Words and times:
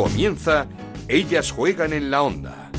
Comienza 0.00 0.66
Ellas 1.08 1.52
juegan 1.52 1.92
en 1.92 2.10
la 2.10 2.22
onda. 2.22 2.70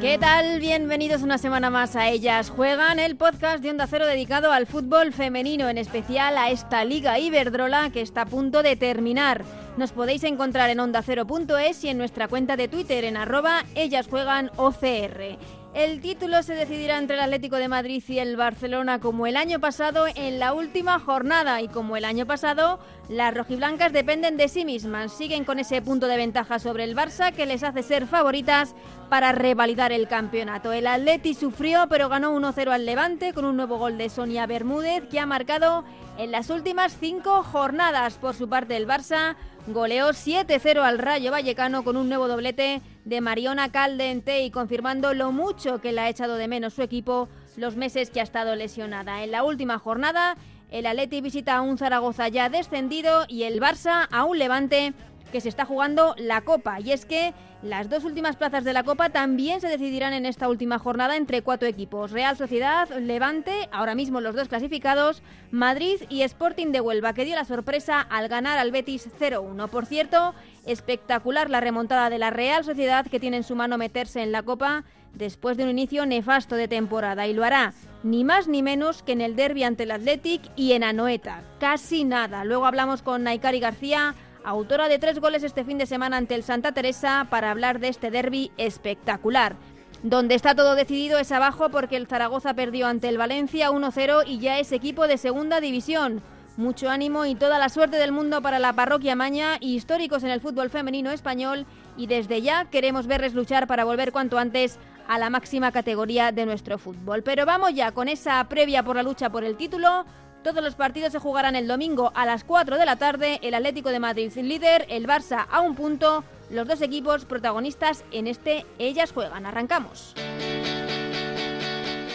¿Qué 0.00 0.18
tal? 0.18 0.58
Bienvenidos 0.58 1.22
una 1.22 1.38
semana 1.38 1.70
más 1.70 1.94
a 1.94 2.08
Ellas 2.08 2.50
Juegan, 2.50 2.98
el 2.98 3.14
podcast 3.14 3.62
de 3.62 3.70
Onda 3.70 3.86
Cero 3.86 4.08
dedicado 4.08 4.50
al 4.50 4.66
fútbol 4.66 5.12
femenino, 5.12 5.68
en 5.68 5.78
especial 5.78 6.36
a 6.36 6.50
esta 6.50 6.84
Liga 6.84 7.20
Iberdrola 7.20 7.90
que 7.90 8.00
está 8.00 8.22
a 8.22 8.26
punto 8.26 8.64
de 8.64 8.74
terminar. 8.74 9.44
Nos 9.76 9.92
podéis 9.92 10.24
encontrar 10.24 10.70
en 10.70 10.80
ondacero.es 10.80 11.84
y 11.84 11.88
en 11.90 11.98
nuestra 11.98 12.26
cuenta 12.26 12.56
de 12.56 12.66
Twitter 12.66 13.04
en 13.04 13.16
arroba 13.16 13.64
Ellas 13.76 14.08
Juegan 14.08 14.50
OCR. 14.56 15.38
El 15.74 16.00
título 16.00 16.40
se 16.44 16.54
decidirá 16.54 16.98
entre 16.98 17.16
el 17.16 17.22
Atlético 17.22 17.56
de 17.56 17.66
Madrid 17.66 18.00
y 18.06 18.20
el 18.20 18.36
Barcelona 18.36 19.00
como 19.00 19.26
el 19.26 19.36
año 19.36 19.58
pasado 19.58 20.06
en 20.14 20.38
la 20.38 20.52
última 20.52 21.00
jornada 21.00 21.62
y 21.62 21.66
como 21.66 21.96
el 21.96 22.04
año 22.04 22.26
pasado 22.26 22.78
las 23.08 23.34
rojiblancas 23.34 23.92
dependen 23.92 24.36
de 24.36 24.46
sí 24.46 24.64
mismas, 24.64 25.12
siguen 25.12 25.44
con 25.44 25.58
ese 25.58 25.82
punto 25.82 26.06
de 26.06 26.16
ventaja 26.16 26.60
sobre 26.60 26.84
el 26.84 26.94
Barça 26.94 27.32
que 27.32 27.44
les 27.44 27.64
hace 27.64 27.82
ser 27.82 28.06
favoritas 28.06 28.76
para 29.10 29.32
revalidar 29.32 29.90
el 29.90 30.06
campeonato. 30.06 30.72
El 30.72 30.86
Atleti 30.86 31.34
sufrió 31.34 31.88
pero 31.90 32.08
ganó 32.08 32.38
1-0 32.38 32.70
al 32.70 32.86
Levante 32.86 33.32
con 33.32 33.44
un 33.44 33.56
nuevo 33.56 33.76
gol 33.76 33.98
de 33.98 34.10
Sonia 34.10 34.46
Bermúdez 34.46 35.02
que 35.08 35.18
ha 35.18 35.26
marcado 35.26 35.84
en 36.18 36.30
las 36.30 36.50
últimas 36.50 36.96
cinco 36.98 37.42
jornadas. 37.42 38.14
Por 38.14 38.34
su 38.34 38.48
parte 38.48 38.76
el 38.76 38.86
Barça 38.86 39.36
goleó 39.66 40.10
7-0 40.10 40.80
al 40.80 40.98
Rayo 40.98 41.30
Vallecano 41.30 41.84
con 41.84 41.96
un 41.96 42.08
nuevo 42.08 42.28
doblete 42.28 42.82
de 43.04 43.20
Mariona 43.20 43.72
Caldente 43.72 44.42
y 44.42 44.50
confirmando 44.50 45.14
lo 45.14 45.32
mucho 45.32 45.80
que 45.80 45.92
le 45.92 46.00
ha 46.02 46.08
echado 46.08 46.36
de 46.36 46.48
menos 46.48 46.74
su 46.74 46.82
equipo 46.82 47.28
los 47.56 47.76
meses 47.76 48.10
que 48.10 48.20
ha 48.20 48.24
estado 48.24 48.56
lesionada. 48.56 49.22
En 49.22 49.30
la 49.30 49.44
última 49.44 49.78
jornada, 49.78 50.36
el 50.70 50.86
Atleti 50.86 51.20
visita 51.20 51.56
a 51.56 51.60
un 51.62 51.78
Zaragoza 51.78 52.28
ya 52.28 52.48
descendido 52.48 53.24
y 53.28 53.44
el 53.44 53.60
Barça 53.60 54.08
a 54.10 54.24
un 54.24 54.38
Levante 54.38 54.92
que 55.32 55.40
se 55.40 55.48
está 55.48 55.64
jugando 55.64 56.14
la 56.18 56.42
Copa. 56.42 56.80
Y 56.80 56.92
es 56.92 57.06
que 57.06 57.32
las 57.64 57.88
dos 57.88 58.04
últimas 58.04 58.36
plazas 58.36 58.62
de 58.62 58.74
la 58.74 58.84
Copa 58.84 59.08
también 59.08 59.60
se 59.60 59.68
decidirán 59.68 60.12
en 60.12 60.26
esta 60.26 60.50
última 60.50 60.78
jornada 60.78 61.16
entre 61.16 61.40
cuatro 61.40 61.66
equipos. 61.66 62.10
Real 62.10 62.36
Sociedad, 62.36 62.88
Levante, 62.90 63.70
ahora 63.72 63.94
mismo 63.94 64.20
los 64.20 64.34
dos 64.34 64.48
clasificados, 64.48 65.22
Madrid 65.50 66.02
y 66.10 66.22
Sporting 66.22 66.72
de 66.72 66.82
Huelva, 66.82 67.14
que 67.14 67.24
dio 67.24 67.34
la 67.34 67.46
sorpresa 67.46 68.02
al 68.02 68.28
ganar 68.28 68.58
al 68.58 68.70
Betis 68.70 69.08
0-1. 69.18 69.68
Por 69.70 69.86
cierto, 69.86 70.34
espectacular 70.66 71.48
la 71.48 71.60
remontada 71.60 72.10
de 72.10 72.18
la 72.18 72.28
Real 72.28 72.64
Sociedad 72.64 73.06
que 73.06 73.18
tiene 73.18 73.38
en 73.38 73.44
su 73.44 73.56
mano 73.56 73.78
meterse 73.78 74.22
en 74.22 74.32
la 74.32 74.42
Copa 74.42 74.84
después 75.14 75.56
de 75.56 75.64
un 75.64 75.70
inicio 75.70 76.04
nefasto 76.04 76.56
de 76.56 76.68
temporada 76.68 77.26
y 77.26 77.32
lo 77.32 77.44
hará 77.44 77.72
ni 78.02 78.24
más 78.24 78.46
ni 78.46 78.62
menos 78.62 79.02
que 79.02 79.12
en 79.12 79.22
el 79.22 79.36
derby 79.36 79.64
ante 79.64 79.84
el 79.84 79.90
Athletic 79.90 80.42
y 80.54 80.72
en 80.72 80.84
Anoeta. 80.84 81.42
Casi 81.60 82.04
nada. 82.04 82.44
Luego 82.44 82.66
hablamos 82.66 83.00
con 83.00 83.22
Naikari 83.22 83.60
García 83.60 84.14
autora 84.44 84.88
de 84.88 84.98
tres 84.98 85.18
goles 85.18 85.42
este 85.42 85.64
fin 85.64 85.78
de 85.78 85.86
semana 85.86 86.18
ante 86.18 86.34
el 86.34 86.42
Santa 86.42 86.72
Teresa, 86.72 87.26
para 87.30 87.50
hablar 87.50 87.80
de 87.80 87.88
este 87.88 88.10
derby 88.10 88.52
espectacular. 88.56 89.56
Donde 90.02 90.34
está 90.34 90.54
todo 90.54 90.74
decidido 90.74 91.18
es 91.18 91.32
abajo 91.32 91.70
porque 91.70 91.96
el 91.96 92.06
Zaragoza 92.06 92.52
perdió 92.52 92.86
ante 92.86 93.08
el 93.08 93.16
Valencia 93.16 93.70
1-0 93.70 94.24
y 94.26 94.38
ya 94.38 94.58
es 94.58 94.70
equipo 94.70 95.08
de 95.08 95.16
segunda 95.16 95.60
división. 95.60 96.22
Mucho 96.58 96.90
ánimo 96.90 97.24
y 97.24 97.34
toda 97.34 97.58
la 97.58 97.70
suerte 97.70 97.96
del 97.96 98.12
mundo 98.12 98.42
para 98.42 98.58
la 98.58 98.74
parroquia 98.74 99.16
Maña, 99.16 99.56
históricos 99.60 100.22
en 100.22 100.30
el 100.30 100.42
fútbol 100.42 100.68
femenino 100.68 101.10
español 101.10 101.66
y 101.96 102.06
desde 102.06 102.42
ya 102.42 102.66
queremos 102.66 103.06
verles 103.06 103.34
luchar 103.34 103.66
para 103.66 103.84
volver 103.84 104.12
cuanto 104.12 104.38
antes 104.38 104.78
a 105.08 105.18
la 105.18 105.30
máxima 105.30 105.72
categoría 105.72 106.32
de 106.32 106.46
nuestro 106.46 106.78
fútbol. 106.78 107.22
Pero 107.22 107.46
vamos 107.46 107.74
ya 107.74 107.92
con 107.92 108.08
esa 108.08 108.44
previa 108.44 108.82
por 108.82 108.96
la 108.96 109.02
lucha 109.02 109.30
por 109.30 109.42
el 109.42 109.56
título. 109.56 110.04
Todos 110.44 110.62
los 110.62 110.74
partidos 110.74 111.10
se 111.10 111.18
jugarán 111.18 111.56
el 111.56 111.66
domingo 111.66 112.12
a 112.14 112.26
las 112.26 112.44
4 112.44 112.76
de 112.76 112.84
la 112.84 112.96
tarde. 112.96 113.38
El 113.40 113.54
Atlético 113.54 113.88
de 113.88 113.98
Madrid 113.98 114.30
líder, 114.36 114.84
el 114.90 115.06
Barça 115.06 115.46
a 115.50 115.62
un 115.62 115.74
punto. 115.74 116.22
Los 116.50 116.68
dos 116.68 116.82
equipos 116.82 117.24
protagonistas 117.24 118.04
en 118.12 118.26
este 118.26 118.66
Ellas 118.78 119.10
juegan. 119.10 119.46
Arrancamos. 119.46 120.12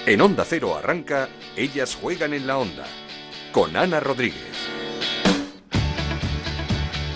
En 0.05 0.21
Onda 0.21 0.45
Cero 0.45 0.77
arranca 0.77 1.27
Ellas 1.55 1.97
juegan 1.99 2.35
en 2.35 2.45
la 2.45 2.59
onda. 2.59 2.85
Con 3.51 3.75
Ana 3.75 3.99
Rodríguez. 3.99 4.58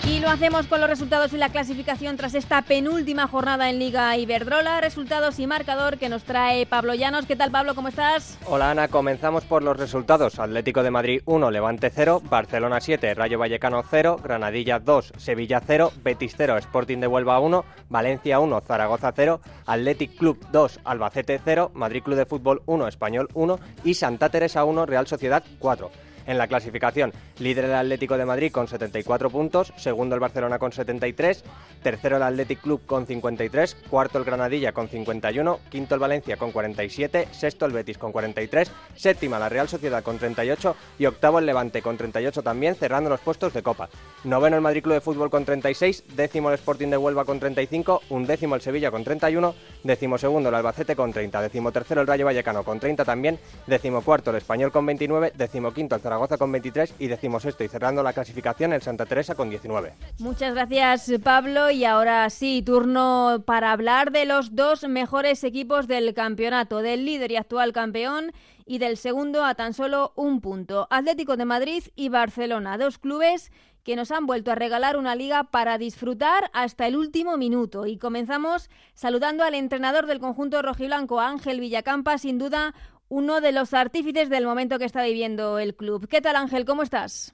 Y 0.06 0.20
lo 0.20 0.28
hacemos 0.28 0.66
con 0.66 0.82
los 0.82 0.90
resultados 0.90 1.32
y 1.32 1.38
la 1.38 1.48
clasificación 1.48 2.18
tras 2.18 2.34
esta 2.34 2.60
penúltima 2.60 3.26
jornada 3.26 3.70
en 3.70 3.78
Liga 3.78 4.14
Iberdrola. 4.18 4.82
Resultados 4.82 5.38
y 5.38 5.46
marcador 5.46 5.96
que 5.96 6.10
nos 6.10 6.24
trae 6.24 6.66
Pablo 6.66 6.92
Llanos. 6.94 7.24
¿Qué 7.24 7.36
tal, 7.36 7.50
Pablo? 7.50 7.74
¿Cómo 7.74 7.88
estás? 7.88 8.38
Hola, 8.44 8.70
Ana. 8.70 8.88
Comenzamos 8.88 9.44
por 9.44 9.62
los 9.62 9.78
resultados. 9.78 10.38
Atlético 10.38 10.82
de 10.82 10.90
Madrid 10.90 11.22
1, 11.24 11.50
Levante 11.50 11.88
0, 11.88 12.20
Barcelona 12.28 12.82
7, 12.82 13.14
Rayo 13.14 13.38
Vallecano 13.38 13.82
0, 13.82 14.20
Granadilla 14.22 14.78
2, 14.78 15.14
Sevilla 15.16 15.62
0, 15.66 15.90
Betis 16.02 16.34
0, 16.36 16.58
Sporting 16.58 16.98
de 16.98 17.06
Huelva 17.06 17.40
1, 17.40 17.64
Valencia 17.88 18.40
1, 18.40 18.60
Zaragoza 18.60 19.10
0, 19.16 19.40
Athletic 19.64 20.18
Club 20.18 20.38
2, 20.52 20.80
Albacete 20.84 21.40
0, 21.42 21.70
Madrid 21.72 22.02
Club 22.02 22.18
de 22.18 22.26
Fútbol 22.26 22.62
1, 22.66 22.88
Español 22.88 23.28
1 23.32 23.58
y 23.84 23.94
Santa 23.94 24.28
Teresa 24.28 24.64
1, 24.64 24.84
Real 24.84 25.06
Sociedad 25.06 25.42
4 25.58 25.90
en 26.26 26.38
la 26.38 26.48
clasificación. 26.48 27.12
Líder 27.38 27.66
el 27.66 27.74
Atlético 27.74 28.16
de 28.16 28.24
Madrid 28.24 28.52
con 28.52 28.68
74 28.68 29.30
puntos, 29.30 29.72
segundo 29.76 30.14
el 30.14 30.20
Barcelona 30.20 30.58
con 30.58 30.72
73, 30.72 31.44
tercero 31.82 32.16
el 32.16 32.22
Athletic 32.22 32.60
Club 32.60 32.86
con 32.86 33.06
53, 33.06 33.76
cuarto 33.90 34.18
el 34.18 34.24
Granadilla 34.24 34.72
con 34.72 34.88
51, 34.88 35.60
quinto 35.70 35.94
el 35.94 36.00
Valencia 36.00 36.36
con 36.36 36.52
47, 36.52 37.28
sexto 37.32 37.66
el 37.66 37.72
Betis 37.72 37.98
con 37.98 38.12
43, 38.12 38.70
séptima 38.94 39.38
la 39.38 39.48
Real 39.48 39.68
Sociedad 39.68 40.02
con 40.02 40.18
38 40.18 40.76
y 40.98 41.06
octavo 41.06 41.38
el 41.38 41.46
Levante 41.46 41.82
con 41.82 41.96
38 41.96 42.42
también, 42.42 42.74
cerrando 42.74 43.10
los 43.10 43.20
puestos 43.20 43.52
de 43.52 43.62
Copa. 43.62 43.88
Noveno 44.24 44.56
el 44.56 44.62
Madrid 44.62 44.82
Club 44.82 44.94
de 44.94 45.00
Fútbol 45.00 45.30
con 45.30 45.44
36, 45.44 46.04
décimo 46.16 46.48
el 46.48 46.54
Sporting 46.54 46.88
de 46.88 46.96
Huelva 46.96 47.24
con 47.24 47.38
35, 47.38 48.02
undécimo 48.10 48.54
el 48.54 48.60
Sevilla 48.60 48.90
con 48.90 49.04
31, 49.04 49.54
décimo 49.82 50.18
segundo 50.18 50.48
el 50.48 50.54
Albacete 50.54 50.96
con 50.96 51.12
30, 51.12 51.42
décimo 51.42 51.72
tercero 51.72 52.00
el 52.00 52.06
Rayo 52.06 52.24
Vallecano 52.24 52.64
con 52.64 52.80
30 52.80 53.04
también, 53.04 53.38
décimo 53.66 54.02
cuarto 54.02 54.30
el 54.30 54.36
Español 54.36 54.72
con 54.72 54.86
29, 54.86 55.32
décimo 55.36 55.72
quinto 55.72 55.96
el 55.96 56.00
Zaragoza 56.00 56.13
con 56.38 56.52
23 56.52 56.94
y 56.98 57.08
decimos 57.08 57.44
esto 57.44 57.64
y 57.64 57.68
cerrando 57.68 58.02
la 58.02 58.12
clasificación 58.12 58.72
el 58.72 58.82
Santa 58.82 59.06
Teresa 59.06 59.34
con 59.34 59.50
19. 59.50 59.92
Muchas 60.18 60.54
gracias 60.54 61.10
Pablo 61.22 61.70
y 61.70 61.84
ahora 61.84 62.28
sí, 62.30 62.62
turno 62.62 63.42
para 63.46 63.72
hablar 63.72 64.12
de 64.12 64.24
los 64.24 64.54
dos 64.54 64.88
mejores 64.88 65.44
equipos 65.44 65.86
del 65.86 66.14
campeonato, 66.14 66.78
del 66.78 67.04
líder 67.04 67.32
y 67.32 67.36
actual 67.36 67.72
campeón 67.72 68.32
y 68.66 68.78
del 68.78 68.96
segundo 68.96 69.44
a 69.44 69.54
tan 69.54 69.74
solo 69.74 70.12
un 70.16 70.40
punto. 70.40 70.86
Atlético 70.90 71.36
de 71.36 71.44
Madrid 71.44 71.84
y 71.96 72.08
Barcelona, 72.08 72.78
dos 72.78 72.98
clubes 72.98 73.50
que 73.84 73.96
nos 73.96 74.10
han 74.10 74.26
vuelto 74.26 74.50
a 74.50 74.54
regalar 74.54 74.96
una 74.96 75.14
liga 75.14 75.44
para 75.44 75.76
disfrutar 75.76 76.50
hasta 76.54 76.86
el 76.86 76.96
último 76.96 77.36
minuto. 77.36 77.86
Y 77.86 77.98
comenzamos 77.98 78.70
saludando 78.94 79.44
al 79.44 79.54
entrenador 79.54 80.06
del 80.06 80.20
conjunto 80.20 80.62
rojiblanco, 80.62 81.20
Ángel 81.20 81.60
Villacampa, 81.60 82.16
sin 82.16 82.38
duda 82.38 82.74
uno 83.14 83.40
de 83.40 83.52
los 83.52 83.72
artífices 83.74 84.28
del 84.28 84.44
momento 84.44 84.76
que 84.80 84.84
está 84.84 85.04
viviendo 85.04 85.60
el 85.60 85.76
club. 85.76 86.08
¿Qué 86.08 86.20
tal 86.20 86.34
Ángel? 86.34 86.64
¿Cómo 86.64 86.82
estás? 86.82 87.32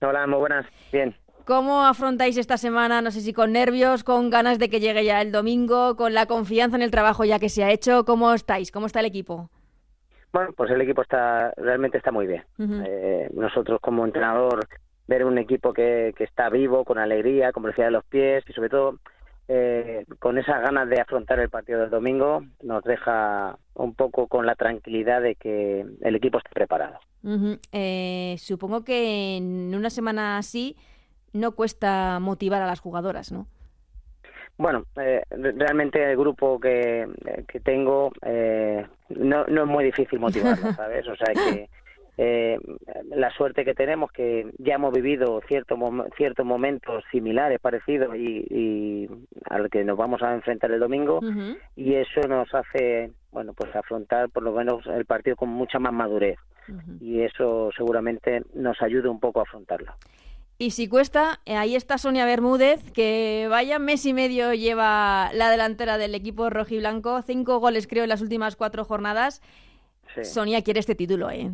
Hola, 0.00 0.24
muy 0.28 0.38
buenas. 0.38 0.66
Bien. 0.92 1.16
¿Cómo 1.44 1.84
afrontáis 1.84 2.36
esta 2.36 2.56
semana? 2.56 3.02
No 3.02 3.10
sé 3.10 3.20
si 3.20 3.32
con 3.32 3.50
nervios, 3.50 4.04
con 4.04 4.30
ganas 4.30 4.60
de 4.60 4.68
que 4.68 4.78
llegue 4.78 5.04
ya 5.04 5.20
el 5.20 5.32
domingo, 5.32 5.96
con 5.96 6.14
la 6.14 6.26
confianza 6.26 6.76
en 6.76 6.82
el 6.82 6.92
trabajo 6.92 7.24
ya 7.24 7.40
que 7.40 7.48
se 7.48 7.64
ha 7.64 7.72
hecho. 7.72 8.04
¿Cómo 8.04 8.32
estáis? 8.34 8.70
¿Cómo 8.70 8.86
está 8.86 9.00
el 9.00 9.06
equipo? 9.06 9.50
Bueno, 10.32 10.52
pues 10.56 10.70
el 10.70 10.80
equipo 10.80 11.02
está 11.02 11.52
realmente 11.56 11.98
está 11.98 12.12
muy 12.12 12.28
bien. 12.28 12.44
eh, 12.86 13.28
nosotros 13.34 13.80
como 13.80 14.04
entrenador 14.04 14.68
ver 15.08 15.24
un 15.24 15.38
equipo 15.38 15.72
que, 15.72 16.14
que 16.16 16.22
está 16.22 16.50
vivo, 16.50 16.84
con 16.84 16.98
alegría, 16.98 17.50
con 17.50 17.64
velocidad 17.64 17.86
de 17.86 17.92
los 17.92 18.04
pies 18.04 18.44
y 18.48 18.52
sobre 18.52 18.68
todo 18.68 19.00
eh, 19.48 20.04
con 20.18 20.38
esas 20.38 20.60
ganas 20.62 20.88
de 20.88 21.00
afrontar 21.00 21.38
el 21.40 21.48
partido 21.48 21.80
del 21.80 21.90
domingo 21.90 22.44
nos 22.62 22.82
deja 22.84 23.58
un 23.74 23.94
poco 23.94 24.26
con 24.26 24.46
la 24.46 24.54
tranquilidad 24.54 25.22
de 25.22 25.34
que 25.36 25.86
el 26.00 26.16
equipo 26.16 26.38
esté 26.38 26.50
preparado. 26.52 26.98
Uh 27.22 27.30
-huh. 27.30 27.60
eh, 27.72 28.36
supongo 28.38 28.84
que 28.84 29.36
en 29.36 29.74
una 29.74 29.90
semana 29.90 30.38
así 30.38 30.76
no 31.32 31.52
cuesta 31.52 32.18
motivar 32.20 32.62
a 32.62 32.66
las 32.66 32.80
jugadoras, 32.80 33.30
¿no? 33.32 33.46
Bueno, 34.58 34.84
eh, 34.96 35.22
realmente 35.30 36.02
el 36.10 36.16
grupo 36.16 36.58
que, 36.58 37.06
que 37.46 37.60
tengo 37.60 38.10
eh, 38.22 38.86
no, 39.10 39.44
no 39.46 39.62
es 39.62 39.68
muy 39.68 39.84
difícil 39.84 40.18
motivarlo, 40.18 40.72
¿sabes? 40.76 41.06
O 41.08 41.16
sea 41.16 41.34
que 41.34 41.68
eh, 42.18 42.58
la 43.10 43.30
suerte 43.30 43.64
que 43.64 43.74
tenemos 43.74 44.10
que 44.10 44.50
ya 44.58 44.74
hemos 44.74 44.92
vivido 44.92 45.40
ciertos 45.46 45.78
ciertos 46.16 46.46
momentos 46.46 47.04
similares 47.10 47.60
parecidos 47.60 48.16
y, 48.16 48.46
y, 48.48 49.08
al 49.44 49.68
que 49.68 49.84
nos 49.84 49.98
vamos 49.98 50.22
a 50.22 50.34
enfrentar 50.34 50.70
el 50.70 50.80
domingo 50.80 51.18
uh 51.18 51.22
-huh. 51.22 51.58
y 51.76 51.94
eso 51.94 52.22
nos 52.26 52.52
hace 52.54 53.10
bueno 53.32 53.52
pues 53.52 53.74
afrontar 53.76 54.30
por 54.30 54.42
lo 54.42 54.52
menos 54.52 54.86
el 54.86 55.04
partido 55.04 55.36
con 55.36 55.50
mucha 55.50 55.78
más 55.78 55.92
madurez 55.92 56.38
uh 56.68 56.72
-huh. 56.72 57.02
y 57.02 57.20
eso 57.20 57.70
seguramente 57.76 58.42
nos 58.54 58.80
ayuda 58.80 59.10
un 59.10 59.20
poco 59.20 59.40
a 59.40 59.42
afrontarlo 59.42 59.92
Y 60.58 60.70
si 60.70 60.88
cuesta, 60.88 61.40
ahí 61.44 61.76
está 61.76 61.98
Sonia 61.98 62.24
Bermúdez, 62.24 62.90
que 62.92 63.46
vaya 63.50 63.78
mes 63.78 64.06
y 64.06 64.14
medio 64.14 64.54
lleva 64.54 65.30
la 65.34 65.50
delantera 65.50 65.98
del 65.98 66.14
equipo 66.14 66.48
rojiblanco. 66.48 67.20
Cinco 67.20 67.58
goles, 67.60 67.86
creo, 67.86 68.04
en 68.04 68.08
las 68.08 68.22
últimas 68.22 68.56
cuatro 68.56 68.82
jornadas. 68.86 69.42
Sonia 70.22 70.62
quiere 70.62 70.80
este 70.80 70.94
título, 70.94 71.28
¿eh? 71.30 71.50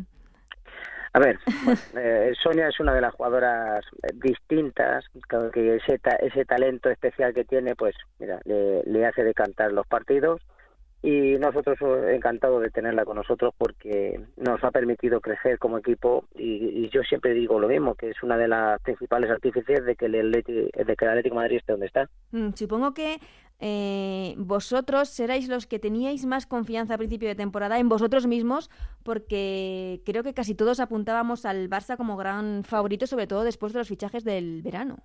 A 1.13 1.19
ver, 1.19 1.39
eh, 1.95 2.33
Sonia 2.41 2.67
es 2.67 2.79
una 2.79 2.93
de 2.93 3.01
las 3.01 3.13
jugadoras 3.13 3.85
distintas, 4.15 5.05
que 5.53 5.75
ese, 5.75 5.99
ese 6.21 6.45
talento 6.45 6.89
especial 6.89 7.33
que 7.33 7.45
tiene, 7.45 7.75
pues 7.75 7.95
mira, 8.19 8.39
le, 8.45 8.83
le 8.83 9.05
hace 9.05 9.23
decantar 9.23 9.71
los 9.71 9.85
partidos 9.85 10.41
y 11.03 11.37
nosotros 11.37 11.77
encantados 12.07 12.61
de 12.61 12.71
tenerla 12.71 13.03
con 13.03 13.17
nosotros 13.17 13.53
porque 13.57 14.21
nos 14.37 14.63
ha 14.63 14.71
permitido 14.71 15.19
crecer 15.19 15.59
como 15.59 15.77
equipo 15.77 16.23
y, 16.33 16.89
yo 16.89 17.03
siempre 17.03 17.33
digo 17.33 17.59
lo 17.59 17.67
mismo 17.67 17.95
que 17.95 18.11
es 18.11 18.23
una 18.23 18.37
de 18.37 18.47
las 18.47 18.81
principales 18.81 19.29
artífices 19.29 19.83
de 19.83 19.95
que 19.97 20.05
el 20.05 20.15
Atlético, 20.15 20.69
de 20.73 20.95
que 20.95 21.05
el 21.05 21.11
Atlético 21.11 21.35
Madrid 21.35 21.57
esté 21.57 21.73
donde 21.73 21.87
está. 21.87 22.09
Mm, 22.31 22.51
supongo 22.53 22.93
que 22.93 23.17
eh, 23.59 24.33
vosotros 24.37 25.09
seráis 25.09 25.49
los 25.49 25.67
que 25.67 25.77
teníais 25.77 26.25
más 26.25 26.45
confianza 26.45 26.93
a 26.93 26.97
principio 26.97 27.27
de 27.27 27.35
temporada 27.35 27.79
en 27.79 27.89
vosotros 27.89 28.25
mismos 28.25 28.69
porque 29.03 30.01
creo 30.05 30.23
que 30.23 30.33
casi 30.33 30.55
todos 30.55 30.79
apuntábamos 30.79 31.45
al 31.45 31.69
Barça 31.69 31.97
como 31.97 32.15
gran 32.15 32.63
favorito 32.63 33.07
sobre 33.07 33.27
todo 33.27 33.43
después 33.43 33.73
de 33.73 33.79
los 33.79 33.89
fichajes 33.89 34.23
del 34.23 34.61
verano. 34.61 34.99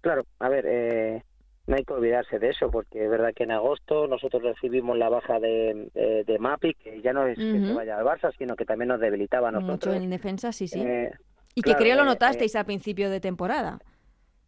Claro 0.00 0.24
a 0.38 0.48
ver 0.48 0.64
eh, 0.66 1.22
no 1.70 1.76
hay 1.76 1.84
que 1.84 1.92
olvidarse 1.92 2.38
de 2.38 2.50
eso, 2.50 2.70
porque 2.70 3.04
es 3.04 3.10
verdad 3.10 3.32
que 3.34 3.44
en 3.44 3.52
agosto 3.52 4.06
nosotros 4.06 4.42
recibimos 4.42 4.98
la 4.98 5.08
baja 5.08 5.38
de, 5.38 6.24
de, 6.26 6.38
Mapi, 6.38 6.74
que 6.74 7.00
ya 7.00 7.12
no 7.12 7.26
es 7.26 7.38
que 7.38 7.60
se 7.60 7.72
vaya 7.72 7.96
al 7.96 8.04
Barça, 8.04 8.32
sino 8.36 8.56
que 8.56 8.64
también 8.64 8.88
nos 8.88 9.00
debilitaba 9.00 9.48
a 9.48 9.52
nosotros. 9.52 9.94
Mucho 9.94 10.04
en 10.04 10.10
defensa, 10.10 10.52
sí, 10.52 10.66
sí. 10.66 10.82
Eh, 10.82 11.12
y 11.54 11.62
que 11.62 11.74
creo 11.74 11.96
lo 11.96 12.02
eh, 12.02 12.06
notasteis 12.06 12.54
eh, 12.54 12.58
a 12.58 12.64
principio 12.64 13.10
de 13.10 13.20
temporada. 13.20 13.78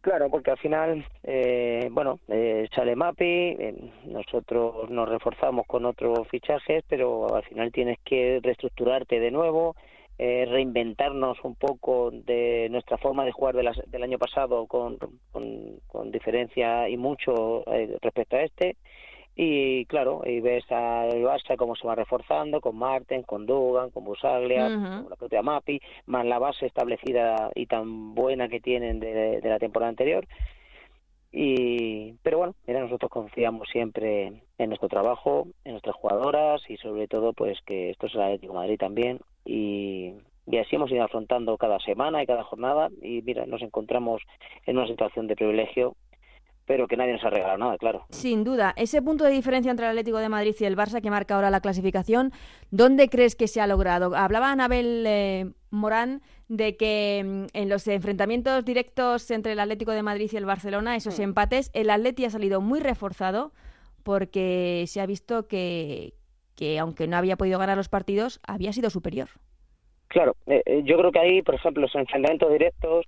Claro, 0.01 0.29
porque 0.29 0.51
al 0.51 0.57
final, 0.57 1.05
eh, 1.23 1.87
bueno, 1.89 2.19
sale 2.75 2.93
Mapi, 2.93 3.55
nosotros 4.05 4.89
nos 4.89 5.07
reforzamos 5.07 5.65
con 5.65 5.85
otros 5.85 6.27
fichajes, 6.27 6.83
pero 6.89 7.33
al 7.33 7.43
final 7.43 7.71
tienes 7.71 7.99
que 8.03 8.41
reestructurarte 8.43 9.21
de 9.21 9.31
nuevo, 9.31 9.77
eh, 10.19 10.45
reinventarnos 10.47 11.43
un 11.43 11.55
poco 11.55 12.11
de 12.11 12.67
nuestra 12.69 12.97
forma 12.97 13.25
de 13.25 13.31
jugar 13.31 13.55
del 13.55 14.03
año 14.03 14.19
pasado 14.19 14.67
con, 14.67 14.97
con, 15.31 16.11
diferencia 16.11 16.87
y 16.87 16.97
mucho 16.97 17.63
eh, 17.73 17.97
respecto 18.01 18.35
a 18.35 18.43
este. 18.43 18.77
Y 19.35 19.85
claro, 19.87 20.21
y 20.23 20.39
ves 20.41 20.71
al 20.71 21.23
Barça 21.23 21.55
cómo 21.57 21.75
se 21.75 21.87
va 21.87 21.95
reforzando 21.95 22.61
con 22.61 22.75
Marten, 22.75 23.23
con 23.23 23.47
Dugan, 23.47 23.89
con 23.89 24.03
Busaglia, 24.03 24.67
con 24.67 25.09
la 25.09 25.15
propia 25.15 25.41
Mapi, 25.41 25.81
más 26.05 26.23
la 26.23 26.37
base 26.37 26.67
establecida 26.67 27.49
y 27.55 27.65
tan 27.65 28.13
buena 28.13 28.47
que 28.47 28.59
tienen 28.59 28.99
de, 28.99 29.41
de 29.41 29.49
la 29.49 29.57
temporada 29.57 29.89
anterior. 29.89 30.27
Y, 31.31 32.13
pero 32.21 32.37
bueno, 32.37 32.53
mira, 32.67 32.81
nosotros 32.81 33.09
confiamos 33.09 33.67
siempre 33.71 34.43
en 34.59 34.69
nuestro 34.69 34.87
trabajo, 34.87 35.47
en 35.65 35.71
nuestras 35.71 35.95
jugadoras 35.95 36.61
y 36.69 36.77
sobre 36.77 37.07
todo 37.07 37.33
pues 37.33 37.59
que 37.65 37.89
esto 37.89 38.05
es 38.05 38.13
el 38.13 38.21
Atlético 38.21 38.53
de 38.53 38.59
Madrid 38.59 38.77
también 38.77 39.19
y, 39.45 40.13
y 40.47 40.57
así 40.57 40.75
hemos 40.75 40.91
ido 40.91 41.03
afrontando 41.03 41.57
cada 41.57 41.79
semana 41.79 42.23
y 42.23 42.27
cada 42.27 42.43
jornada 42.43 42.89
y 43.01 43.21
mira, 43.21 43.45
nos 43.45 43.61
encontramos 43.61 44.21
en 44.65 44.77
una 44.77 44.87
situación 44.87 45.27
de 45.27 45.35
privilegio 45.35 45.95
pero 46.65 46.87
que 46.87 46.95
nadie 46.95 47.13
nos 47.13 47.23
ha 47.23 47.29
regalado 47.29 47.57
nada, 47.57 47.77
claro. 47.77 48.05
Sin 48.09 48.43
duda. 48.43 48.73
Ese 48.77 49.01
punto 49.01 49.25
de 49.25 49.31
diferencia 49.31 49.69
entre 49.69 49.85
el 49.85 49.91
Atlético 49.91 50.17
de 50.19 50.29
Madrid 50.29 50.55
y 50.59 50.65
el 50.65 50.77
Barça 50.77 51.01
que 51.01 51.09
marca 51.09 51.35
ahora 51.35 51.49
la 51.49 51.61
clasificación, 51.61 52.31
¿dónde 52.71 53.09
crees 53.09 53.35
que 53.35 53.47
se 53.47 53.59
ha 53.59 53.67
logrado? 53.67 54.15
Hablaba 54.15 54.51
Anabel 54.51 55.03
eh, 55.05 55.51
Morán 55.71 56.21
de 56.47 56.77
que 56.77 57.21
mm, 57.25 57.57
en 57.57 57.69
los 57.69 57.87
enfrentamientos 57.87 58.63
directos 58.63 59.29
entre 59.31 59.53
el 59.53 59.59
Atlético 59.59 59.91
de 59.91 60.03
Madrid 60.03 60.29
y 60.31 60.37
el 60.37 60.45
Barcelona, 60.45 60.95
esos 60.95 61.19
mm. 61.19 61.23
empates, 61.23 61.71
el 61.73 61.89
Atleti 61.89 62.25
ha 62.25 62.29
salido 62.29 62.61
muy 62.61 62.79
reforzado 62.79 63.51
porque 64.03 64.85
se 64.87 65.01
ha 65.01 65.05
visto 65.05 65.47
que, 65.47 66.13
que 66.55 66.79
aunque 66.79 67.07
no 67.07 67.17
había 67.17 67.37
podido 67.37 67.59
ganar 67.59 67.77
los 67.77 67.89
partidos, 67.89 68.39
había 68.47 68.73
sido 68.73 68.89
superior. 68.89 69.29
Claro, 70.13 70.35
eh, 70.45 70.61
eh, 70.65 70.81
yo 70.85 70.97
creo 70.97 71.11
que 71.11 71.19
ahí, 71.19 71.41
por 71.41 71.55
ejemplo, 71.55 71.81
los 71.81 71.95
enfrentamientos 71.95 72.51
directos 72.51 73.05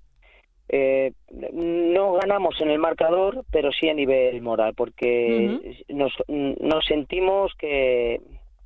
eh, 0.69 1.11
no 1.53 2.13
ganamos 2.13 2.59
en 2.61 2.71
el 2.71 2.79
marcador, 2.79 3.45
pero 3.51 3.71
sí 3.71 3.87
a 3.87 3.93
nivel 3.93 4.41
moral, 4.41 4.73
porque 4.75 5.77
nos, 5.87 6.11
nos 6.27 6.83
sentimos 6.85 7.53
que, 7.59 8.19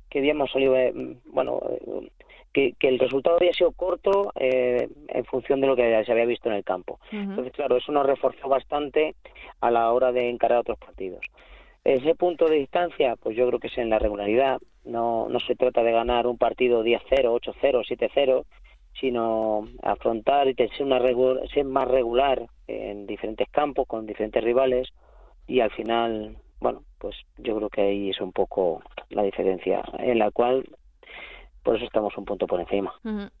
que 0.08 0.20
habíamos 0.20 0.50
salido, 0.50 0.74
bueno, 1.26 1.60
que, 2.54 2.72
que, 2.78 2.88
el 2.88 2.98
resultado 2.98 3.36
había 3.36 3.52
sido 3.52 3.72
corto 3.72 4.32
en 4.36 5.24
función 5.26 5.60
de 5.60 5.66
lo 5.66 5.76
que 5.76 6.02
se 6.06 6.10
había 6.10 6.24
visto 6.24 6.48
en 6.48 6.54
el 6.54 6.64
campo. 6.64 6.98
Entonces, 7.12 7.52
claro, 7.52 7.76
eso 7.76 7.92
nos 7.92 8.06
reforzó 8.06 8.48
bastante 8.48 9.14
a 9.60 9.70
la 9.70 9.92
hora 9.92 10.12
de 10.12 10.30
encarar 10.30 10.60
otros 10.60 10.78
partidos. 10.78 11.20
Ese 11.84 12.14
punto 12.14 12.46
de 12.46 12.56
distancia, 12.56 13.16
pues 13.16 13.36
yo 13.36 13.46
creo 13.46 13.58
que 13.58 13.66
es 13.66 13.76
en 13.76 13.90
la 13.90 13.98
regularidad. 13.98 14.58
No, 14.90 15.28
no 15.28 15.38
se 15.40 15.54
trata 15.54 15.82
de 15.82 15.92
ganar 15.92 16.26
un 16.26 16.36
partido 16.36 16.84
10-0, 16.84 17.00
8-0, 17.08 17.84
7-0, 18.12 18.44
sino 19.00 19.68
afrontar 19.82 20.48
y 20.48 20.54
ser, 20.54 20.70
una 20.80 21.00
ser 21.52 21.64
más 21.64 21.88
regular 21.88 22.46
en 22.66 23.06
diferentes 23.06 23.48
campos, 23.50 23.86
con 23.86 24.06
diferentes 24.06 24.42
rivales. 24.42 24.88
Y 25.46 25.60
al 25.60 25.70
final, 25.70 26.36
bueno, 26.60 26.82
pues 26.98 27.16
yo 27.38 27.56
creo 27.56 27.70
que 27.70 27.82
ahí 27.82 28.10
es 28.10 28.20
un 28.20 28.32
poco 28.32 28.82
la 29.10 29.22
diferencia, 29.22 29.82
en 29.98 30.18
la 30.18 30.30
cual 30.30 30.68
por 31.62 31.76
eso 31.76 31.84
estamos 31.84 32.16
un 32.16 32.24
punto 32.24 32.46
por 32.46 32.60
encima. 32.60 32.92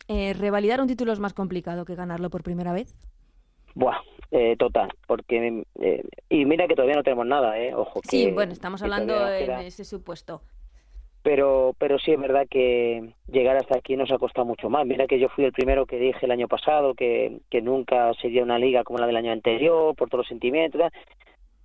Eh, 0.08 0.34
¿Revalidar 0.34 0.80
un 0.80 0.86
título 0.86 1.12
es 1.12 1.18
más 1.18 1.34
complicado 1.34 1.84
que 1.84 1.94
ganarlo 1.94 2.30
por 2.30 2.42
primera 2.42 2.72
vez? 2.72 2.94
Buah, 3.74 3.98
eh, 4.30 4.56
total, 4.56 4.90
porque 5.06 5.64
eh, 5.80 6.04
y 6.28 6.44
mira 6.44 6.66
que 6.66 6.74
todavía 6.74 6.96
no 6.96 7.02
tenemos 7.02 7.26
nada, 7.26 7.58
eh, 7.58 7.74
ojo. 7.74 8.00
sí, 8.04 8.30
bueno, 8.32 8.52
estamos 8.52 8.82
hablando 8.82 9.28
en 9.28 9.50
ese 9.60 9.84
supuesto. 9.84 10.42
Pero, 11.22 11.74
pero 11.78 11.98
sí 11.98 12.12
es 12.12 12.18
verdad 12.18 12.46
que 12.48 13.12
llegar 13.30 13.56
hasta 13.56 13.76
aquí 13.76 13.94
nos 13.96 14.10
ha 14.10 14.18
costado 14.18 14.46
mucho 14.46 14.70
más. 14.70 14.86
Mira 14.86 15.06
que 15.06 15.18
yo 15.18 15.28
fui 15.28 15.44
el 15.44 15.52
primero 15.52 15.84
que 15.84 15.98
dije 15.98 16.24
el 16.24 16.30
año 16.30 16.48
pasado 16.48 16.94
que, 16.94 17.40
que 17.50 17.60
nunca 17.60 18.12
sería 18.14 18.42
una 18.42 18.58
liga 18.58 18.84
como 18.84 18.98
la 18.98 19.06
del 19.06 19.16
año 19.16 19.32
anterior 19.32 19.94
por 19.94 20.08
todos 20.08 20.20
los 20.20 20.28
sentimientos. 20.28 20.80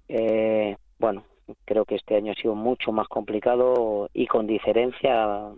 Eh, 0.10 0.76
bueno, 1.00 1.24
creo 1.66 1.86
que 1.86 1.96
este 1.96 2.16
año 2.16 2.32
ha 2.32 2.36
sido 2.36 2.56
mucho 2.56 2.92
más 2.92 3.08
complicado 3.08 4.10
y 4.14 4.28
con 4.28 4.48
diferencia, 4.48 5.52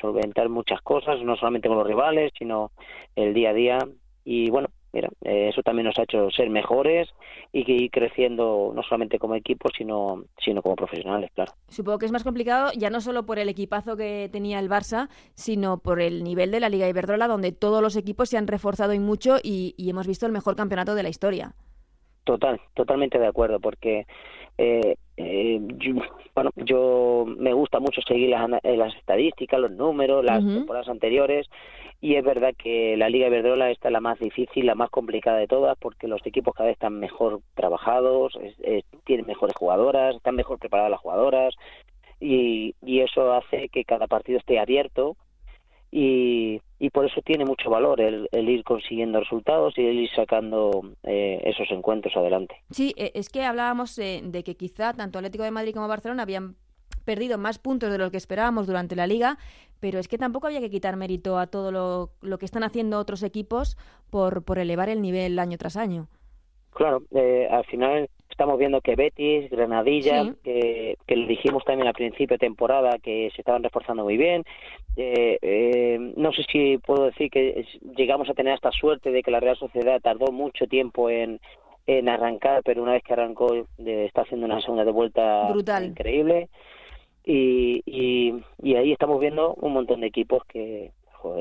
solventar 0.00 0.48
muchas 0.48 0.80
cosas, 0.82 1.22
no 1.22 1.36
solamente 1.36 1.68
con 1.68 1.78
los 1.78 1.86
rivales, 1.86 2.32
sino 2.38 2.70
el 3.16 3.34
día 3.34 3.50
a 3.50 3.54
día. 3.54 3.78
Y 4.24 4.50
bueno, 4.50 4.68
mira, 4.94 5.10
eh, 5.22 5.48
eso 5.48 5.62
también 5.62 5.86
nos 5.86 5.98
ha 5.98 6.04
hecho 6.04 6.30
ser 6.30 6.48
mejores 6.48 7.08
y 7.52 7.64
que 7.64 7.72
ir 7.72 7.90
creciendo 7.90 8.72
no 8.74 8.82
solamente 8.82 9.18
como 9.18 9.34
equipo, 9.34 9.68
sino, 9.76 10.24
sino 10.38 10.62
como 10.62 10.76
profesionales, 10.76 11.30
claro. 11.34 11.52
Supongo 11.68 11.98
que 11.98 12.06
es 12.06 12.12
más 12.12 12.22
complicado 12.22 12.70
ya 12.76 12.90
no 12.90 13.00
solo 13.00 13.26
por 13.26 13.40
el 13.40 13.48
equipazo 13.48 13.96
que 13.96 14.30
tenía 14.32 14.60
el 14.60 14.70
Barça, 14.70 15.08
sino 15.34 15.78
por 15.78 16.00
el 16.00 16.22
nivel 16.22 16.52
de 16.52 16.60
la 16.60 16.68
Liga 16.68 16.88
Iberdrola, 16.88 17.26
donde 17.26 17.50
todos 17.50 17.82
los 17.82 17.96
equipos 17.96 18.28
se 18.28 18.38
han 18.38 18.46
reforzado 18.46 18.94
y 18.94 19.00
mucho 19.00 19.36
y, 19.42 19.74
hemos 19.78 20.06
visto 20.06 20.26
el 20.26 20.32
mejor 20.32 20.56
campeonato 20.56 20.94
de 20.94 21.02
la 21.02 21.08
historia. 21.08 21.54
Total, 22.22 22.60
totalmente 22.74 23.18
de 23.18 23.26
acuerdo, 23.26 23.60
porque 23.60 24.06
eh, 24.58 24.96
eh, 25.16 25.60
yo, 25.78 25.94
bueno, 26.34 26.50
yo 26.56 27.24
me 27.26 27.52
gusta 27.52 27.80
mucho 27.80 28.00
seguir 28.02 28.30
las, 28.30 28.48
las 28.62 28.94
estadísticas, 28.96 29.60
los 29.60 29.70
números, 29.70 30.24
las 30.24 30.44
temporadas 30.44 30.88
anteriores 30.88 31.48
y 32.00 32.16
es 32.16 32.24
verdad 32.24 32.52
que 32.56 32.96
la 32.96 33.08
Liga 33.08 33.28
Iberdrola 33.28 33.70
esta 33.70 33.88
es 33.88 33.92
la 33.92 34.00
más 34.00 34.18
difícil, 34.18 34.66
la 34.66 34.74
más 34.74 34.90
complicada 34.90 35.38
de 35.38 35.46
todas, 35.46 35.78
porque 35.78 36.06
los 36.06 36.20
equipos 36.26 36.54
cada 36.54 36.66
vez 36.66 36.74
están 36.74 37.00
mejor 37.00 37.40
trabajados, 37.54 38.38
tienen 39.04 39.26
mejores 39.26 39.56
jugadoras, 39.56 40.14
están 40.14 40.34
mejor 40.34 40.58
preparadas 40.58 40.90
las 40.90 41.00
jugadoras, 41.00 41.54
y, 42.20 42.74
y 42.84 43.00
eso 43.00 43.32
hace 43.32 43.70
que 43.70 43.84
cada 43.84 44.06
partido 44.06 44.38
esté 44.38 44.58
abierto, 44.58 45.16
y, 45.96 46.60
y 46.80 46.90
por 46.90 47.06
eso 47.06 47.20
tiene 47.24 47.44
mucho 47.44 47.70
valor 47.70 48.00
el, 48.00 48.28
el 48.32 48.48
ir 48.48 48.64
consiguiendo 48.64 49.20
resultados 49.20 49.74
y 49.78 49.86
el 49.86 50.00
ir 50.00 50.10
sacando 50.10 50.82
eh, 51.04 51.40
esos 51.44 51.70
encuentros 51.70 52.16
adelante. 52.16 52.56
Sí, 52.72 52.92
e, 52.96 53.12
es 53.14 53.28
que 53.28 53.44
hablábamos 53.44 53.96
eh, 54.00 54.20
de 54.24 54.42
que 54.42 54.56
quizá 54.56 54.92
tanto 54.92 55.18
Atlético 55.18 55.44
de 55.44 55.52
Madrid 55.52 55.72
como 55.72 55.86
Barcelona 55.86 56.24
habían 56.24 56.56
perdido 57.04 57.38
más 57.38 57.60
puntos 57.60 57.92
de 57.92 57.98
lo 57.98 58.10
que 58.10 58.16
esperábamos 58.16 58.66
durante 58.66 58.96
la 58.96 59.06
liga, 59.06 59.38
pero 59.78 60.00
es 60.00 60.08
que 60.08 60.18
tampoco 60.18 60.48
había 60.48 60.60
que 60.60 60.70
quitar 60.70 60.96
mérito 60.96 61.38
a 61.38 61.46
todo 61.46 61.70
lo, 61.70 62.10
lo 62.22 62.38
que 62.38 62.46
están 62.46 62.64
haciendo 62.64 62.98
otros 62.98 63.22
equipos 63.22 63.76
por, 64.10 64.42
por 64.42 64.58
elevar 64.58 64.88
el 64.88 65.00
nivel 65.00 65.38
año 65.38 65.58
tras 65.58 65.76
año. 65.76 66.08
Claro, 66.72 67.04
eh, 67.12 67.46
al 67.48 67.64
final 67.66 68.10
estamos 68.30 68.58
viendo 68.58 68.80
que 68.80 68.96
Betis, 68.96 69.50
Granadilla, 69.50 70.34
que, 70.42 70.96
que 71.06 71.16
lo 71.16 71.26
dijimos 71.26 71.64
también 71.64 71.88
al 71.88 71.94
principio 71.94 72.34
de 72.34 72.46
temporada, 72.46 72.98
que 72.98 73.30
se 73.34 73.40
estaban 73.40 73.62
reforzando 73.62 74.04
muy 74.04 74.16
bien. 74.16 74.44
Eh, 74.96 75.38
eh, 75.40 76.12
no 76.16 76.32
sé 76.32 76.44
si 76.50 76.78
puedo 76.78 77.04
decir 77.04 77.30
que 77.30 77.66
llegamos 77.96 78.28
a 78.28 78.34
tener 78.34 78.54
esta 78.54 78.72
suerte 78.72 79.10
de 79.10 79.22
que 79.22 79.30
la 79.30 79.40
Real 79.40 79.56
Sociedad 79.56 80.00
tardó 80.00 80.32
mucho 80.32 80.66
tiempo 80.66 81.10
en, 81.10 81.40
en 81.86 82.08
arrancar, 82.08 82.62
pero 82.64 82.82
una 82.82 82.92
vez 82.92 83.02
que 83.02 83.12
arrancó 83.12 83.66
está 83.78 84.22
haciendo 84.22 84.46
una 84.46 84.60
segunda 84.60 84.84
de 84.84 84.92
vuelta 84.92 85.48
Brutal. 85.50 85.84
increíble. 85.84 86.48
Y, 87.24 87.82
y, 87.86 88.74
ahí 88.74 88.92
estamos 88.92 89.18
viendo 89.18 89.54
un 89.54 89.72
montón 89.72 90.00
de 90.00 90.08
equipos 90.08 90.44
que, 90.44 90.90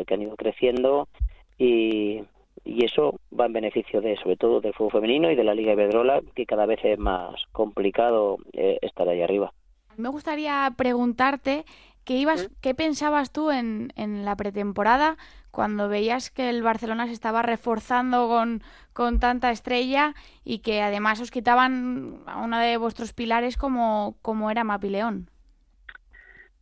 que 0.07 0.13
han 0.13 0.21
ido 0.21 0.35
creciendo 0.37 1.09
y, 1.57 2.21
y 2.65 2.85
eso 2.85 3.19
va 3.37 3.45
en 3.45 3.53
beneficio 3.53 4.01
de 4.01 4.15
sobre 4.17 4.37
todo 4.37 4.61
del 4.61 4.73
fútbol 4.73 4.93
femenino 4.93 5.31
y 5.31 5.35
de 5.35 5.43
la 5.43 5.53
Liga 5.53 5.73
Iberdrola 5.73 6.21
que 6.35 6.45
cada 6.45 6.65
vez 6.65 6.79
es 6.83 6.97
más 6.97 7.35
complicado 7.51 8.37
eh, 8.53 8.79
estar 8.81 9.07
ahí 9.07 9.21
arriba. 9.21 9.53
Me 9.97 10.09
gustaría 10.09 10.71
preguntarte 10.75 11.65
qué 12.03 12.15
ibas, 12.15 12.49
qué 12.61 12.73
pensabas 12.73 13.31
tú 13.31 13.51
en, 13.51 13.91
en 13.95 14.25
la 14.25 14.35
pretemporada 14.35 15.17
cuando 15.51 15.87
veías 15.87 16.31
que 16.31 16.49
el 16.49 16.63
Barcelona 16.63 17.05
se 17.05 17.13
estaba 17.13 17.43
reforzando 17.43 18.27
con, 18.27 18.63
con 18.93 19.19
tanta 19.19 19.51
estrella 19.51 20.15
y 20.43 20.59
que 20.59 20.81
además 20.81 21.21
os 21.21 21.29
quitaban 21.29 22.23
a 22.25 22.41
una 22.43 22.61
de 22.61 22.77
vuestros 22.77 23.13
pilares 23.13 23.55
como, 23.55 24.15
como 24.21 24.49
era 24.49 24.63
Mapileón 24.63 25.29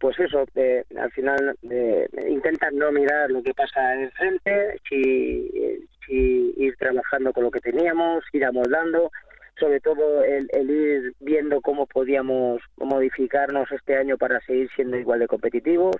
pues 0.01 0.19
eso, 0.19 0.43
eh, 0.55 0.83
al 0.99 1.11
final 1.11 1.55
eh, 1.69 2.09
intentas 2.27 2.73
no 2.73 2.91
mirar 2.91 3.29
lo 3.29 3.43
que 3.43 3.53
pasa 3.53 3.93
en 3.93 4.01
el 4.01 4.11
frente, 4.11 4.79
si, 4.89 5.87
si, 6.11 6.53
ir 6.57 6.75
trabajando 6.77 7.31
con 7.31 7.45
lo 7.45 7.51
que 7.51 7.61
teníamos, 7.61 8.23
ir 8.33 8.45
amoldando, 8.45 9.11
sobre 9.59 9.79
todo 9.79 10.23
el, 10.23 10.49
ir 10.69 11.13
viendo 11.19 11.61
cómo 11.61 11.85
podíamos 11.85 12.61
modificarnos 12.77 13.71
este 13.71 13.95
año 13.95 14.17
para 14.17 14.41
seguir 14.41 14.69
siendo 14.75 14.97
igual 14.97 15.19
de 15.19 15.27
competitivos. 15.27 15.95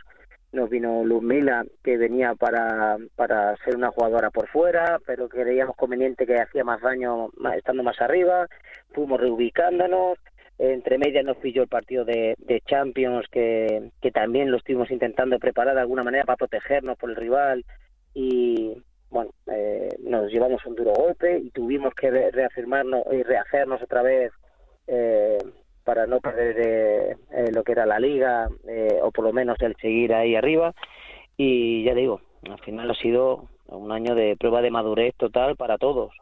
Nos 0.52 0.70
vino 0.70 1.04
Mila, 1.04 1.64
que 1.82 1.98
venía 1.98 2.36
para, 2.36 2.98
para 3.16 3.56
ser 3.64 3.78
una 3.78 3.92
jugadora 3.92 4.32
por 4.32 4.50
fuera, 4.50 5.00
pero 5.06 5.30
creíamos 5.30 5.78
conveniente 5.78 6.26
que 6.26 6.36
hacía 6.36 6.66
más 6.66 6.82
daño 6.82 7.30
estando 7.56 7.84
más 7.84 8.02
arriba. 8.02 8.48
Fuimos 8.94 9.22
reubicándonos, 9.22 10.18
entre 10.58 10.98
medias 10.98 11.24
nos 11.24 11.38
pilló 11.38 11.62
el 11.64 11.70
partido 11.70 12.04
de, 12.04 12.36
Champions, 12.66 13.26
que, 13.32 13.92
que, 14.02 14.12
también 14.12 14.52
lo 14.52 14.58
estuvimos 14.58 14.92
intentando 14.92 15.40
preparar 15.40 15.76
de 15.76 15.82
alguna 15.82 16.04
manera 16.04 16.26
para 16.26 16.36
protegernos 16.36 16.98
por 16.98 17.12
el 17.12 17.16
rival. 17.16 17.64
Y 18.14 18.84
bueno, 19.12 19.32
eh, 19.48 19.90
nos 20.00 20.32
llevamos 20.32 20.66
un 20.66 20.76
duro 20.76 20.94
golpe 20.94 21.38
y 21.38 21.50
tuvimos 21.52 21.94
que 21.94 22.10
reafirmarnos 22.10 23.04
y 23.12 23.22
rehacernos 23.24 23.82
otra 23.82 24.02
vez 24.02 24.32
eh, 24.88 25.38
para 25.84 26.08
no 26.08 26.22
perder 26.22 27.18
eh, 27.32 27.52
lo 27.52 27.64
que 27.64 27.74
era 27.74 27.86
la 27.86 28.00
liga 28.00 28.48
o 29.02 29.12
por 29.12 29.26
lo 29.26 29.34
menos 29.34 29.58
el 29.62 29.76
seguir 29.76 30.14
ahí 30.14 30.36
arriba. 30.36 30.74
Y 31.36 31.84
ya 31.84 31.94
digo, 31.94 32.22
al 32.50 32.60
final 32.60 32.90
ha 32.90 32.96
sido 32.96 33.50
un 33.68 33.92
año 33.92 34.16
de 34.16 34.38
prueba 34.38 34.62
de 34.62 34.72
madurez 34.72 35.14
total 35.18 35.58
para 35.58 35.78
todos. 35.78 36.14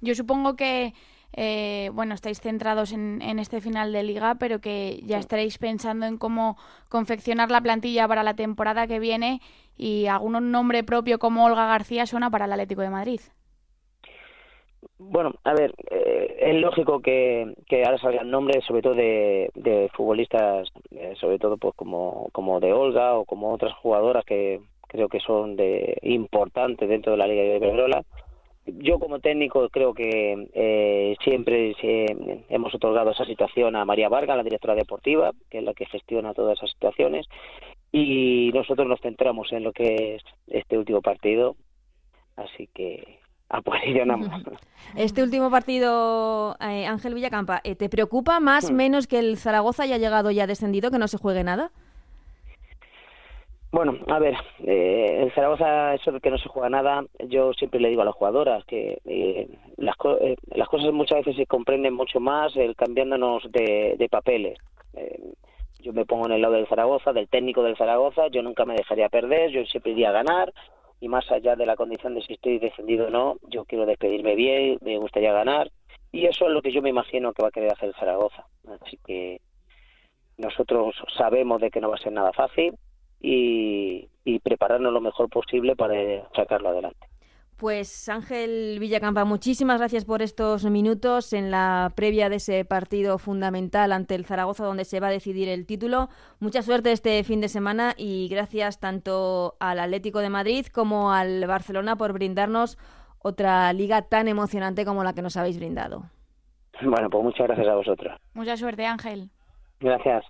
Yo 0.00 0.14
supongo 0.14 0.56
que 0.56 0.94
eh, 1.32 1.90
bueno, 1.92 2.14
estáis 2.14 2.40
centrados 2.40 2.92
en, 2.92 3.20
este 3.38 3.60
final 3.60 3.92
de 3.92 4.02
liga, 4.02 4.36
pero 4.40 4.60
que 4.60 5.00
ya 5.04 5.18
estaréis 5.18 5.58
pensando 5.58 6.06
en 6.06 6.18
cómo 6.18 6.56
confeccionar 6.88 7.50
la 7.50 7.60
plantilla 7.60 8.08
para 8.08 8.22
la 8.22 8.34
temporada 8.34 8.86
que 8.86 8.98
viene 8.98 9.40
y 9.76 10.06
algún 10.06 10.50
nombre 10.50 10.82
propio 10.82 11.18
como 11.18 11.44
Olga 11.44 11.66
García 11.66 12.06
suena 12.06 12.30
para 12.30 12.46
el 12.46 12.52
Atlético 12.52 12.82
de 12.82 12.90
Madrid. 12.90 13.20
Bueno, 14.98 15.34
a 15.44 15.54
ver, 15.54 15.74
eh, 15.90 16.36
es 16.40 16.54
lógico 16.56 17.00
que, 17.00 17.54
ahora 17.84 17.98
salgan 17.98 18.30
nombres, 18.30 18.64
sobre 18.64 18.82
todo 18.82 18.94
de, 18.94 19.90
futbolistas, 19.94 20.68
eh, 20.90 21.14
sobre 21.20 21.38
todo 21.38 21.56
pues 21.56 21.74
como, 21.76 22.28
como 22.32 22.58
de 22.58 22.72
Olga 22.72 23.14
o 23.14 23.24
como 23.24 23.52
otras 23.52 23.74
jugadoras 23.74 24.24
que 24.24 24.60
creo 24.88 25.08
que 25.08 25.20
son 25.20 25.56
de 25.56 25.98
importantes 26.02 26.88
dentro 26.88 27.12
de 27.12 27.18
la 27.18 27.26
Liga 27.26 27.42
de 27.42 27.56
Iberdrola 27.56 28.04
yo 28.78 28.98
como 28.98 29.20
técnico 29.20 29.68
creo 29.70 29.94
que 29.94 30.48
eh, 30.52 31.16
siempre 31.24 31.74
hemos 32.48 32.74
otorgado 32.74 33.10
esa 33.10 33.24
situación 33.24 33.76
a 33.76 33.84
María 33.84 34.08
Vargas, 34.08 34.36
la 34.36 34.42
directora 34.42 34.74
deportiva, 34.74 35.32
que 35.50 35.58
es 35.58 35.64
la 35.64 35.74
que 35.74 35.86
gestiona 35.86 36.34
todas 36.34 36.58
esas 36.58 36.70
situaciones, 36.70 37.26
y 37.92 38.50
nosotros 38.52 38.86
nos 38.86 39.00
centramos 39.00 39.52
en 39.52 39.64
lo 39.64 39.72
que 39.72 40.16
es 40.16 40.22
este 40.48 40.76
último 40.76 41.00
partido, 41.00 41.56
así 42.36 42.68
que 42.74 43.18
apoyamos. 43.48 44.28
Este 44.96 45.22
último 45.22 45.50
partido, 45.50 46.56
eh, 46.60 46.86
Ángel 46.86 47.14
Villacampa, 47.14 47.60
¿eh, 47.62 47.74
¿te 47.74 47.90
preocupa 47.90 48.40
más, 48.40 48.70
o 48.70 48.72
hmm. 48.72 48.76
menos 48.76 49.06
que 49.06 49.18
el 49.18 49.36
Zaragoza 49.36 49.82
haya 49.82 49.98
llegado 49.98 50.30
ya 50.30 50.46
descendido, 50.46 50.90
que 50.90 50.98
no 50.98 51.08
se 51.08 51.18
juegue 51.18 51.44
nada? 51.44 51.72
Bueno, 53.70 53.98
a 54.06 54.18
ver, 54.18 54.34
eh, 54.64 55.20
en 55.22 55.30
Zaragoza 55.32 55.94
eso 55.94 56.10
de 56.10 56.20
que 56.20 56.30
no 56.30 56.38
se 56.38 56.48
juega 56.48 56.70
nada, 56.70 57.04
yo 57.26 57.52
siempre 57.52 57.80
le 57.80 57.90
digo 57.90 58.00
a 58.00 58.06
las 58.06 58.14
jugadoras 58.14 58.64
que 58.64 58.98
eh, 59.04 59.46
las, 59.76 59.94
eh, 60.22 60.36
las 60.54 60.68
cosas 60.68 60.90
muchas 60.92 61.18
veces 61.18 61.36
se 61.36 61.46
comprenden 61.46 61.92
mucho 61.92 62.18
más 62.18 62.56
el 62.56 62.74
cambiándonos 62.74 63.42
de, 63.52 63.96
de 63.98 64.08
papeles. 64.08 64.58
Eh, 64.94 65.20
yo 65.80 65.92
me 65.92 66.06
pongo 66.06 66.26
en 66.26 66.32
el 66.32 66.40
lado 66.40 66.54
del 66.54 66.66
Zaragoza, 66.66 67.12
del 67.12 67.28
técnico 67.28 67.62
del 67.62 67.76
Zaragoza, 67.76 68.28
yo 68.28 68.42
nunca 68.42 68.64
me 68.64 68.74
dejaría 68.74 69.10
perder, 69.10 69.50
yo 69.50 69.64
siempre 69.66 69.92
iría 69.92 70.08
a 70.08 70.12
ganar 70.12 70.52
y 70.98 71.08
más 71.08 71.30
allá 71.30 71.54
de 71.54 71.66
la 71.66 71.76
condición 71.76 72.14
de 72.14 72.22
si 72.22 72.32
estoy 72.32 72.58
descendido 72.58 73.08
o 73.08 73.10
no, 73.10 73.36
yo 73.48 73.66
quiero 73.66 73.84
despedirme 73.84 74.34
bien, 74.34 74.78
me 74.80 74.96
gustaría 74.96 75.32
ganar 75.32 75.70
y 76.10 76.24
eso 76.24 76.46
es 76.46 76.52
lo 76.52 76.62
que 76.62 76.72
yo 76.72 76.80
me 76.80 76.88
imagino 76.88 77.34
que 77.34 77.42
va 77.42 77.48
a 77.48 77.52
querer 77.52 77.72
hacer 77.72 77.90
el 77.90 77.94
Zaragoza. 77.96 78.46
Así 78.80 78.98
que 79.06 79.42
nosotros 80.38 80.94
sabemos 81.16 81.60
de 81.60 81.70
que 81.70 81.82
no 81.82 81.90
va 81.90 81.96
a 81.96 81.98
ser 81.98 82.12
nada 82.12 82.32
fácil, 82.32 82.74
y, 83.20 84.08
prepararnos 84.42 84.92
lo 84.92 85.00
mejor 85.00 85.28
posible 85.28 85.74
para 85.74 85.94
sacarlo 86.34 86.68
adelante. 86.68 87.06
Pues 87.56 88.08
Ángel 88.08 88.78
Villacampa, 88.78 89.24
muchísimas 89.24 89.78
gracias 89.78 90.04
por 90.04 90.22
estos 90.22 90.64
minutos 90.66 91.32
en 91.32 91.50
la 91.50 91.92
previa 91.96 92.28
de 92.28 92.36
ese 92.36 92.64
partido 92.64 93.18
fundamental 93.18 93.90
ante 93.90 94.14
el 94.14 94.24
Zaragoza 94.24 94.64
donde 94.64 94.84
se 94.84 95.00
va 95.00 95.08
a 95.08 95.10
decidir 95.10 95.48
el 95.48 95.66
título. 95.66 96.08
Mucha 96.38 96.62
suerte 96.62 96.92
este 96.92 97.24
fin 97.24 97.40
de 97.40 97.48
semana 97.48 97.94
y 97.96 98.28
gracias 98.28 98.78
tanto 98.78 99.56
al 99.58 99.80
Atlético 99.80 100.20
de 100.20 100.30
Madrid 100.30 100.66
como 100.66 101.10
al 101.10 101.44
Barcelona 101.48 101.96
por 101.96 102.12
brindarnos 102.12 102.78
otra 103.18 103.72
liga 103.72 104.02
tan 104.02 104.28
emocionante 104.28 104.84
como 104.84 105.02
la 105.02 105.12
que 105.12 105.22
nos 105.22 105.36
habéis 105.36 105.58
brindado. 105.58 106.04
Bueno, 106.80 107.10
pues 107.10 107.24
muchas 107.24 107.48
gracias 107.48 107.66
a 107.66 107.74
vosotros. 107.74 108.20
Mucha 108.34 108.56
suerte, 108.56 108.86
Ángel. 108.86 109.30
Gracias. 109.80 110.24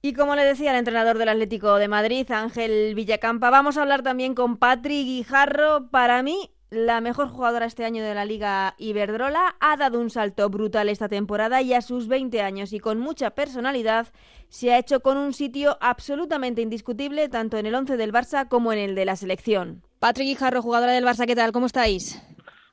Y 0.00 0.12
como 0.12 0.36
le 0.36 0.44
decía 0.44 0.70
el 0.70 0.78
entrenador 0.78 1.18
del 1.18 1.28
Atlético 1.28 1.74
de 1.76 1.88
Madrid, 1.88 2.30
Ángel 2.30 2.94
Villacampa, 2.94 3.50
vamos 3.50 3.76
a 3.76 3.82
hablar 3.82 4.02
también 4.02 4.34
con 4.34 4.56
Patrick 4.56 5.04
Guijarro. 5.04 5.88
Para 5.90 6.22
mí, 6.22 6.52
la 6.70 7.00
mejor 7.00 7.28
jugadora 7.28 7.66
este 7.66 7.84
año 7.84 8.04
de 8.04 8.14
la 8.14 8.24
Liga 8.24 8.76
Iberdrola, 8.78 9.56
ha 9.58 9.76
dado 9.76 10.00
un 10.00 10.10
salto 10.10 10.48
brutal 10.50 10.88
esta 10.88 11.08
temporada 11.08 11.62
y 11.62 11.74
a 11.74 11.82
sus 11.82 12.06
20 12.06 12.40
años 12.42 12.72
y 12.72 12.78
con 12.78 13.00
mucha 13.00 13.30
personalidad 13.30 14.06
se 14.48 14.72
ha 14.72 14.78
hecho 14.78 15.00
con 15.00 15.16
un 15.16 15.32
sitio 15.32 15.76
absolutamente 15.80 16.62
indiscutible 16.62 17.28
tanto 17.28 17.56
en 17.58 17.66
el 17.66 17.74
11 17.74 17.96
del 17.96 18.12
Barça 18.12 18.46
como 18.46 18.72
en 18.72 18.78
el 18.78 18.94
de 18.94 19.04
la 19.04 19.16
selección. 19.16 19.82
Patrick 19.98 20.28
Guijarro, 20.28 20.62
jugadora 20.62 20.92
del 20.92 21.04
Barça, 21.04 21.26
¿qué 21.26 21.34
tal? 21.34 21.50
¿Cómo 21.50 21.66
estáis? 21.66 22.22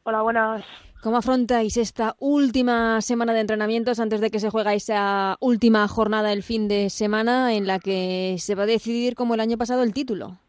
Hola, 0.03 0.22
buenas. 0.22 0.63
¿Cómo 1.06 1.18
afrontáis 1.18 1.78
esta 1.78 2.16
última 2.18 3.00
semana 3.00 3.32
de 3.36 3.42
entrenamientos 3.42 4.00
antes 4.00 4.22
de 4.22 4.32
que 4.32 4.40
se 4.40 4.50
juega 4.50 4.74
esa 4.74 5.38
última 5.40 5.88
jornada 5.88 6.34
el 6.34 6.42
fin 6.42 6.68
de 6.68 6.90
semana 6.90 7.54
en 7.54 7.68
la 7.68 7.78
que 7.78 8.38
se 8.40 8.56
va 8.56 8.64
a 8.64 8.66
decidir 8.66 9.14
como 9.14 9.36
el 9.36 9.40
año 9.40 9.56
pasado 9.56 9.84
el 9.84 9.94
título? 9.94 10.40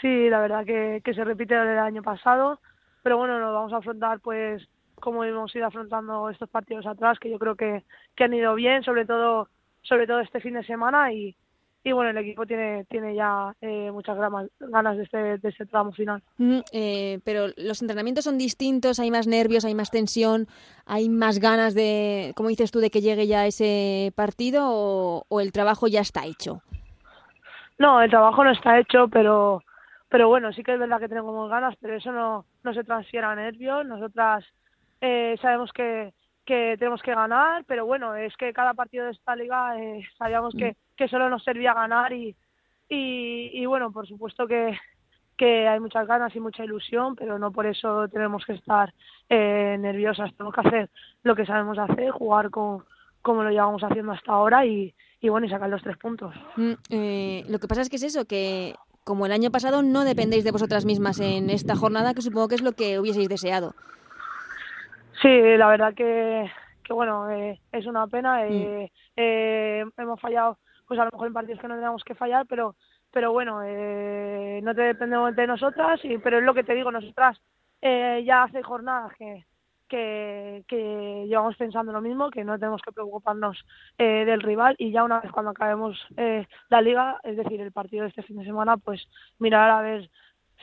Sí, 0.00 0.30
la 0.30 0.40
verdad 0.40 0.64
que, 0.64 1.02
se 1.04 1.24
repite 1.24 1.54
del 1.56 1.78
año 1.78 2.02
pasado, 2.02 2.58
pero 3.02 3.18
bueno, 3.18 3.38
nos 3.38 3.52
vamos 3.52 3.74
a 3.74 3.76
afrontar 3.76 4.18
pues 4.20 4.66
como 4.94 5.24
hemos 5.24 5.54
ido 5.54 5.66
afrontando 5.66 6.30
estos 6.30 6.48
partidos 6.48 6.86
atrás, 6.86 7.18
que 7.18 7.28
yo 7.28 7.38
creo 7.38 7.54
que, 7.54 7.84
que 8.16 8.24
han 8.24 8.32
ido 8.32 8.54
bien, 8.54 8.82
sobre 8.82 9.04
todo 9.04 9.50
sobre 9.82 10.06
todo 10.06 10.20
este 10.20 10.40
fin 10.40 10.54
de 10.54 10.64
semana 10.64 11.12
y, 11.12 11.36
y 11.86 11.92
bueno, 11.92 12.10
el 12.10 12.16
equipo 12.16 12.46
tiene, 12.46 12.86
tiene 12.86 13.14
ya 13.14 13.54
eh, 13.60 13.90
muchas 13.92 14.16
ganas 14.58 14.96
de 14.96 15.02
este, 15.02 15.18
de 15.36 15.48
este 15.50 15.66
tramo 15.66 15.92
final. 15.92 16.22
Mm, 16.38 16.60
eh, 16.72 17.20
pero 17.24 17.48
los 17.58 17.82
entrenamientos 17.82 18.24
son 18.24 18.38
distintos, 18.38 18.98
hay 18.98 19.10
más 19.10 19.26
nervios, 19.26 19.66
hay 19.66 19.74
más 19.74 19.90
tensión, 19.90 20.46
hay 20.86 21.10
más 21.10 21.40
ganas 21.40 21.74
de, 21.74 22.32
como 22.36 22.48
dices 22.48 22.70
tú, 22.70 22.80
de 22.80 22.88
que 22.88 23.02
llegue 23.02 23.26
ya 23.26 23.46
ese 23.46 24.14
partido 24.16 24.66
o, 24.66 25.40
el 25.42 25.52
trabajo 25.52 25.86
ya 25.86 26.00
está 26.00 26.24
hecho. 26.24 26.62
No, 27.78 28.00
el 28.00 28.08
trabajo 28.08 28.42
no 28.44 28.50
está 28.50 28.78
hecho, 28.78 29.08
pero 29.08 29.62
pero 30.08 30.28
bueno, 30.28 30.52
sí 30.52 30.62
que 30.62 30.72
es 30.72 30.78
verdad 30.78 31.00
que 31.00 31.08
tenemos 31.08 31.50
ganas, 31.50 31.74
pero 31.80 31.96
eso 31.96 32.12
no, 32.12 32.46
no 32.62 32.72
se 32.72 32.84
transfiere 32.84 33.26
a 33.26 33.34
nervios. 33.34 33.84
Nosotras 33.84 34.44
eh, 35.00 35.36
sabemos 35.42 35.72
que, 35.72 36.14
que 36.46 36.76
tenemos 36.78 37.02
que 37.02 37.14
ganar, 37.14 37.64
pero 37.66 37.84
bueno, 37.84 38.14
es 38.14 38.34
que 38.36 38.54
cada 38.54 38.72
partido 38.74 39.06
de 39.06 39.10
esta 39.10 39.34
liga 39.36 39.74
sabíamos 40.16 40.54
que 40.54 40.76
que 40.96 41.08
solo 41.08 41.28
nos 41.28 41.42
servía 41.42 41.74
ganar 41.74 42.12
y, 42.12 42.36
y, 42.88 43.66
bueno, 43.66 43.90
por 43.90 44.06
supuesto 44.06 44.46
que, 44.46 44.78
que 45.36 45.66
hay 45.66 45.80
muchas 45.80 46.06
ganas 46.06 46.34
y 46.34 46.40
mucha 46.40 46.64
ilusión, 46.64 47.16
pero 47.16 47.38
no 47.38 47.50
por 47.50 47.66
eso 47.66 48.08
tenemos 48.08 48.44
que 48.44 48.54
estar 48.54 48.92
eh, 49.28 49.76
nerviosas. 49.78 50.32
Tenemos 50.36 50.54
que 50.54 50.68
hacer 50.68 50.90
lo 51.22 51.34
que 51.34 51.46
sabemos 51.46 51.78
hacer, 51.78 52.10
jugar 52.10 52.50
con, 52.50 52.84
como 53.22 53.42
lo 53.42 53.50
llevamos 53.50 53.82
haciendo 53.82 54.12
hasta 54.12 54.32
ahora 54.32 54.64
y, 54.66 54.94
y 55.20 55.28
bueno, 55.28 55.46
y 55.46 55.50
sacar 55.50 55.70
los 55.70 55.82
tres 55.82 55.96
puntos. 55.96 56.34
Mm, 56.56 56.72
eh, 56.90 57.44
lo 57.48 57.58
que 57.58 57.68
pasa 57.68 57.80
es 57.80 57.90
que 57.90 57.96
es 57.96 58.04
eso, 58.04 58.26
que 58.26 58.74
como 59.02 59.26
el 59.26 59.32
año 59.32 59.50
pasado 59.50 59.82
no 59.82 60.04
dependéis 60.04 60.44
de 60.44 60.52
vosotras 60.52 60.84
mismas 60.84 61.20
en 61.20 61.50
esta 61.50 61.76
jornada, 61.76 62.14
que 62.14 62.22
supongo 62.22 62.48
que 62.48 62.54
es 62.54 62.62
lo 62.62 62.72
que 62.72 62.98
hubieseis 62.98 63.28
deseado. 63.28 63.74
Sí, 65.20 65.56
la 65.56 65.68
verdad 65.68 65.94
que, 65.94 66.50
que 66.82 66.92
bueno, 66.92 67.30
eh, 67.30 67.60
es 67.72 67.86
una 67.86 68.06
pena. 68.06 68.44
Mm. 68.48 68.88
hemos 69.16 70.20
fallado 70.20 70.58
pues 70.86 70.98
a 71.00 71.04
lo 71.04 71.10
mejor 71.12 71.26
en 71.28 71.32
partidos 71.32 71.60
que 71.60 71.68
no 71.68 71.76
tenemos 71.76 72.04
que 72.04 72.14
fallar, 72.14 72.46
pero 72.46 72.76
pero 73.10 73.32
bueno, 73.32 73.62
eh, 73.64 74.60
no 74.64 74.74
te 74.74 74.82
dependemos 74.82 75.36
de 75.36 75.46
nosotras, 75.46 76.00
y, 76.04 76.18
pero 76.18 76.38
es 76.38 76.44
lo 76.44 76.52
que 76.52 76.64
te 76.64 76.74
digo, 76.74 76.90
nosotras 76.90 77.40
eh, 77.80 78.24
ya 78.26 78.42
hace 78.42 78.60
jornadas 78.62 79.12
que, 79.16 79.44
que, 79.88 80.64
que, 80.66 81.24
llevamos 81.28 81.56
pensando 81.56 81.92
lo 81.92 82.00
mismo, 82.00 82.30
que 82.30 82.42
no 82.42 82.58
tenemos 82.58 82.82
que 82.82 82.92
preocuparnos 82.92 83.64
eh, 83.98 84.24
del 84.24 84.40
rival 84.40 84.74
y 84.78 84.90
ya 84.90 85.04
una 85.04 85.20
vez 85.20 85.30
cuando 85.30 85.52
acabemos 85.52 85.96
eh, 86.16 86.46
la 86.70 86.80
liga, 86.80 87.20
es 87.22 87.36
decir, 87.36 87.60
el 87.60 87.72
partido 87.72 88.02
de 88.02 88.08
este 88.08 88.22
fin 88.22 88.38
de 88.38 88.44
semana, 88.44 88.76
pues 88.78 89.06
mirar 89.38 89.70
a 89.70 89.82
ver 89.82 90.10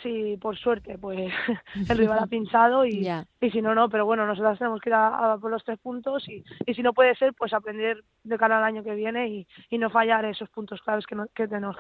si 0.01 0.37
por 0.37 0.57
suerte 0.57 0.97
pues 0.97 1.31
el 1.89 1.97
rival 1.97 2.19
ha 2.19 2.27
pinchado 2.27 2.85
y, 2.85 3.07
y 3.39 3.51
si 3.51 3.61
no, 3.61 3.75
no, 3.75 3.89
pero 3.89 4.05
bueno, 4.05 4.25
nosotros 4.25 4.57
tenemos 4.57 4.81
que 4.81 4.89
ir 4.89 4.95
a, 4.95 5.37
por 5.39 5.51
los 5.51 5.63
tres 5.63 5.79
puntos 5.79 6.27
y, 6.27 6.43
y 6.65 6.73
si 6.73 6.81
no 6.81 6.93
puede 6.93 7.15
ser, 7.15 7.33
pues 7.33 7.53
aprender 7.53 8.03
de 8.23 8.37
cara 8.37 8.57
al 8.57 8.63
año 8.63 8.83
que 8.83 8.95
viene 8.95 9.27
y, 9.27 9.47
y 9.69 9.77
no 9.77 9.89
fallar 9.89 10.25
esos 10.25 10.49
puntos 10.49 10.81
claves 10.81 11.05
que 11.05 11.15
no, 11.15 11.27
que, 11.33 11.47
tenemos 11.47 11.75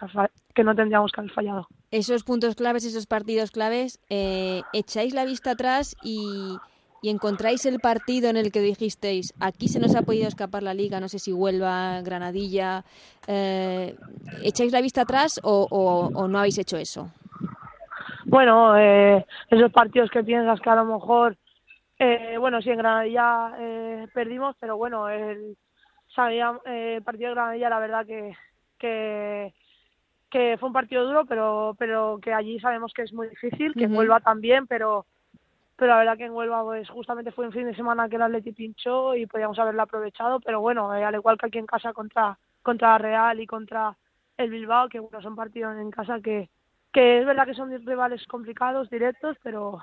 que, 0.53 0.63
no 0.63 0.75
tendríamos 0.75 1.11
que 1.11 1.21
haber 1.21 1.31
fallado. 1.31 1.67
Esos 1.91 2.23
puntos 2.23 2.55
claves, 2.55 2.85
esos 2.85 3.07
partidos 3.07 3.51
claves, 3.51 3.99
eh, 4.09 4.61
echáis 4.73 5.13
la 5.13 5.25
vista 5.25 5.51
atrás 5.51 5.95
y, 6.03 6.57
y 7.01 7.09
encontráis 7.09 7.65
el 7.65 7.79
partido 7.79 8.29
en 8.29 8.37
el 8.37 8.51
que 8.51 8.61
dijisteis, 8.61 9.33
aquí 9.39 9.67
se 9.67 9.79
nos 9.79 9.95
ha 9.95 10.03
podido 10.03 10.27
escapar 10.27 10.63
la 10.63 10.73
liga, 10.73 10.99
no 10.99 11.09
sé 11.09 11.19
si 11.19 11.33
Huelva, 11.33 12.01
Granadilla, 12.01 12.85
eh, 13.27 13.95
¿echáis 14.43 14.71
la 14.71 14.81
vista 14.81 15.01
atrás 15.01 15.39
o, 15.43 15.67
o, 15.69 16.11
o 16.13 16.27
no 16.27 16.39
habéis 16.39 16.57
hecho 16.57 16.77
eso? 16.77 17.11
Bueno, 18.25 18.77
eh, 18.77 19.25
esos 19.49 19.71
partidos 19.71 20.09
que 20.09 20.23
piensas 20.23 20.59
que 20.61 20.69
a 20.69 20.75
lo 20.75 20.85
mejor, 20.85 21.37
eh, 21.99 22.37
bueno, 22.37 22.61
sí, 22.61 22.69
en 22.69 22.77
Granadilla 22.77 23.53
eh, 23.59 24.07
perdimos, 24.13 24.55
pero 24.59 24.77
bueno, 24.77 25.09
el, 25.09 25.57
sabía, 26.13 26.59
eh, 26.65 26.95
el 26.97 27.03
partido 27.03 27.29
de 27.29 27.35
Granadilla 27.35 27.69
la 27.69 27.79
verdad 27.79 28.05
que, 28.05 28.35
que, 28.77 29.53
que 30.29 30.57
fue 30.59 30.67
un 30.67 30.73
partido 30.73 31.05
duro, 31.05 31.25
pero, 31.25 31.75
pero 31.77 32.19
que 32.21 32.33
allí 32.33 32.59
sabemos 32.59 32.93
que 32.93 33.03
es 33.03 33.13
muy 33.13 33.29
difícil, 33.29 33.73
que 33.73 33.85
en 33.85 33.95
Huelva 33.95 34.19
también, 34.19 34.67
pero 34.67 35.05
pero 35.77 35.93
la 35.93 35.97
verdad 35.97 36.17
que 36.17 36.25
en 36.25 36.33
Huelva 36.33 36.63
pues 36.63 36.87
justamente 36.91 37.31
fue 37.31 37.47
un 37.47 37.53
fin 37.53 37.65
de 37.65 37.75
semana 37.75 38.07
que 38.07 38.15
el 38.15 38.21
Atleti 38.21 38.51
pinchó 38.51 39.15
y 39.15 39.25
podíamos 39.25 39.57
haberlo 39.57 39.81
aprovechado, 39.81 40.39
pero 40.39 40.61
bueno, 40.61 40.91
al 40.91 41.15
igual 41.15 41.39
que 41.39 41.47
aquí 41.47 41.57
en 41.57 41.65
casa 41.65 41.91
contra 41.91 42.37
contra 42.61 42.99
Real 42.99 43.39
y 43.39 43.47
contra 43.47 43.97
el 44.37 44.51
Bilbao, 44.51 44.89
que 44.89 44.99
bueno, 44.99 45.21
son 45.23 45.35
partidos 45.35 45.75
en 45.77 45.89
casa 45.89 46.19
que, 46.21 46.49
que 46.91 47.19
es 47.19 47.25
verdad 47.25 47.45
que 47.45 47.53
son 47.53 47.69
rivales 47.85 48.25
complicados, 48.27 48.89
directos, 48.89 49.37
pero, 49.43 49.79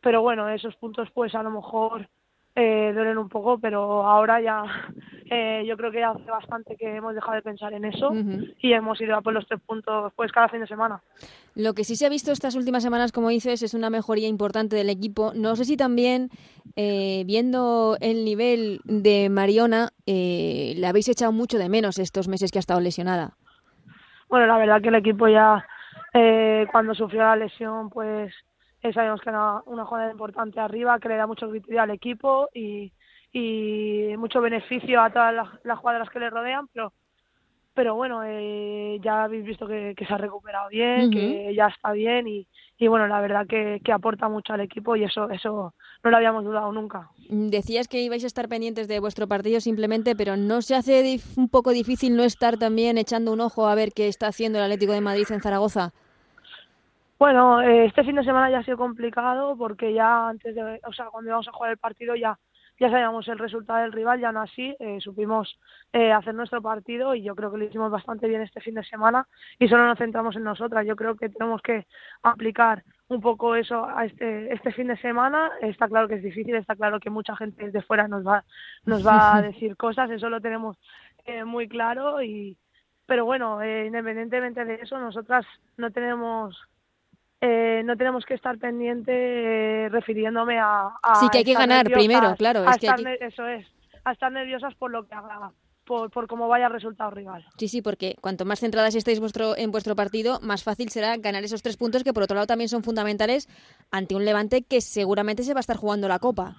pero 0.00 0.22
bueno, 0.22 0.48
esos 0.48 0.76
puntos 0.76 1.08
pues 1.12 1.34
a 1.34 1.42
lo 1.42 1.50
mejor 1.50 2.08
eh, 2.56 2.92
duelen 2.94 3.18
un 3.18 3.28
poco, 3.28 3.58
pero 3.58 4.06
ahora 4.06 4.40
ya 4.40 4.62
eh, 5.30 5.64
yo 5.66 5.76
creo 5.76 5.90
que 5.90 6.04
hace 6.04 6.30
bastante 6.30 6.76
que 6.76 6.96
hemos 6.96 7.14
dejado 7.14 7.34
de 7.34 7.42
pensar 7.42 7.72
en 7.72 7.84
eso 7.84 8.12
y 8.60 8.72
hemos 8.72 9.00
ido 9.00 9.16
a 9.16 9.22
por 9.22 9.32
los 9.32 9.46
tres 9.46 9.60
puntos 9.66 10.12
pues 10.14 10.30
cada 10.30 10.48
fin 10.48 10.60
de 10.60 10.66
semana. 10.66 11.00
Lo 11.56 11.74
que 11.74 11.82
sí 11.82 11.96
se 11.96 12.06
ha 12.06 12.10
visto 12.10 12.30
estas 12.30 12.54
últimas 12.54 12.82
semanas, 12.82 13.10
como 13.10 13.30
dices, 13.30 13.62
es 13.62 13.74
una 13.74 13.90
mejoría 13.90 14.28
importante 14.28 14.76
del 14.76 14.90
equipo. 14.90 15.32
No 15.34 15.56
sé 15.56 15.64
si 15.64 15.76
también, 15.76 16.30
eh, 16.76 17.24
viendo 17.26 17.96
el 18.00 18.24
nivel 18.24 18.80
de 18.84 19.28
Mariona, 19.30 19.88
eh, 20.06 20.74
le 20.76 20.86
habéis 20.86 21.08
echado 21.08 21.32
mucho 21.32 21.58
de 21.58 21.68
menos 21.68 21.98
estos 21.98 22.28
meses 22.28 22.52
que 22.52 22.58
ha 22.58 22.60
estado 22.60 22.80
lesionada. 22.80 23.32
Bueno, 24.28 24.46
la 24.46 24.58
verdad 24.58 24.82
que 24.82 24.88
el 24.88 24.96
equipo 24.96 25.26
ya 25.28 25.66
eh, 26.14 26.66
cuando 26.70 26.94
sufrió 26.94 27.22
la 27.22 27.36
lesión, 27.36 27.90
pues 27.90 28.32
eh, 28.82 28.92
sabemos 28.92 29.20
que 29.20 29.30
era 29.30 29.60
una 29.66 29.84
jugada 29.84 30.10
importante 30.10 30.60
arriba, 30.60 30.98
que 31.00 31.08
le 31.08 31.16
da 31.16 31.26
mucho 31.26 31.50
criterio 31.50 31.82
al 31.82 31.90
equipo 31.90 32.48
y, 32.54 32.92
y 33.32 34.16
mucho 34.16 34.40
beneficio 34.40 35.02
a 35.02 35.10
todas 35.10 35.34
las, 35.34 35.48
las 35.64 35.78
jugadoras 35.78 36.08
que 36.10 36.20
le 36.20 36.30
rodean, 36.30 36.68
pero 36.72 36.92
pero 37.74 37.96
bueno, 37.96 38.22
eh, 38.24 39.00
ya 39.02 39.24
habéis 39.24 39.44
visto 39.44 39.66
que, 39.66 39.94
que, 39.96 40.06
se 40.06 40.14
ha 40.14 40.18
recuperado 40.18 40.68
bien, 40.68 41.10
que 41.10 41.52
ya 41.56 41.66
está 41.66 41.90
bien 41.90 42.28
y, 42.28 42.46
y 42.78 42.86
bueno, 42.86 43.08
la 43.08 43.20
verdad 43.20 43.46
que, 43.48 43.80
que, 43.84 43.90
aporta 43.90 44.28
mucho 44.28 44.52
al 44.52 44.60
equipo 44.60 44.94
y 44.94 45.02
eso, 45.02 45.28
eso 45.30 45.74
no 46.04 46.10
lo 46.10 46.16
habíamos 46.16 46.44
dudado 46.44 46.70
nunca. 46.70 47.10
Decías 47.28 47.88
que 47.88 48.00
ibais 48.00 48.22
a 48.22 48.28
estar 48.28 48.48
pendientes 48.48 48.86
de 48.86 49.00
vuestro 49.00 49.26
partido 49.26 49.60
simplemente, 49.60 50.14
pero 50.14 50.36
¿no 50.36 50.62
se 50.62 50.76
hace 50.76 51.18
un 51.36 51.48
poco 51.48 51.70
difícil 51.72 52.16
no 52.16 52.22
estar 52.22 52.58
también 52.58 52.96
echando 52.96 53.32
un 53.32 53.40
ojo 53.40 53.66
a 53.66 53.74
ver 53.74 53.92
qué 53.92 54.06
está 54.06 54.28
haciendo 54.28 54.58
el 54.58 54.64
Atlético 54.64 54.92
de 54.92 55.00
Madrid 55.00 55.26
en 55.30 55.40
Zaragoza? 55.40 55.92
Bueno, 57.18 57.62
eh, 57.62 57.86
este 57.86 58.04
fin 58.04 58.16
de 58.16 58.24
semana 58.24 58.50
ya 58.50 58.58
ha 58.58 58.64
sido 58.64 58.76
complicado 58.76 59.56
porque 59.56 59.92
ya 59.92 60.28
antes 60.28 60.54
de, 60.54 60.80
o 60.84 60.92
sea, 60.92 61.06
cuando 61.06 61.30
íbamos 61.30 61.48
a 61.48 61.52
jugar 61.52 61.70
el 61.72 61.78
partido 61.78 62.14
ya 62.16 62.38
ya 62.80 62.90
sabíamos 62.90 63.28
el 63.28 63.38
resultado 63.38 63.80
del 63.82 63.92
rival, 63.92 64.20
ya 64.20 64.32
no 64.32 64.40
así, 64.40 64.74
eh, 64.80 64.98
supimos 65.00 65.58
eh, 65.92 66.12
hacer 66.12 66.34
nuestro 66.34 66.60
partido 66.60 67.14
y 67.14 67.22
yo 67.22 67.36
creo 67.36 67.52
que 67.52 67.58
lo 67.58 67.64
hicimos 67.64 67.90
bastante 67.90 68.26
bien 68.26 68.40
este 68.40 68.60
fin 68.60 68.74
de 68.74 68.84
semana 68.84 69.28
y 69.60 69.68
solo 69.68 69.86
nos 69.86 69.98
centramos 69.98 70.34
en 70.34 70.42
nosotras. 70.42 70.84
Yo 70.84 70.96
creo 70.96 71.14
que 71.14 71.28
tenemos 71.28 71.62
que 71.62 71.86
aplicar 72.22 72.82
un 73.08 73.20
poco 73.20 73.54
eso 73.54 73.86
a 73.86 74.06
este 74.06 74.52
este 74.52 74.72
fin 74.72 74.88
de 74.88 74.96
semana. 74.96 75.52
Está 75.60 75.88
claro 75.88 76.08
que 76.08 76.16
es 76.16 76.22
difícil, 76.22 76.56
está 76.56 76.74
claro 76.74 76.98
que 76.98 77.10
mucha 77.10 77.36
gente 77.36 77.66
desde 77.66 77.82
fuera 77.82 78.08
nos 78.08 78.26
va 78.26 78.44
nos 78.86 79.06
va 79.06 79.36
a 79.36 79.42
decir 79.42 79.76
cosas, 79.76 80.10
eso 80.10 80.28
lo 80.28 80.40
tenemos 80.40 80.76
eh, 81.26 81.44
muy 81.44 81.68
claro 81.68 82.22
y 82.22 82.58
pero 83.06 83.24
bueno, 83.24 83.60
eh, 83.62 83.86
independientemente 83.86 84.64
de 84.64 84.76
eso, 84.76 84.98
nosotras 84.98 85.44
no 85.76 85.90
tenemos 85.90 86.56
eh, 87.46 87.82
no 87.84 87.94
tenemos 87.96 88.24
que 88.24 88.32
estar 88.32 88.56
pendiente 88.58 89.12
eh, 89.12 89.88
refiriéndome 89.90 90.58
a, 90.58 90.88
a, 91.02 91.14
Sí, 91.16 91.28
que 91.30 91.38
hay 91.38 91.44
que 91.44 91.52
ganar 91.52 91.84
primero, 91.90 92.34
claro. 92.36 92.64
Es 92.64 92.78
que 92.78 92.88
Eso 93.20 93.46
es, 93.46 93.66
a 94.02 94.12
estar 94.12 94.32
nerviosas 94.32 94.74
por 94.76 94.90
lo 94.90 95.06
que 95.06 95.14
haga. 95.14 95.52
Por, 95.84 96.10
por 96.10 96.26
cómo 96.26 96.48
vaya 96.48 96.68
el 96.68 96.72
resultado 96.72 97.10
rival. 97.10 97.44
Sí, 97.58 97.68
sí, 97.68 97.82
porque 97.82 98.16
cuanto 98.22 98.46
más 98.46 98.60
centradas 98.60 98.94
estéis 98.94 99.20
vuestro, 99.20 99.54
en 99.58 99.70
vuestro 99.70 99.94
partido, 99.94 100.40
más 100.40 100.64
fácil 100.64 100.88
será 100.88 101.18
ganar 101.18 101.44
esos 101.44 101.60
tres 101.60 101.76
puntos 101.76 102.02
que 102.02 102.14
por 102.14 102.22
otro 102.22 102.36
lado 102.36 102.46
también 102.46 102.70
son 102.70 102.82
fundamentales 102.82 103.46
ante 103.90 104.14
un 104.14 104.24
Levante 104.24 104.62
que 104.62 104.80
seguramente 104.80 105.42
se 105.42 105.52
va 105.52 105.58
a 105.58 105.60
estar 105.60 105.76
jugando 105.76 106.08
la 106.08 106.20
Copa. 106.20 106.56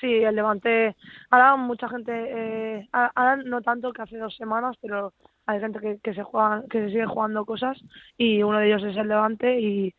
Sí, 0.00 0.06
el 0.06 0.36
Levante, 0.36 0.94
ahora 1.30 1.56
mucha 1.56 1.88
gente, 1.88 2.12
eh, 2.12 2.88
ahora 2.92 3.34
no 3.44 3.62
tanto 3.62 3.92
que 3.92 4.02
hace 4.02 4.16
dos 4.16 4.36
semanas, 4.36 4.76
pero 4.80 5.12
hay 5.46 5.60
gente 5.60 5.98
que, 6.02 6.14
se 6.14 6.22
juega, 6.22 6.62
que 6.70 6.80
se 6.80 6.88
sigue 6.88 7.06
jugando 7.06 7.44
cosas 7.44 7.78
y 8.16 8.42
uno 8.42 8.58
de 8.58 8.68
ellos 8.68 8.82
es 8.84 8.96
el 8.96 9.08
Levante 9.08 9.60
y, 9.60 9.94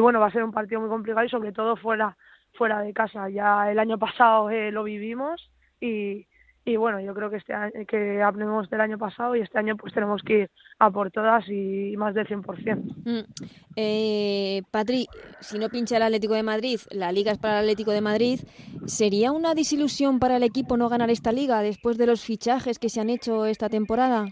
bueno 0.00 0.20
va 0.20 0.26
a 0.26 0.32
ser 0.32 0.44
un 0.44 0.52
partido 0.52 0.80
muy 0.80 0.90
complicado 0.90 1.26
y 1.26 1.30
sobre 1.30 1.52
todo 1.52 1.76
fuera 1.76 2.16
fuera 2.54 2.80
de 2.80 2.92
casa 2.92 3.28
ya 3.28 3.70
el 3.70 3.78
año 3.78 3.98
pasado 3.98 4.50
eh, 4.50 4.70
lo 4.70 4.84
vivimos 4.84 5.50
y, 5.80 6.26
y 6.64 6.76
bueno 6.76 7.00
yo 7.00 7.14
creo 7.14 7.30
que 7.30 7.36
este 7.36 7.54
año, 7.54 7.72
que 7.86 8.22
aprendemos 8.22 8.68
del 8.68 8.80
año 8.80 8.98
pasado 8.98 9.34
y 9.34 9.40
este 9.40 9.58
año 9.58 9.76
pues 9.76 9.94
tenemos 9.94 10.22
que 10.22 10.40
ir 10.40 10.50
a 10.78 10.90
por 10.90 11.10
todas 11.10 11.48
y 11.48 11.94
más 11.96 12.14
del 12.14 12.26
100%. 12.26 12.76
Mm. 13.04 13.32
Eh, 13.74 14.62
Patri, 14.70 15.06
si 15.40 15.58
no 15.58 15.68
pincha 15.68 15.96
el 15.96 16.02
Atlético 16.02 16.34
de 16.34 16.42
Madrid, 16.42 16.78
la 16.90 17.10
liga 17.10 17.32
es 17.32 17.38
para 17.38 17.54
el 17.54 17.64
Atlético 17.64 17.92
de 17.92 18.00
Madrid, 18.00 18.40
¿sería 18.86 19.32
una 19.32 19.54
desilusión 19.54 20.18
para 20.18 20.36
el 20.36 20.42
equipo 20.42 20.76
no 20.76 20.88
ganar 20.88 21.10
esta 21.10 21.32
liga 21.32 21.62
después 21.62 21.96
de 21.96 22.06
los 22.06 22.22
fichajes 22.22 22.78
que 22.78 22.90
se 22.90 23.00
han 23.00 23.10
hecho 23.10 23.46
esta 23.46 23.68
temporada? 23.68 24.26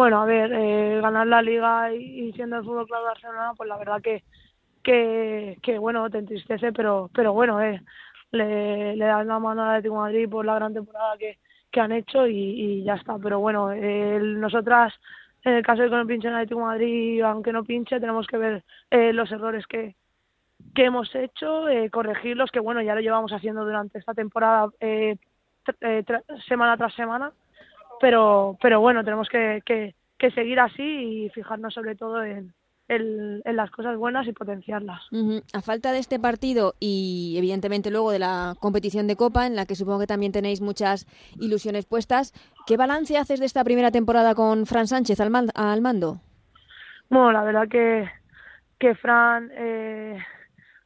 Bueno, 0.00 0.22
a 0.22 0.24
ver, 0.24 0.50
eh, 0.54 0.98
ganar 1.02 1.26
la 1.26 1.42
liga 1.42 1.92
y, 1.92 2.32
siendo 2.32 2.56
el 2.56 2.64
Fútbol 2.64 2.86
Club 2.86 3.04
Barcelona, 3.04 3.52
pues 3.54 3.68
la 3.68 3.76
verdad 3.76 4.00
que, 4.00 4.24
que, 4.82 5.58
que 5.62 5.76
bueno, 5.78 6.08
te 6.08 6.16
entristece, 6.16 6.72
pero, 6.72 7.10
pero 7.14 7.34
bueno, 7.34 7.60
eh, 7.60 7.82
le, 8.30 8.96
le 8.96 9.04
das 9.04 9.26
la 9.26 9.38
mano 9.38 9.62
al 9.62 9.68
Atlético 9.68 9.96
de 9.96 10.00
Madrid 10.00 10.30
por 10.30 10.46
la 10.46 10.54
gran 10.54 10.72
temporada 10.72 11.18
que, 11.18 11.36
que 11.70 11.80
han 11.80 11.92
hecho 11.92 12.26
y, 12.26 12.82
ya 12.82 12.94
está. 12.94 13.18
Pero 13.18 13.40
bueno, 13.40 13.72
eh, 13.72 14.18
nosotras, 14.22 14.94
en 15.44 15.52
el 15.52 15.62
caso 15.62 15.82
de 15.82 15.90
que 15.90 15.96
no 15.96 16.06
pinche 16.06 16.28
el 16.28 16.34
Atlético 16.34 16.60
de 16.60 16.66
Madrid, 16.66 17.20
aunque 17.20 17.52
no 17.52 17.62
pinche, 17.62 18.00
tenemos 18.00 18.26
que 18.26 18.38
ver 18.38 18.64
eh, 18.90 19.12
los 19.12 19.30
errores 19.30 19.66
que, 19.66 19.96
que 20.74 20.86
hemos 20.86 21.14
hecho, 21.14 21.68
eh, 21.68 21.90
corregirlos, 21.90 22.50
que 22.50 22.60
bueno, 22.60 22.80
ya 22.80 22.94
lo 22.94 23.02
llevamos 23.02 23.34
haciendo 23.34 23.66
durante 23.66 23.98
esta 23.98 24.14
temporada 24.14 24.70
eh, 24.80 25.16
eh, 25.82 26.04
semana 26.48 26.78
tras 26.78 26.94
semana 26.94 27.32
pero 28.00 28.56
pero 28.60 28.80
bueno 28.80 29.04
tenemos 29.04 29.28
que, 29.28 29.62
que, 29.64 29.94
que 30.18 30.30
seguir 30.32 30.58
así 30.60 30.82
y 30.82 31.30
fijarnos 31.30 31.74
sobre 31.74 31.94
todo 31.94 32.22
en, 32.24 32.52
en, 32.88 33.40
en, 33.44 33.56
las 33.56 33.70
cosas 33.70 33.96
buenas 33.96 34.26
y 34.26 34.32
potenciarlas. 34.32 35.00
Uh 35.12 35.16
-huh. 35.16 35.42
A 35.52 35.60
falta 35.62 35.92
de 35.92 35.98
este 35.98 36.18
partido 36.18 36.74
y 36.80 37.34
evidentemente 37.38 37.90
luego 37.90 38.10
de 38.10 38.18
la 38.18 38.54
competición 38.58 39.06
de 39.06 39.16
Copa, 39.16 39.46
en 39.46 39.54
la 39.54 39.64
que 39.66 39.76
supongo 39.76 40.00
que 40.00 40.06
también 40.06 40.32
tenéis 40.32 40.60
muchas 40.60 41.06
ilusiones 41.38 41.86
puestas, 41.86 42.32
¿qué 42.66 42.76
balance 42.76 43.16
haces 43.16 43.38
de 43.38 43.46
esta 43.46 43.62
primera 43.64 43.92
temporada 43.92 44.34
con 44.34 44.66
Fran 44.66 44.88
Sánchez 44.88 45.20
al, 45.20 45.30
man 45.30 45.48
al 45.54 45.80
mando? 45.80 46.20
Bueno, 47.08 47.32
la 47.32 47.44
verdad 47.44 47.68
que, 47.68 48.08
que 48.78 48.94
Fran, 48.96 49.50
eh, 49.54 50.18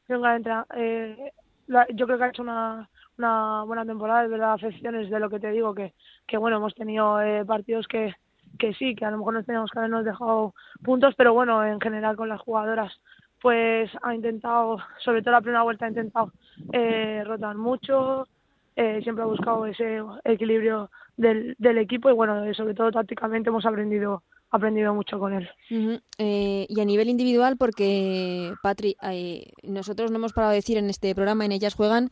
eh, 0.09 1.31
la, 1.67 1.87
yo 1.93 2.05
creo 2.05 2.17
que 2.17 2.23
ha 2.23 2.29
hecho 2.29 2.43
una, 2.43 2.89
una 3.17 3.63
buena 3.63 3.85
temporada, 3.85 4.25
es 4.25 4.29
verdad, 4.29 4.53
afecciones 4.53 5.09
de 5.09 5.19
lo 5.19 5.29
que 5.29 5.39
te 5.39 5.51
digo, 5.51 5.73
que, 5.73 5.93
que 6.27 6.37
bueno, 6.37 6.57
hemos 6.57 6.75
tenido 6.75 7.21
eh, 7.21 7.45
partidos 7.45 7.87
que, 7.87 8.13
que 8.59 8.73
sí, 8.73 8.95
que 8.95 9.05
a 9.05 9.11
lo 9.11 9.17
mejor 9.17 9.33
nos 9.33 9.45
teníamos 9.45 9.71
que 9.71 9.79
habernos 9.79 10.05
dejado 10.05 10.53
puntos, 10.83 11.13
pero 11.15 11.33
bueno, 11.33 11.63
en 11.65 11.79
general 11.79 12.15
con 12.15 12.29
las 12.29 12.41
jugadoras, 12.41 12.93
pues 13.41 13.91
ha 14.01 14.15
intentado, 14.15 14.77
sobre 15.03 15.21
todo 15.21 15.33
la 15.33 15.41
primera 15.41 15.63
vuelta, 15.63 15.85
ha 15.85 15.89
intentado 15.89 16.31
eh, 16.73 17.23
rotar 17.25 17.55
mucho, 17.55 18.27
eh, 18.75 18.99
siempre 19.03 19.23
ha 19.23 19.27
buscado 19.27 19.65
ese 19.65 20.01
equilibrio 20.23 20.89
del, 21.15 21.55
del 21.59 21.77
equipo 21.77 22.09
y 22.09 22.13
bueno, 22.13 22.53
sobre 22.53 22.73
todo 22.73 22.91
tácticamente 22.91 23.49
hemos 23.49 23.65
aprendido 23.65 24.23
aprendido 24.55 24.93
mucho 24.93 25.19
con 25.19 25.33
él. 25.33 25.49
Eh, 26.17 26.65
y 26.69 26.79
a 26.79 26.85
nivel 26.85 27.09
individual, 27.09 27.57
porque 27.57 28.53
Patri, 28.61 28.95
eh, 29.03 29.51
nosotros 29.63 30.11
no 30.11 30.17
hemos 30.17 30.33
parado 30.33 30.51
de 30.51 30.57
decir 30.57 30.77
en 30.77 30.89
este 30.89 31.13
programa, 31.13 31.45
en 31.45 31.51
ellas 31.51 31.75
juegan, 31.75 32.09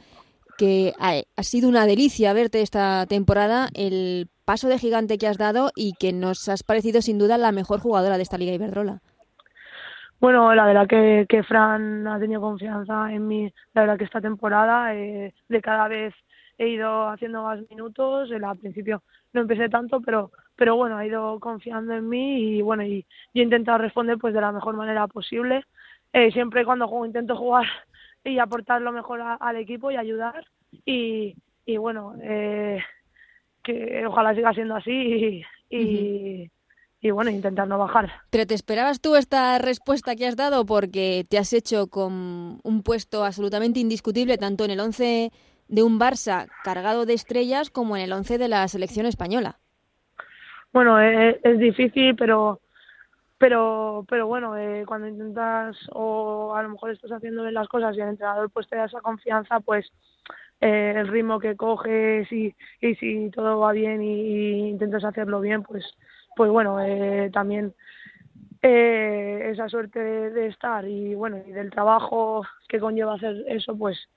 que 0.58 0.94
ha, 1.00 1.44
sido 1.44 1.70
una 1.70 1.86
delicia 1.86 2.34
verte 2.34 2.62
esta 2.62 3.06
temporada, 3.08 3.70
el 3.74 4.28
paso 4.46 4.68
de 4.68 4.80
gigante 4.80 5.18
que 5.18 5.28
has 5.28 5.38
dado 5.38 5.72
y 5.76 5.94
que 6.00 6.14
nos 6.14 6.48
has 6.50 6.64
parecido 6.64 7.02
sin 7.02 7.18
duda 7.18 7.38
la 7.38 7.52
mejor 7.52 7.80
jugadora 7.80 8.18
de 8.18 8.24
esta 8.24 8.38
Liga 8.38 8.54
Iberdrola. 8.54 9.00
Bueno, 10.20 10.54
la 10.56 10.66
verdad 10.66 10.88
que, 10.88 11.26
que 11.28 11.44
Fran 11.44 12.08
ha 12.08 12.20
tenido 12.20 12.40
confianza 12.40 13.12
en 13.12 13.28
mí, 13.28 13.54
la 13.74 13.82
verdad 13.82 13.98
que 13.98 14.06
esta 14.06 14.22
temporada 14.22 14.96
eh, 14.96 15.34
de 15.50 15.62
cada 15.62 15.88
vez 15.88 16.14
he 16.58 16.70
ido 16.70 17.10
haciendo 17.10 17.44
más 17.44 17.60
minutos, 17.70 18.30
al 18.32 18.58
principio 18.58 19.04
no 19.34 19.42
empecé 19.42 19.68
tanto, 19.70 20.00
pero 20.00 20.32
pero 20.56 20.76
bueno, 20.76 20.98
ha 20.98 21.06
ido 21.06 21.40
confiando 21.40 21.94
en 21.94 22.08
mí 22.08 22.58
y 22.58 22.62
bueno, 22.62 22.84
y 22.84 23.06
yo 23.34 23.42
he 23.42 23.46
intentado 23.46 23.80
responder 23.80 24.18
pues 24.18 24.34
de 24.34 24.42
la 24.42 24.52
mejor 24.52 24.76
manera 24.76 25.08
posible. 25.08 25.66
Eh, 26.14 26.32
siempre 26.32 26.64
cuando 26.64 26.88
juego 26.88 27.06
intento 27.06 27.36
jugar 27.36 27.66
y 28.24 28.40
aportar 28.40 28.82
lo 28.82 28.92
mejor 28.92 29.22
al 29.22 29.58
equipo 29.58 29.92
y 29.92 29.98
ayudar 29.98 30.46
y, 30.86 31.36
y 31.66 31.78
bueno, 31.78 32.16
eh, 32.22 32.80
que 33.64 34.06
ojalá 34.06 34.34
siga 34.36 34.54
siendo 34.54 34.76
así 34.76 35.44
y, 35.70 36.50
y, 37.02 37.12
bueno, 37.12 37.32
intentar 37.32 37.68
no 37.68 37.78
bajar. 37.78 38.12
¿Pero 38.30 38.46
te 38.46 38.54
esperabas 38.54 39.02
tú 39.02 39.16
esta 39.16 39.58
respuesta 39.60 40.16
que 40.16 40.28
has 40.28 40.36
dado? 40.36 40.66
Porque 40.66 41.26
te 41.30 41.38
has 41.38 41.54
hecho 41.54 41.88
con 41.88 42.60
un 42.64 42.84
puesto 42.84 43.26
absolutamente 43.26 43.80
indiscutible 43.80 44.38
tanto 44.38 44.66
en 44.66 44.72
el 44.72 44.80
11 44.80 45.32
de 45.68 45.84
un 45.84 46.00
Barça 46.00 46.48
cargado 46.64 47.06
de 47.06 47.14
estrellas 47.14 47.70
como 47.70 47.98
en 47.98 48.04
el 48.04 48.14
11 48.14 48.38
de 48.38 48.48
la 48.48 48.68
selección 48.68 49.06
española 49.06 49.60
bueno, 50.74 51.00
es, 51.00 51.38
es 51.44 51.60
difícil, 51.60 52.16
pero 52.16 52.60
pero 53.44 54.06
pero 54.08 54.26
bueno, 54.26 54.58
eh, 54.58 54.86
cuando 54.88 55.06
intentas 55.06 55.76
o 55.92 56.56
a 56.56 56.64
lo 56.64 56.70
mejor 56.70 56.92
estás 56.92 57.12
haciendo 57.12 57.42
bien 57.42 57.54
las 57.54 57.68
cosas 57.68 57.94
y 57.94 58.00
el 58.00 58.08
entrenador 58.08 58.50
pues 58.50 58.70
te 58.70 58.78
da 58.78 58.86
esa 58.86 59.02
confianza, 59.02 59.60
pues 59.60 59.92
eh, 60.62 60.94
el 60.96 61.10
ritmo 61.10 61.40
que 61.40 61.58
coges 61.58 62.32
y, 62.32 62.56
y 62.80 62.96
si 62.96 63.30
todo 63.32 63.60
va 63.60 63.74
bien 63.74 64.02
y, 64.02 64.70
intentas 64.70 65.04
hacerlo 65.04 65.42
bien, 65.42 65.62
pues 65.62 65.84
pues 66.38 66.50
bueno, 66.52 66.80
eh, 66.80 67.32
también 67.34 67.74
eh, 68.62 69.50
esa 69.52 69.68
suerte 69.68 70.00
de, 70.00 70.48
estar 70.48 70.88
y 70.88 71.14
bueno 71.14 71.38
y 71.46 71.52
del 71.52 71.70
trabajo 71.70 72.46
que 72.70 72.80
conlleva 72.80 73.16
hacer 73.16 73.44
eso, 73.50 73.78
pues 73.78 74.08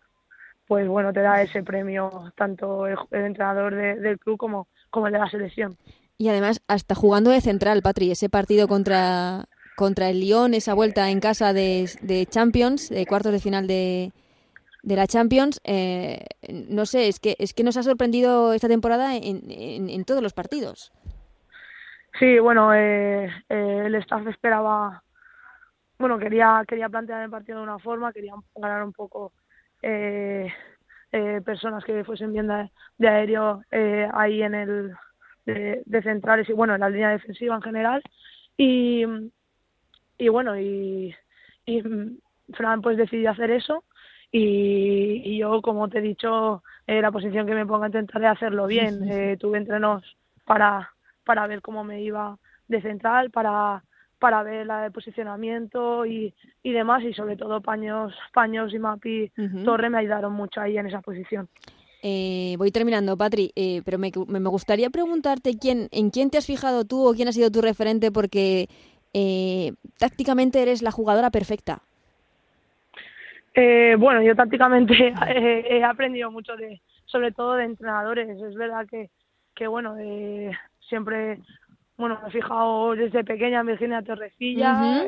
pues 0.68 0.86
bueno 0.86 1.12
te 1.12 1.22
da 1.22 1.42
ese 1.42 1.64
premio 1.64 2.32
tanto 2.36 2.86
el, 2.86 2.96
entrenador 3.10 3.74
del 3.74 4.20
club 4.20 4.38
como 4.38 4.68
como 4.90 5.08
el 5.08 5.14
de 5.14 5.18
la 5.18 5.28
selección. 5.28 5.76
Y 6.18 6.28
además, 6.28 6.62
hasta 6.66 6.94
jugando 6.94 7.30
de 7.30 7.40
central, 7.40 7.82
Patri, 7.82 8.10
ese 8.10 8.28
partido 8.28 8.68
contra, 8.68 9.46
contra 9.76 10.08
el 10.08 10.20
Lyon, 10.20 10.54
esa 10.54 10.72
vuelta 10.74 11.10
en 11.10 11.20
casa 11.20 11.52
de, 11.52 11.90
de 12.00 12.26
Champions, 12.26 12.88
de 12.88 13.04
cuartos 13.04 13.32
de 13.32 13.38
final 13.38 13.66
de, 13.66 14.12
de 14.86 14.96
la 14.96 15.06
Champions, 15.06 15.60
eh, 15.64 16.24
no 16.68 16.86
sé, 16.86 17.08
es 17.08 17.18
que, 17.18 17.34
es 17.38 17.52
que 17.52 17.64
nos 17.64 17.76
ha 17.76 17.82
sorprendido 17.82 18.52
esta 18.54 18.68
temporada 18.68 19.16
en, 19.16 19.42
en, 19.50 20.04
todos 20.04 20.22
los 20.22 20.32
partidos. 20.32 20.92
Sí, 22.18 22.38
bueno, 22.38 22.72
eh, 22.72 23.26
eh, 23.48 23.82
el 23.84 23.94
staff 23.96 24.26
esperaba, 24.28 25.02
bueno, 25.98 26.18
quería, 26.18 26.62
quería 26.68 26.88
plantear 26.88 27.24
el 27.24 27.30
partido 27.30 27.58
de 27.58 27.64
una 27.64 27.78
forma, 27.80 28.12
quería 28.12 28.32
ganar 28.54 28.84
un 28.84 28.92
poco 28.92 29.32
personas 31.44 31.84
que 31.84 32.04
fuesen 32.04 32.32
bien 32.32 32.48
de, 32.48 32.70
de 32.98 33.08
aéreo 33.08 33.62
ahí 34.12 34.42
en 34.42 34.54
el 34.54 34.96
de, 35.46 36.02
centrales 36.02 36.48
y 36.48 36.52
bueno, 36.52 36.74
en 36.74 36.80
la 36.80 36.90
línea 36.90 37.10
defensiva 37.10 37.54
en 37.54 37.62
general. 37.62 38.02
Y, 38.56 39.04
y 40.18 40.28
bueno, 40.28 40.58
y, 40.58 41.14
y 41.64 41.82
Fran 42.52 42.82
pues 42.82 42.96
decidió 42.96 43.30
hacer 43.30 43.50
eso 43.50 43.84
y, 44.32 45.22
y, 45.24 45.38
yo, 45.38 45.62
como 45.62 45.88
te 45.88 45.98
he 45.98 46.02
dicho, 46.02 46.62
eh, 46.86 47.00
la 47.00 47.12
posición 47.12 47.46
que 47.46 47.54
me 47.54 47.66
ponga 47.66 47.86
intentaré 47.86 48.26
hacerlo 48.26 48.66
bien. 48.66 49.08
Eh, 49.08 49.36
tuve 49.38 49.58
entrenos 49.58 50.02
para, 50.44 50.92
para 51.24 51.46
ver 51.46 51.62
cómo 51.62 51.84
me 51.84 52.02
iba 52.02 52.38
de 52.68 52.82
central, 52.82 53.30
para, 53.30 53.84
para 54.18 54.42
ver 54.42 54.66
la 54.66 54.82
de 54.82 54.90
posicionamiento 54.90 56.04
y, 56.06 56.34
y 56.62 56.72
demás 56.72 57.02
y 57.04 57.14
sobre 57.14 57.36
todo 57.36 57.60
Paños, 57.60 58.14
Paños 58.32 58.74
y 58.74 58.78
Mapi 58.78 59.32
Torre 59.64 59.90
me 59.90 59.98
ayudaron 59.98 60.32
mucho 60.32 60.60
ahí 60.60 60.76
en 60.76 60.86
esa 60.86 61.00
posición. 61.00 61.48
Eh, 62.02 62.54
voy 62.58 62.70
terminando, 62.70 63.16
Patri, 63.16 63.52
eh, 63.56 63.82
pero 63.84 63.98
me, 63.98 64.12
me, 64.28 64.48
gustaría 64.48 64.90
preguntarte 64.90 65.58
quién, 65.58 65.88
en 65.92 66.10
quién 66.10 66.30
te 66.30 66.38
has 66.38 66.46
fijado 66.46 66.84
tú 66.84 67.08
o 67.08 67.14
quién 67.14 67.28
ha 67.28 67.32
sido 67.32 67.50
tu 67.50 67.62
referente 67.62 68.12
porque 68.12 68.68
eh, 69.14 69.72
tácticamente 69.98 70.60
eres 70.60 70.82
la 70.82 70.90
jugadora 70.90 71.30
perfecta. 71.30 71.80
Eh, 73.54 73.96
bueno, 73.98 74.20
yo 74.22 74.36
tácticamente 74.36 75.14
he, 75.28 75.82
aprendido 75.82 76.30
mucho 76.30 76.54
de, 76.56 76.80
sobre 77.06 77.32
todo 77.32 77.54
de 77.54 77.64
entrenadores. 77.64 78.28
Es 78.28 78.54
verdad 78.54 78.86
que, 78.88 79.08
que 79.54 79.66
bueno, 79.66 79.96
siempre, 80.80 81.40
bueno, 81.96 82.20
me 82.22 82.28
he 82.28 82.32
fijado 82.32 82.94
desde 82.94 83.24
pequeña 83.24 83.60
en 83.60 83.66
Virginia 83.66 84.02
Torrecilla. 84.02 85.02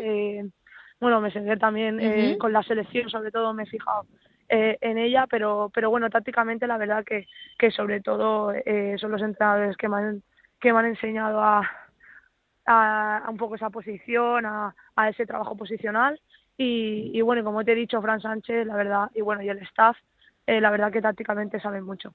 bueno, 0.98 1.20
me 1.20 1.30
senté 1.30 1.58
también 1.58 2.38
con 2.38 2.52
la 2.52 2.62
selección, 2.62 3.10
sobre 3.10 3.30
todo 3.30 3.52
me 3.52 3.64
he 3.64 3.66
fijado 3.66 4.06
eh, 4.48 4.78
en 4.80 4.98
ella, 4.98 5.26
pero, 5.28 5.70
pero 5.74 5.90
bueno, 5.90 6.10
tácticamente 6.10 6.66
la 6.66 6.78
verdad 6.78 7.04
que, 7.04 7.26
que 7.58 7.70
sobre 7.70 8.00
todo 8.00 8.52
eh, 8.52 8.96
son 8.98 9.10
los 9.10 9.22
entrenadores 9.22 9.76
que 9.76 9.88
me 9.88 9.96
han, 9.96 10.22
que 10.60 10.72
me 10.72 10.78
han 10.78 10.86
enseñado 10.86 11.40
a, 11.40 11.68
a, 12.66 13.26
un 13.28 13.36
poco 13.36 13.56
esa 13.56 13.70
posición, 13.70 14.46
a, 14.46 14.74
a 14.96 15.08
ese 15.08 15.26
trabajo 15.26 15.56
posicional. 15.56 16.20
Y, 16.56 17.10
y 17.14 17.20
bueno, 17.20 17.44
como 17.44 17.64
te 17.64 17.72
he 17.72 17.76
dicho, 17.76 18.02
Fran 18.02 18.20
Sánchez, 18.20 18.66
la 18.66 18.76
verdad, 18.76 19.10
y 19.14 19.20
bueno, 19.20 19.42
y 19.42 19.48
el 19.48 19.58
staff, 19.58 19.96
eh, 20.48 20.62
la 20.62 20.70
verdad 20.70 20.90
que 20.90 21.02
tácticamente 21.02 21.60
saben 21.60 21.84
mucho. 21.84 22.14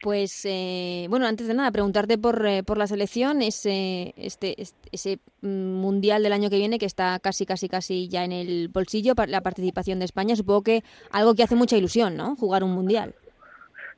Pues 0.00 0.46
eh, 0.48 1.06
bueno, 1.10 1.26
antes 1.26 1.48
de 1.48 1.54
nada, 1.54 1.72
preguntarte 1.72 2.16
por, 2.16 2.46
eh, 2.46 2.62
por 2.62 2.78
la 2.78 2.86
selección, 2.86 3.42
ese, 3.42 4.14
este, 4.16 4.54
ese 4.92 5.18
mm, 5.42 5.48
mundial 5.48 6.22
del 6.22 6.32
año 6.32 6.48
que 6.48 6.58
viene 6.58 6.78
que 6.78 6.86
está 6.86 7.18
casi, 7.18 7.44
casi, 7.44 7.68
casi 7.68 8.08
ya 8.08 8.22
en 8.22 8.30
el 8.30 8.68
bolsillo, 8.68 9.14
la 9.26 9.40
participación 9.40 9.98
de 9.98 10.04
España, 10.04 10.36
supongo 10.36 10.62
que 10.62 10.82
algo 11.10 11.34
que 11.34 11.42
hace 11.42 11.56
mucha 11.56 11.76
ilusión, 11.76 12.16
¿no? 12.16 12.36
Jugar 12.36 12.62
un 12.62 12.70
mundial. 12.70 13.16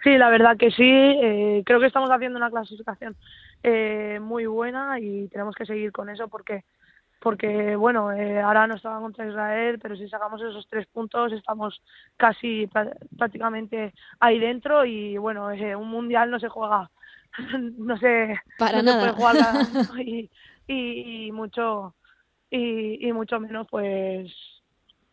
Sí, 0.03 0.17
la 0.17 0.31
verdad 0.31 0.57
que 0.57 0.71
sí. 0.71 1.63
creo 1.67 1.79
que 1.79 1.89
estamos 1.89 2.09
haciendo 2.11 2.39
una 2.39 2.49
clasificación 2.49 3.17
muy 4.23 4.47
buena 4.47 4.99
y 4.99 5.29
tenemos 5.29 5.55
que 5.55 5.67
seguir 5.67 5.93
con 5.93 6.09
eso 6.09 6.29
porque 6.29 6.65
porque 7.21 7.77
bueno, 7.77 8.13
eh, 8.13 8.41
ahora 8.41 8.67
no 8.67 8.75
estaba 8.77 9.01
contra 9.01 9.27
Israel, 9.27 9.79
pero 9.81 9.97
si 9.97 10.09
sacamos 10.09 10.41
esos 10.43 10.67
tres 10.69 10.87
puntos 10.87 11.33
estamos 11.33 11.83
casi 12.17 12.69
prácticamente 13.17 13.95
ahí 14.21 14.39
dentro 14.39 14.85
y 14.85 15.17
bueno, 15.17 15.51
eh, 15.51 15.75
un 15.75 15.89
mundial 15.89 16.31
no 16.31 16.39
se 16.39 16.49
juega, 16.49 16.91
no 17.79 17.97
sé, 17.99 18.39
Para 18.59 18.79
no 18.79 18.85
nada. 18.85 19.01
Se 19.01 19.13
puede 19.13 19.17
jugar 19.17 19.37
y, 20.07 20.31
y, 20.67 21.33
mucho 21.33 21.95
y, 22.51 23.09
y 23.09 23.13
mucho 23.13 23.41
menos 23.41 23.67
pues 23.71 24.33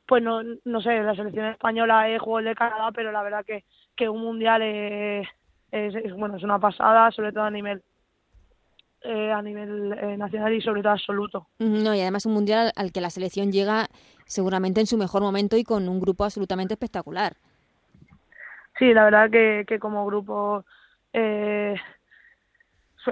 pues 0.06 0.22
no, 0.22 0.42
no 0.66 0.82
sé, 0.82 1.02
la 1.02 1.16
selección 1.16 1.46
española 1.48 2.10
es 2.10 2.22
juego 2.22 2.48
de 2.48 2.56
Canadá, 2.56 2.92
pero 2.92 3.12
la 3.12 3.24
verdad 3.24 3.46
que, 3.46 3.63
que 3.96 4.10
un 4.10 4.22
mundial 4.22 4.62
es, 4.62 5.28
es, 5.72 6.13
bueno, 6.13 6.36
es 6.36 6.44
una 6.44 6.60
pasada, 6.60 7.10
sobre 7.12 7.32
todo 7.32 7.44
a 7.44 7.52
nivel 7.52 7.82
eh, 9.04 9.32
a 9.32 9.42
nivel 9.42 9.94
eh, 9.94 10.18
nacional 10.18 10.54
y 10.54 10.62
sobre 10.62 10.82
todo 10.82 10.94
absoluto. 10.94 11.48
No, 11.60 11.94
y 11.94 12.02
además 12.02 12.26
un 12.26 12.34
mundial 12.34 12.72
al 12.76 12.92
que 12.92 13.02
la 13.02 13.10
selección 13.10 13.52
llega 13.52 13.88
seguramente 14.26 14.80
en 14.80 14.88
su 14.88 14.98
mejor 14.98 15.22
momento 15.22 15.58
y 15.58 15.63
con 15.63 15.89
un 15.89 16.00
grupo 16.00 16.24
absolutamente 16.24 16.74
espectacular. 16.74 17.34
Sí, 18.80 18.94
la 18.94 19.04
verdad 19.04 19.30
que, 19.30 19.66
que 19.68 19.80
como 19.80 20.06
grupo 20.06 20.66
eh, 21.13 21.76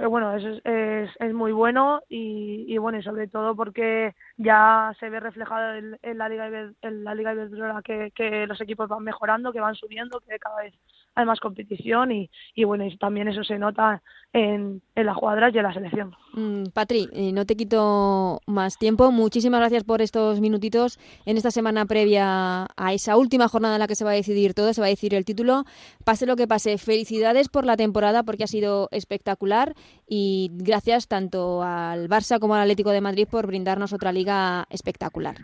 bueno 0.08 0.34
es, 0.36 0.60
es, 0.64 1.10
es, 1.20 1.34
muy 1.34 1.52
bueno 1.52 2.00
y, 2.08 2.64
y, 2.66 2.78
bueno 2.78 2.98
y 2.98 3.02
sobre 3.02 3.28
todo 3.28 3.54
porque 3.54 4.14
ya 4.36 4.94
se 4.98 5.10
ve 5.10 5.20
reflejado 5.20 5.74
en, 5.74 6.18
la 6.18 6.28
liga 6.28 6.72
en 6.80 7.04
la 7.04 7.14
liga 7.14 7.34
que, 7.82 8.10
que 8.14 8.46
los 8.46 8.60
equipos 8.60 8.88
van 8.88 9.04
mejorando 9.04 9.52
que 9.52 9.60
van 9.60 9.74
subiendo 9.74 10.20
que 10.20 10.38
cada 10.38 10.62
vez 10.62 10.74
hay 11.14 11.26
más 11.26 11.40
competición 11.40 12.12
y, 12.12 12.30
y 12.54 12.64
bueno, 12.64 12.84
y 12.84 12.96
también 12.96 13.28
eso 13.28 13.44
se 13.44 13.58
nota 13.58 14.02
en, 14.32 14.80
en 14.94 15.06
las 15.06 15.16
jugadoras 15.16 15.54
y 15.54 15.58
en 15.58 15.64
la 15.64 15.74
selección. 15.74 16.14
Mm, 16.32 16.64
Patri, 16.72 17.08
eh, 17.12 17.32
no 17.32 17.44
te 17.44 17.56
quito 17.56 18.40
más 18.46 18.78
tiempo. 18.78 19.12
Muchísimas 19.12 19.60
gracias 19.60 19.84
por 19.84 20.00
estos 20.00 20.40
minutitos 20.40 20.98
en 21.26 21.36
esta 21.36 21.50
semana 21.50 21.84
previa 21.84 22.66
a 22.76 22.92
esa 22.92 23.16
última 23.16 23.48
jornada 23.48 23.76
en 23.76 23.80
la 23.80 23.86
que 23.86 23.94
se 23.94 24.04
va 24.04 24.12
a 24.12 24.14
decidir 24.14 24.54
todo, 24.54 24.72
se 24.72 24.80
va 24.80 24.86
a 24.86 24.90
decidir 24.90 25.14
el 25.14 25.24
título. 25.24 25.64
Pase 26.04 26.26
lo 26.26 26.36
que 26.36 26.48
pase, 26.48 26.78
felicidades 26.78 27.48
por 27.48 27.66
la 27.66 27.76
temporada 27.76 28.22
porque 28.22 28.44
ha 28.44 28.48
sido 28.48 28.88
espectacular 28.90 29.74
y 30.08 30.50
gracias 30.54 31.08
tanto 31.08 31.62
al 31.62 32.08
Barça 32.08 32.38
como 32.38 32.54
al 32.54 32.62
Atlético 32.62 32.90
de 32.90 33.00
Madrid 33.00 33.28
por 33.30 33.46
brindarnos 33.46 33.92
otra 33.92 34.12
liga 34.12 34.64
espectacular. 34.70 35.36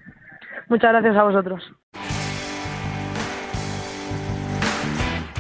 Muchas 0.68 0.92
gracias 0.92 1.16
a 1.16 1.24
vosotros. 1.24 1.62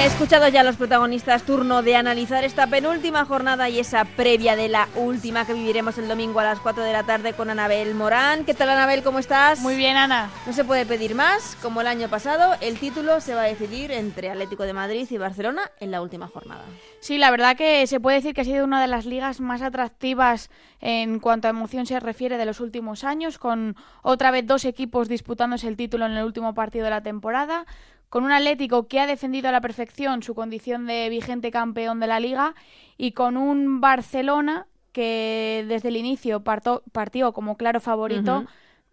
Escuchados 0.00 0.52
ya 0.52 0.62
los 0.62 0.76
protagonistas, 0.76 1.42
turno 1.42 1.82
de 1.82 1.96
analizar 1.96 2.44
esta 2.44 2.66
penúltima 2.66 3.24
jornada 3.24 3.70
y 3.70 3.80
esa 3.80 4.04
previa 4.04 4.54
de 4.54 4.68
la 4.68 4.88
última 4.94 5.46
que 5.46 5.54
viviremos 5.54 5.96
el 5.96 6.06
domingo 6.06 6.38
a 6.38 6.44
las 6.44 6.60
4 6.60 6.82
de 6.84 6.92
la 6.92 7.02
tarde 7.04 7.32
con 7.32 7.48
Anabel 7.48 7.94
Morán. 7.94 8.44
¿Qué 8.44 8.52
tal 8.52 8.68
Anabel? 8.68 9.02
¿Cómo 9.02 9.18
estás? 9.18 9.60
Muy 9.60 9.74
bien, 9.74 9.96
Ana. 9.96 10.30
No 10.46 10.52
se 10.52 10.64
puede 10.64 10.84
pedir 10.84 11.14
más. 11.14 11.56
Como 11.62 11.80
el 11.80 11.86
año 11.86 12.08
pasado, 12.08 12.56
el 12.60 12.78
título 12.78 13.22
se 13.22 13.34
va 13.34 13.42
a 13.42 13.46
decidir 13.46 13.90
entre 13.90 14.30
Atlético 14.30 14.64
de 14.64 14.74
Madrid 14.74 15.08
y 15.10 15.16
Barcelona 15.16 15.62
en 15.80 15.90
la 15.90 16.02
última 16.02 16.28
jornada. 16.28 16.64
Sí, 17.00 17.16
la 17.16 17.30
verdad 17.30 17.56
que 17.56 17.86
se 17.86 17.98
puede 17.98 18.16
decir 18.16 18.34
que 18.34 18.42
ha 18.42 18.44
sido 18.44 18.64
una 18.64 18.82
de 18.82 18.88
las 18.88 19.06
ligas 19.06 19.40
más 19.40 19.62
atractivas 19.62 20.50
en 20.80 21.20
cuanto 21.20 21.48
a 21.48 21.50
emoción 21.50 21.86
se 21.86 21.98
refiere 22.00 22.36
de 22.36 22.44
los 22.44 22.60
últimos 22.60 23.02
años, 23.02 23.38
con 23.38 23.76
otra 24.02 24.30
vez 24.30 24.46
dos 24.46 24.66
equipos 24.66 25.08
disputándose 25.08 25.68
el 25.68 25.76
título 25.76 26.04
en 26.04 26.12
el 26.12 26.24
último 26.24 26.52
partido 26.54 26.84
de 26.84 26.90
la 26.90 27.02
temporada 27.02 27.64
con 28.08 28.24
un 28.24 28.32
Atlético 28.32 28.88
que 28.88 29.00
ha 29.00 29.06
defendido 29.06 29.48
a 29.48 29.52
la 29.52 29.60
perfección 29.60 30.22
su 30.22 30.34
condición 30.34 30.86
de 30.86 31.08
vigente 31.08 31.50
campeón 31.50 32.00
de 32.00 32.06
la 32.06 32.20
liga 32.20 32.54
y 32.96 33.12
con 33.12 33.36
un 33.36 33.80
Barcelona 33.80 34.66
que 34.92 35.64
desde 35.68 35.88
el 35.88 35.96
inicio 35.96 36.42
partió 36.42 37.32
como 37.32 37.56
claro 37.56 37.80
favorito, 37.80 38.46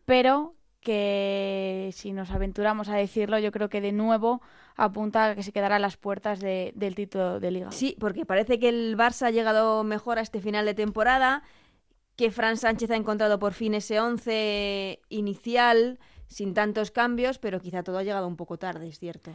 pero 0.06 0.56
que 0.82 1.92
si 1.94 2.12
nos 2.12 2.30
aventuramos 2.32 2.90
a 2.90 2.96
decirlo, 2.96 3.40
yo 3.40 3.54
creo 3.54 3.70
que 3.70 3.80
de 3.80 3.94
nuevo 3.94 4.42
apunta 4.76 5.30
a 5.30 5.36
que 5.36 5.44
se 5.44 5.54
quedará 5.54 5.78
a 5.78 5.80
las 5.80 5.96
puertas 5.96 6.42
del 6.42 6.96
título 6.96 7.40
de 7.40 7.52
liga. 7.52 7.72
Sí, 7.72 7.96
porque 8.00 8.26
parece 8.26 8.60
que 8.60 8.68
el 8.68 8.98
Barça 8.98 9.28
ha 9.28 9.32
llegado 9.32 9.86
mejor 9.86 10.18
a 10.20 10.22
este 10.22 10.42
final 10.42 10.66
de 10.66 10.74
temporada, 10.74 11.44
que 12.18 12.32
Fran 12.32 12.58
Sánchez 12.58 12.92
ha 12.92 12.98
encontrado 12.98 13.40
por 13.40 13.54
fin 13.54 13.74
ese 13.74 14.02
once 14.02 15.00
inicial 15.08 16.00
sin 16.34 16.54
tantos 16.54 16.92
cambios, 16.92 17.38
pero 17.38 17.60
quizá 17.60 17.84
todo 17.84 17.98
ha 17.98 18.04
llegado 18.04 18.28
un 18.28 18.36
poco 18.36 18.58
tarde, 18.58 18.88
es 18.88 19.00
cierto. 19.00 19.32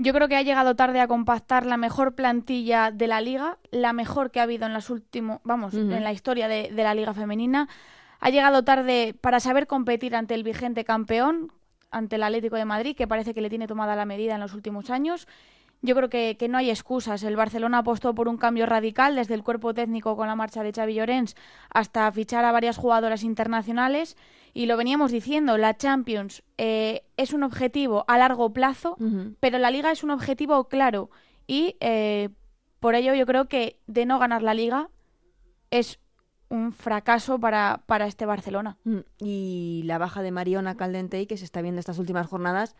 Yo 0.00 0.12
creo 0.12 0.28
que 0.28 0.36
ha 0.36 0.42
llegado 0.42 0.76
tarde 0.76 1.00
a 1.00 1.08
compactar 1.08 1.66
la 1.66 1.76
mejor 1.76 2.14
plantilla 2.14 2.92
de 2.92 3.08
la 3.08 3.20
liga, 3.20 3.58
la 3.72 3.92
mejor 3.92 4.30
que 4.30 4.38
ha 4.38 4.44
habido 4.44 4.64
en 4.64 4.72
las 4.72 4.90
últimos, 4.90 5.40
vamos, 5.42 5.74
en 5.74 6.04
la 6.04 6.12
historia 6.12 6.46
de, 6.46 6.70
de 6.72 6.82
la 6.84 6.94
liga 6.94 7.12
femenina. 7.14 7.68
Ha 8.20 8.30
llegado 8.30 8.62
tarde 8.62 9.14
para 9.20 9.40
saber 9.40 9.66
competir 9.66 10.14
ante 10.14 10.34
el 10.34 10.44
vigente 10.44 10.84
campeón, 10.84 11.50
ante 11.90 12.16
el 12.16 12.22
Atlético 12.22 12.54
de 12.54 12.64
Madrid, 12.64 12.96
que 12.96 13.08
parece 13.08 13.34
que 13.34 13.40
le 13.40 13.50
tiene 13.50 13.66
tomada 13.66 13.96
la 13.96 14.04
medida 14.04 14.34
en 14.34 14.40
los 14.40 14.54
últimos 14.54 14.90
años. 14.90 15.26
Yo 15.80 15.94
creo 15.94 16.08
que, 16.08 16.36
que, 16.36 16.48
no 16.48 16.58
hay 16.58 16.70
excusas. 16.70 17.22
El 17.22 17.36
Barcelona 17.36 17.78
apostó 17.78 18.14
por 18.14 18.28
un 18.28 18.36
cambio 18.36 18.66
radical 18.66 19.14
desde 19.14 19.34
el 19.34 19.44
cuerpo 19.44 19.74
técnico 19.74 20.16
con 20.16 20.26
la 20.26 20.34
marcha 20.34 20.62
de 20.62 20.72
Xavi 20.72 20.94
Llorens 20.94 21.36
hasta 21.70 22.10
fichar 22.10 22.44
a 22.44 22.52
varias 22.52 22.76
jugadoras 22.76 23.22
internacionales 23.22 24.16
y 24.54 24.66
lo 24.66 24.76
veníamos 24.76 25.12
diciendo, 25.12 25.56
la 25.56 25.76
Champions 25.76 26.42
eh, 26.56 27.04
es 27.16 27.32
un 27.32 27.42
objetivo 27.44 28.04
a 28.08 28.18
largo 28.18 28.52
plazo, 28.52 28.96
pero 29.40 29.58
la 29.58 29.70
liga 29.70 29.92
es 29.92 30.02
un 30.02 30.10
objetivo 30.10 30.68
claro 30.68 31.10
y 31.46 31.76
eh, 31.78 32.30
por 32.80 32.94
ello 32.94 33.14
yo 33.14 33.24
creo 33.24 33.46
que 33.46 33.78
de 33.86 34.06
no 34.06 34.18
ganar 34.18 34.42
la 34.42 34.54
liga 34.54 34.90
es 35.70 36.00
un 36.48 36.72
fracaso 36.72 37.38
para, 37.38 37.82
para 37.86 38.06
este 38.06 38.26
Barcelona. 38.26 38.78
Mm, 38.84 38.98
y 39.18 39.82
la 39.84 39.98
baja 39.98 40.22
de 40.22 40.30
Mariona 40.30 40.76
Caldentey, 40.76 41.26
que 41.26 41.36
se 41.36 41.44
está 41.44 41.62
viendo 41.62 41.78
estas 41.78 41.98
últimas 41.98 42.26
jornadas, 42.26 42.74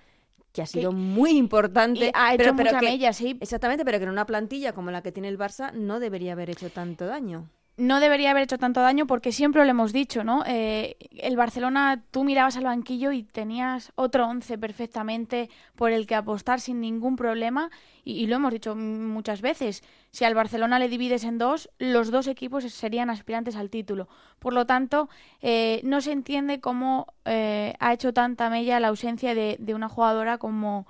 que 0.58 0.62
ha 0.62 0.66
sido 0.66 0.90
muy 0.90 1.36
importante. 1.36 2.10
ha 2.14 2.34
hecho 2.34 2.38
pero, 2.38 2.54
mucha 2.54 2.80
mella, 2.80 3.12
sí. 3.12 3.38
Exactamente, 3.40 3.84
pero 3.84 3.98
que 3.98 4.04
en 4.04 4.10
una 4.10 4.26
plantilla 4.26 4.72
como 4.72 4.90
la 4.90 5.02
que 5.02 5.12
tiene 5.12 5.28
el 5.28 5.38
Barça 5.38 5.72
no 5.72 6.00
debería 6.00 6.32
haber 6.32 6.50
hecho 6.50 6.68
tanto 6.68 7.06
daño 7.06 7.48
no 7.78 8.00
debería 8.00 8.32
haber 8.32 8.42
hecho 8.42 8.58
tanto 8.58 8.80
daño 8.80 9.06
porque 9.06 9.30
siempre 9.30 9.64
lo 9.64 9.70
hemos 9.70 9.92
dicho, 9.92 10.24
¿no? 10.24 10.42
Eh, 10.46 10.96
el 11.16 11.36
Barcelona, 11.36 12.02
tú 12.10 12.24
mirabas 12.24 12.56
al 12.56 12.64
banquillo 12.64 13.12
y 13.12 13.22
tenías 13.22 13.92
otro 13.94 14.26
once 14.26 14.58
perfectamente 14.58 15.48
por 15.76 15.92
el 15.92 16.06
que 16.06 16.16
apostar 16.16 16.60
sin 16.60 16.80
ningún 16.80 17.14
problema 17.14 17.70
y, 18.04 18.26
lo 18.26 18.36
hemos 18.36 18.52
dicho 18.52 18.74
muchas 18.74 19.42
veces. 19.42 19.84
Si 20.10 20.24
al 20.24 20.34
Barcelona 20.34 20.80
le 20.80 20.88
divides 20.88 21.22
en 21.22 21.38
dos, 21.38 21.70
los 21.78 22.10
dos 22.10 22.26
equipos 22.26 22.64
serían 22.64 23.10
aspirantes 23.10 23.54
al 23.54 23.70
título. 23.70 24.08
Por 24.40 24.54
lo 24.54 24.66
tanto, 24.66 25.08
eh, 25.40 25.80
no 25.84 26.00
se 26.00 26.10
entiende 26.10 26.60
cómo 26.60 27.14
eh, 27.26 27.74
ha 27.78 27.92
hecho 27.92 28.12
tanta 28.12 28.50
mella 28.50 28.80
la 28.80 28.88
ausencia 28.88 29.36
de, 29.36 29.56
de 29.60 29.74
una 29.74 29.88
jugadora 29.88 30.38
como 30.38 30.86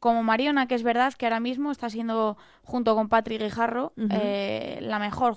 como 0.00 0.22
Mariona, 0.22 0.66
que 0.66 0.74
es 0.74 0.82
verdad 0.82 1.12
que 1.12 1.26
ahora 1.26 1.40
mismo 1.40 1.70
está 1.70 1.90
siendo, 1.90 2.38
junto 2.64 2.94
con 2.94 3.10
Patrick 3.10 3.42
Guijarro, 3.42 3.92
eh, 4.10 4.78
la 4.80 4.98
mejor, 4.98 5.36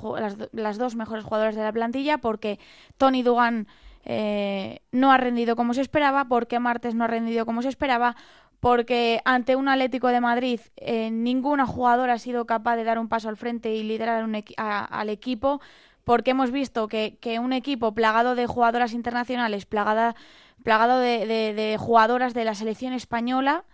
las, 0.53 0.77
dos 0.77 0.95
mejores 0.95 1.25
jugadoras 1.25 1.55
de 1.55 1.61
la 1.61 1.73
plantilla, 1.73 2.19
porque 2.19 2.59
Tony 2.97 3.23
Dugan 3.23 3.67
eh, 4.05 4.79
no 4.93 5.11
ha 5.11 5.17
rendido 5.17 5.57
como 5.57 5.73
se 5.73 5.81
esperaba, 5.81 6.25
porque 6.29 6.59
Martes 6.59 6.95
no 6.95 7.03
ha 7.03 7.07
rendido 7.07 7.45
como 7.45 7.61
se 7.61 7.67
esperaba, 7.67 8.15
porque 8.61 9.19
ante 9.25 9.57
un 9.57 9.67
Atlético 9.67 10.07
de 10.07 10.21
Madrid 10.21 10.61
eh, 10.77 11.11
ninguna 11.11 11.67
jugadora 11.67 12.13
ha 12.13 12.19
sido 12.19 12.45
capaz 12.45 12.77
de 12.77 12.85
dar 12.85 12.99
un 12.99 13.09
paso 13.09 13.27
al 13.27 13.35
frente 13.35 13.75
y 13.75 13.83
liderar 13.83 14.25
al 14.55 15.09
equipo, 15.09 15.59
porque 16.05 16.31
hemos 16.31 16.51
visto 16.51 16.87
que, 16.87 17.17
un 17.41 17.51
equipo 17.51 17.93
plagado 17.93 18.33
de 18.33 18.47
jugadoras 18.47 18.93
internacionales, 18.93 19.65
plagada, 19.65 20.15
plagado 20.63 20.99
de 20.99 21.75
jugadoras 21.77 22.33
de 22.33 22.45
la 22.45 22.55
selección 22.55 22.93
española, 22.93 23.65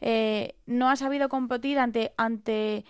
eh, 0.00 0.54
no 0.66 0.88
ha 0.88 0.96
sabido 0.96 1.28
competir 1.28 1.78
ante, 1.78 2.12
ante, 2.16 2.84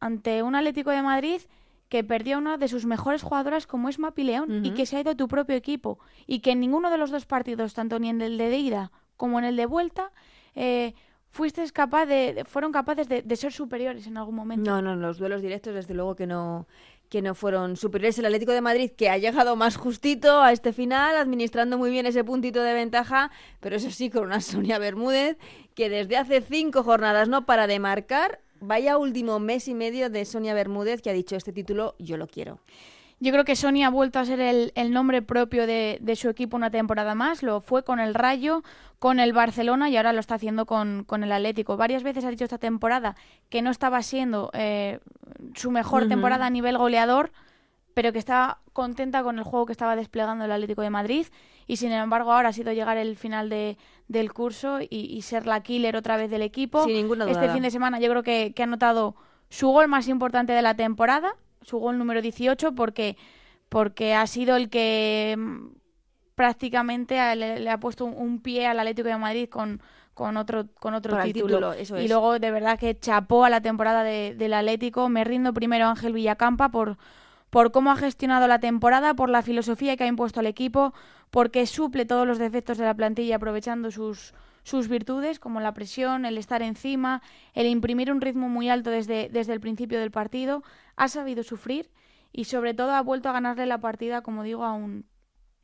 ante 0.00 0.42
un 0.42 0.54
Atlético 0.54 0.90
de 0.90 1.02
Madrid 1.02 1.40
que 1.88 2.02
perdió 2.02 2.36
a 2.36 2.38
una 2.38 2.58
de 2.58 2.68
sus 2.68 2.86
mejores 2.86 3.22
jugadoras 3.22 3.66
como 3.66 3.88
es 3.88 3.98
Mapi 3.98 4.24
León 4.24 4.64
y 4.64 4.70
que 4.72 4.86
se 4.86 4.96
ha 4.96 5.00
ido 5.00 5.12
a 5.12 5.14
tu 5.14 5.28
propio 5.28 5.54
equipo 5.54 5.98
y 6.26 6.40
que 6.40 6.52
en 6.52 6.60
ninguno 6.60 6.90
de 6.90 6.98
los 6.98 7.10
dos 7.10 7.26
partidos, 7.26 7.74
tanto 7.74 7.98
ni 7.98 8.08
en 8.08 8.20
el 8.20 8.38
de 8.38 8.56
ida 8.56 8.90
como 9.16 9.38
en 9.38 9.44
el 9.44 9.56
de 9.56 9.66
vuelta, 9.66 10.10
eh, 10.54 10.94
fuiste 11.30 11.68
capaz 11.72 12.06
de, 12.06 12.44
fueron 12.46 12.72
capaces 12.72 13.08
de, 13.08 13.22
de, 13.22 13.36
ser 13.36 13.52
superiores 13.52 14.06
en 14.06 14.16
algún 14.16 14.34
momento. 14.34 14.70
No, 14.70 14.80
no, 14.80 14.96
los 14.96 15.18
duelos 15.18 15.42
directos 15.42 15.74
desde 15.74 15.94
luego 15.94 16.14
que 16.16 16.26
no, 16.26 16.66
que 17.14 17.22
no 17.22 17.36
fueron 17.36 17.76
superiores. 17.76 18.18
El 18.18 18.26
Atlético 18.26 18.50
de 18.50 18.60
Madrid 18.60 18.90
que 18.90 19.08
ha 19.08 19.16
llegado 19.16 19.54
más 19.54 19.76
justito 19.76 20.42
a 20.42 20.50
este 20.50 20.72
final, 20.72 21.16
administrando 21.16 21.78
muy 21.78 21.88
bien 21.88 22.06
ese 22.06 22.24
puntito 22.24 22.60
de 22.60 22.74
ventaja, 22.74 23.30
pero 23.60 23.76
eso 23.76 23.88
sí, 23.92 24.10
con 24.10 24.24
una 24.24 24.40
Sonia 24.40 24.80
Bermúdez 24.80 25.36
que 25.76 25.88
desde 25.88 26.16
hace 26.16 26.40
cinco 26.40 26.82
jornadas 26.82 27.28
no 27.28 27.46
para 27.46 27.68
de 27.68 27.78
marcar. 27.78 28.40
Vaya 28.58 28.98
último 28.98 29.38
mes 29.38 29.68
y 29.68 29.74
medio 29.74 30.10
de 30.10 30.24
Sonia 30.24 30.54
Bermúdez 30.54 31.02
que 31.02 31.10
ha 31.10 31.12
dicho 31.12 31.36
este 31.36 31.52
título, 31.52 31.94
yo 32.00 32.16
lo 32.16 32.26
quiero. 32.26 32.58
Yo 33.24 33.32
creo 33.32 33.46
que 33.46 33.56
Sonia 33.56 33.86
ha 33.86 33.90
vuelto 33.90 34.18
a 34.18 34.26
ser 34.26 34.38
el, 34.38 34.92
nombre 34.92 35.22
propio 35.22 35.66
de, 35.66 36.14
su 36.14 36.28
equipo 36.28 36.58
una 36.58 36.70
temporada 36.70 37.14
más. 37.14 37.42
Lo 37.42 37.62
fue 37.62 37.82
con 37.82 37.98
el 37.98 38.12
Rayo, 38.12 38.62
con 38.98 39.18
el 39.18 39.32
Barcelona 39.32 39.88
y 39.88 39.96
ahora 39.96 40.12
lo 40.12 40.20
está 40.20 40.34
haciendo 40.34 40.66
con, 40.66 41.06
el 41.10 41.32
Atlético. 41.32 41.78
Varias 41.78 42.02
veces 42.02 42.26
ha 42.26 42.28
dicho 42.28 42.44
esta 42.44 42.58
temporada 42.58 43.16
que 43.48 43.62
no 43.62 43.70
estaba 43.70 44.02
siendo 44.02 44.50
eh, 44.52 45.00
su 45.54 45.70
mejor 45.70 46.06
temporada 46.06 46.44
a 46.44 46.50
nivel 46.50 46.76
goleador, 46.76 47.32
pero 47.94 48.12
que 48.12 48.18
estaba 48.18 48.58
contenta 48.74 49.22
con 49.22 49.38
el 49.38 49.44
juego 49.44 49.64
que 49.64 49.72
estaba 49.72 49.96
desplegando 49.96 50.44
el 50.44 50.52
Atlético 50.52 50.82
de 50.82 50.90
Madrid. 50.90 51.26
Y 51.66 51.78
sin 51.78 51.92
embargo, 51.92 52.30
ahora 52.30 52.50
ha 52.50 52.52
sido 52.52 52.72
llegar 52.72 52.98
el 52.98 53.16
final 53.16 53.48
de, 53.48 53.78
del 54.06 54.34
curso 54.34 54.80
y, 54.82 55.22
ser 55.22 55.46
la 55.46 55.62
killer 55.62 55.96
otra 55.96 56.18
vez 56.18 56.30
del 56.30 56.42
equipo. 56.42 56.84
Sin 56.84 56.92
ninguna 56.92 57.24
Este 57.24 57.48
fin 57.48 57.62
de 57.62 57.70
semana 57.70 57.98
yo 58.00 58.10
creo 58.10 58.22
que, 58.22 58.52
que 58.54 58.62
ha 58.62 58.66
anotado 58.66 59.16
su 59.48 59.68
gol 59.68 59.88
más 59.88 60.08
importante 60.08 60.52
de 60.52 60.60
la 60.60 60.74
temporada 60.74 61.36
su 61.64 61.78
gol 61.78 61.98
número 61.98 62.22
18 62.22 62.74
porque, 62.74 63.16
porque 63.68 64.14
ha 64.14 64.26
sido 64.26 64.56
el 64.56 64.70
que 64.70 65.34
mm, 65.36 65.68
prácticamente 66.34 67.14
le, 67.36 67.68
ha 67.68 67.78
puesto 67.78 68.04
un, 68.04 68.40
pie 68.40 68.66
al 68.66 68.78
Atlético 68.78 69.08
de 69.08 69.16
Madrid 69.16 69.48
con, 69.48 69.80
con 70.14 70.36
otro, 70.36 70.66
con 70.80 70.94
otro 70.94 71.20
título. 71.22 71.74
y 71.74 72.08
luego 72.08 72.38
de 72.38 72.50
verdad 72.50 72.78
que 72.78 72.98
chapó 72.98 73.44
a 73.44 73.50
la 73.50 73.60
temporada 73.60 74.02
del 74.04 74.54
Atlético. 74.54 75.08
Me 75.08 75.24
rindo 75.24 75.52
primero 75.52 75.86
Ángel 75.86 76.12
Villacampa 76.12 76.70
por, 76.70 76.98
por 77.50 77.72
cómo 77.72 77.90
ha 77.90 77.96
gestionado 77.96 78.48
la 78.48 78.58
temporada, 78.58 79.14
por 79.14 79.30
la 79.30 79.42
filosofía 79.42 79.96
que 79.96 80.04
ha 80.04 80.08
impuesto 80.08 80.40
al 80.40 80.46
equipo, 80.46 80.92
porque 81.30 81.66
suple 81.66 82.04
todos 82.04 82.26
los 82.26 82.38
defectos 82.38 82.78
de 82.78 82.84
la 82.84 82.94
plantilla 82.94 83.36
aprovechando 83.36 83.90
sus, 83.90 84.34
sus 84.64 84.88
virtudes, 84.88 85.38
como 85.38 85.60
la 85.60 85.74
presión, 85.74 86.24
el 86.24 86.38
estar 86.38 86.62
encima, 86.62 87.22
el 87.52 87.66
imprimir 87.66 88.10
un 88.10 88.20
ritmo 88.20 88.48
muy 88.48 88.68
alto 88.68 88.90
desde, 88.90 89.28
desde 89.30 89.52
el 89.52 89.60
principio 89.60 90.00
del 90.00 90.10
partido, 90.10 90.64
ha 90.96 91.08
sabido 91.08 91.42
sufrir 91.44 91.90
y 92.32 92.44
sobre 92.44 92.74
todo 92.74 92.92
ha 92.92 93.02
vuelto 93.02 93.28
a 93.28 93.32
ganarle 93.32 93.66
la 93.66 93.78
partida, 93.78 94.22
como 94.22 94.42
digo, 94.42 94.64
a 94.64 94.72
un, 94.72 95.04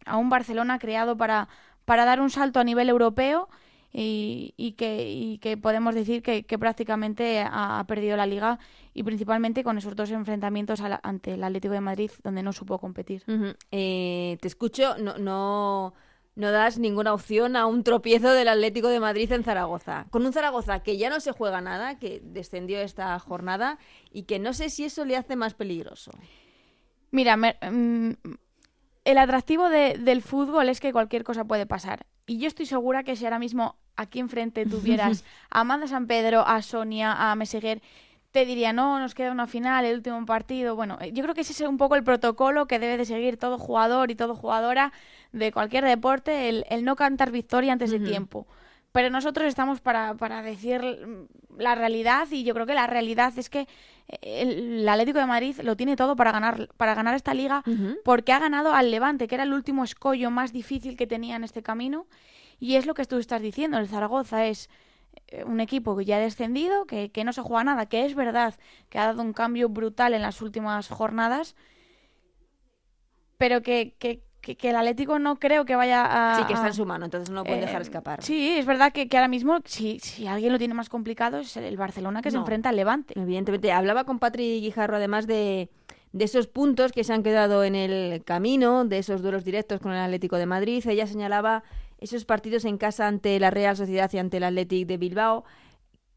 a 0.07 0.19
un 0.19 0.29
Barcelona 0.29 0.79
creado 0.79 1.17
para, 1.17 1.49
para 1.85 2.05
dar 2.05 2.21
un 2.21 2.31
salto 2.31 2.61
a 2.61 2.65
nivel 2.65 2.89
europeo 2.89 3.49
y, 3.93 4.55
y, 4.57 4.73
que, 4.73 5.11
y 5.11 5.39
que 5.39 5.57
podemos 5.57 5.95
decir 5.95 6.23
que, 6.23 6.45
que 6.45 6.59
prácticamente 6.59 7.45
ha, 7.45 7.83
perdido 7.89 8.17
la 8.17 8.27
liga 8.27 8.59
y 8.93 9.03
principalmente 9.03 9.65
con 9.65 9.79
esos 9.79 9.97
dos 9.97 10.11
enfrentamientos 10.11 10.81
ante 10.81 11.35
el 11.35 11.43
Atlético 11.43 11.75
de 11.75 11.81
Madrid 11.81 12.11
donde 12.23 12.43
no 12.43 12.53
supo 12.53 12.79
competir. 12.79 13.25
Eh, 13.73 14.39
te 14.41 14.47
escucho, 14.47 14.97
no, 14.99 15.19
no 15.19 15.95
no 16.35 16.51
das 16.53 16.79
ninguna 16.79 17.13
opción 17.13 17.57
a 17.57 17.67
un 17.67 17.83
tropiezo 17.83 18.31
del 18.31 18.49
Atlético 18.49 18.89
de 18.89 19.01
Madrid 19.01 19.31
en 19.33 19.45
Zaragoza. 19.45 20.07
Con 20.11 20.25
un 20.25 20.33
Zaragoza 20.33 20.83
que 20.83 20.97
ya 20.97 21.11
no 21.11 21.21
se 21.21 21.33
juega 21.33 21.61
nada, 21.61 21.99
que 21.99 22.21
descendió 22.23 22.81
esta 22.81 23.19
jornada 23.19 23.79
y 24.11 24.23
que 24.23 24.39
no 24.39 24.53
sé 24.53 24.71
si 24.71 24.85
eso 24.85 25.05
le 25.05 25.17
hace 25.17 25.37
más 25.37 25.55
peligroso. 25.55 26.13
Mira, 27.11 27.37
mm, 27.37 28.13
el 29.05 29.19
atractivo 29.19 29.69
del 29.69 30.23
fútbol 30.23 30.69
es 30.69 30.81
que 30.81 30.93
cualquier 30.93 31.25
cosa 31.25 31.45
puede 31.45 31.67
pasar. 31.67 32.07
Y 32.27 32.39
yo 32.39 32.47
estoy 32.47 32.67
segura 32.67 33.03
que 33.03 33.17
si 33.17 33.25
ahora 33.25 33.39
mismo 33.39 33.77
aquí 33.97 34.21
enfrente 34.21 34.67
tuvieras 34.67 35.25
a 35.51 35.61
Amanda 35.61 35.89
San 35.89 36.07
Pedro, 36.07 36.47
a 36.47 36.63
Sonia, 36.63 37.31
a 37.31 37.35
Meseguer, 37.35 37.83
te 38.33 38.45
diría, 38.45 38.73
no, 38.73 38.99
nos 38.99 39.15
queda 39.15 39.33
una 39.33 39.47
final, 39.47 39.85
el 39.85 39.97
último 39.97 40.25
partido. 40.25 40.77
Bueno, 40.77 40.99
eh, 41.01 41.13
yo 41.13 41.23
creo 41.23 41.35
que 41.35 41.41
ese 41.41 41.53
es 41.53 41.61
un 41.61 41.79
poco 41.79 41.97
el 41.97 42.05
protocolo 42.05 42.67
que 42.67 42.79
debe 42.79 42.97
de 42.97 43.05
seguir 43.05 43.37
todo 43.37 43.59
jugador 43.59 44.11
y 44.11 44.15
todo 44.15 44.35
jugadora 44.37 44.93
de 45.33 45.53
cualquier 45.53 45.85
deporte, 45.85 46.49
el, 46.49 46.85
no 46.85 46.97
cantar 46.97 47.31
victoria 47.31 47.73
antes 47.73 47.91
de 47.91 48.01
tiempo. 48.01 48.47
Pero 48.93 49.11
nosotros 49.11 49.47
estamos 49.47 49.81
para, 49.81 50.15
para, 50.15 50.43
decir 50.43 50.83
la 51.57 51.77
realidad 51.77 52.27
y 52.31 52.43
yo 52.43 52.55
creo 52.55 52.67
que 52.67 52.75
la 52.75 52.89
realidad 52.89 53.33
es 53.37 53.49
que 53.49 53.69
el, 54.21 54.89
Atlético 54.89 55.21
de 55.21 55.27
Madrid 55.27 55.61
lo 55.63 55.77
tiene 55.77 55.95
todo 55.95 56.17
para 56.17 56.33
ganar, 56.33 56.69
para 56.77 56.95
ganar 56.95 57.15
esta 57.15 57.33
liga 57.33 57.63
porque 58.05 58.33
ha 58.33 58.41
ganado 58.41 58.75
al 58.75 58.91
Levante, 58.91 59.29
que 59.29 59.37
era 59.37 59.45
el 59.45 59.53
último 59.53 59.85
escollo 59.85 60.31
más 60.33 60.53
difícil 60.53 60.97
que 60.97 61.07
tenía 61.07 61.37
en 61.37 61.45
este 61.45 61.63
camino. 61.63 62.07
Y 62.59 62.75
es 62.75 62.87
lo 62.87 62.95
que 62.95 63.05
tú 63.05 63.19
estás 63.19 63.41
diciendo, 63.41 63.79
el 63.79 63.89
Zaragoza 63.89 64.47
es 64.47 64.69
eh, 64.69 64.71
un 65.47 65.61
equipo 65.61 65.97
que 65.97 66.05
ya 66.05 66.17
ha 66.17 66.21
descendido, 66.21 66.87
que, 66.87 67.11
que 67.11 67.25
no 67.25 67.33
se 67.33 67.43
juega 67.43 67.65
nada, 67.65 67.87
que 67.87 68.05
es 68.05 68.15
verdad 68.15 68.55
que 68.89 68.99
ha 68.99 69.07
dado 69.07 69.23
un 69.23 69.33
cambio 69.33 69.69
brutal 69.69 70.15
en 70.15 70.23
las 70.23 70.43
últimas 70.43 70.89
jornadas, 70.89 71.55
pero 73.39 73.63
que, 73.63 73.95
que, 73.99 74.23
que, 74.41 74.71
el 74.71 74.77
Atlético 74.77 75.19
no 75.19 75.39
creo 75.39 75.65
que 75.65 75.77
vaya 75.77 76.05
a... 76.05 76.37
Sí, 76.37 76.45
que 76.45 76.53
está 76.55 76.67
en 76.67 76.75
su 76.75 76.85
mano, 76.85 77.05
entonces 77.07 77.31
no 77.31 77.37
lo 77.37 77.45
pueden 77.45 77.61
dejar 77.61 77.81
eh, 77.81 77.85
escapar. 77.85 78.23
Sí, 78.23 78.59
es 78.59 78.67
verdad 78.67 78.93
que, 78.93 79.09
que 79.09 79.17
ahora 79.17 79.29
mismo, 79.29 79.61
si, 79.65 79.99
si, 80.01 80.27
alguien 80.27 80.53
lo 80.53 80.59
tiene 80.59 80.75
más 80.75 80.89
complicado, 80.89 81.39
es 81.39 81.57
el 81.57 81.77
Barcelona 81.77 82.23
que 82.23 82.31
se 82.31 82.37
enfrenta 82.37 82.69
al 82.69 82.77
Levante. 82.77 83.19
Evidentemente. 83.19 83.73
Hablaba 83.73 84.05
con 84.05 84.19
Patri 84.19 84.61
Guijarro, 84.61 84.97
además 84.97 85.27
de, 85.27 85.71
de 86.13 86.25
esos 86.25 86.49
puntos 86.49 86.93
que 86.93 87.05
se 87.05 87.13
han 87.13 87.23
quedado 87.23 87.65
en 87.65 87.75
el 87.75 88.25
camino, 88.25 88.85
de 88.85 88.99
esos 88.99 89.23
duelos 89.23 89.45
directos 89.45 89.81
con 89.81 89.93
el 89.93 89.99
Atlético 89.99 90.37
de 90.37 90.47
Madrid. 90.47 90.85
Ella 90.87 91.07
señalaba 91.07 91.63
esos 92.01 92.25
partidos 92.25 92.65
en 92.65 92.79
casa 92.79 93.07
ante 93.07 93.39
la 93.39 93.51
Real 93.51 93.77
Sociedad 93.77 94.11
y 94.13 94.19
ante 94.19 94.39
el 94.39 94.45
Atlético 94.45 94.89
de 94.89 94.97
Bilbao. 94.97 95.45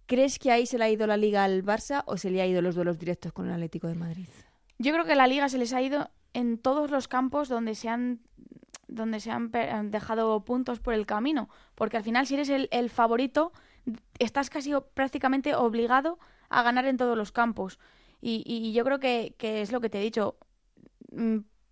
¿Crees 0.06 0.40
que 0.40 0.52
ahí 0.52 0.66
se 0.66 0.78
le 0.78 0.86
ha 0.86 0.90
ido 0.90 1.08
la 1.08 1.18
liga 1.18 1.44
al 1.44 1.64
Barça 1.64 2.04
o 2.06 2.18
se 2.18 2.30
le 2.30 2.42
ha 2.42 2.48
ido 2.48 2.62
los 2.62 2.76
duelos 2.76 3.00
directos 3.00 3.32
con 3.32 3.48
el 3.48 3.54
Atlético 3.54 3.88
de 3.88 3.96
Madrid? 3.96 4.28
Yo 4.80 4.92
creo 4.92 5.06
que 5.06 5.16
la 5.16 5.28
liga 5.28 5.48
se 5.50 5.58
les 5.58 5.74
ha 5.74 5.82
ido 5.82 6.10
en 6.34 6.58
todos 6.58 6.90
los 6.92 7.08
campos 7.08 7.50
donde 7.50 7.76
se 7.76 7.90
han 7.90 8.20
donde 8.88 9.20
se 9.20 9.32
han 9.32 9.50
dejado 9.90 10.44
puntos 10.46 10.80
por 10.80 10.94
el 10.94 11.08
camino, 11.08 11.50
porque 11.74 11.98
al 11.98 12.04
final 12.04 12.28
si 12.28 12.36
eres 12.36 12.50
el, 12.50 12.90
favorito 12.92 13.52
estás 14.20 14.52
casi 14.52 14.72
prácticamente 14.94 15.56
obligado 15.56 16.20
a 16.50 16.62
ganar 16.62 16.86
en 16.86 16.98
todos 16.98 17.18
los 17.18 17.32
campos. 17.32 17.80
Y, 18.22 18.72
yo 18.72 18.84
creo 18.86 19.00
que, 19.00 19.34
que, 19.38 19.62
es 19.62 19.72
lo 19.72 19.82
que 19.82 19.90
te 19.90 20.00
he 20.00 20.04
dicho. 20.04 20.38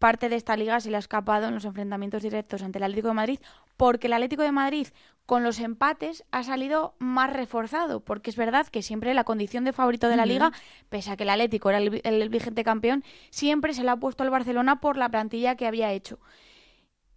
Parte 0.02 0.30
de 0.30 0.36
esta 0.36 0.58
liga 0.58 0.80
se 0.80 0.90
le 0.90 0.96
ha 0.96 1.00
escapado 1.00 1.48
en 1.48 1.54
los 1.54 1.64
enfrentamientos 1.64 2.24
directos 2.24 2.64
ante 2.64 2.80
el 2.80 2.84
Atlético 2.86 3.10
de 3.10 3.14
Madrid, 3.14 3.40
porque 3.78 4.08
el 4.08 4.14
Atlético 4.14 4.42
de 4.42 4.52
Madrid 4.52 4.88
con 5.28 5.44
los 5.44 5.60
empates 5.60 6.24
ha 6.32 6.42
salido 6.42 6.96
más 6.98 7.32
reforzado, 7.32 8.00
porque 8.00 8.32
es 8.32 8.36
verdad 8.36 8.66
que 8.66 8.82
siempre 8.82 9.14
la 9.14 9.26
condición 9.26 9.64
de 9.64 9.74
favorito 9.74 10.10
de 10.10 10.16
la 10.16 10.26
liga, 10.26 10.54
pese 10.90 11.12
a 11.12 11.18
que 11.18 11.22
el 11.22 11.30
Atlético 11.30 11.70
era 11.70 11.78
el, 11.78 12.30
vigente 12.30 12.64
campeón, 12.64 13.04
siempre 13.30 13.76
se 13.76 13.84
le 13.84 13.92
ha 13.92 13.96
puesto 13.98 14.24
al 14.24 14.32
Barcelona 14.32 14.82
por 14.82 14.98
la 14.98 15.08
plantilla 15.08 15.56
que 15.56 15.68
había 15.68 15.92
hecho. 15.92 16.20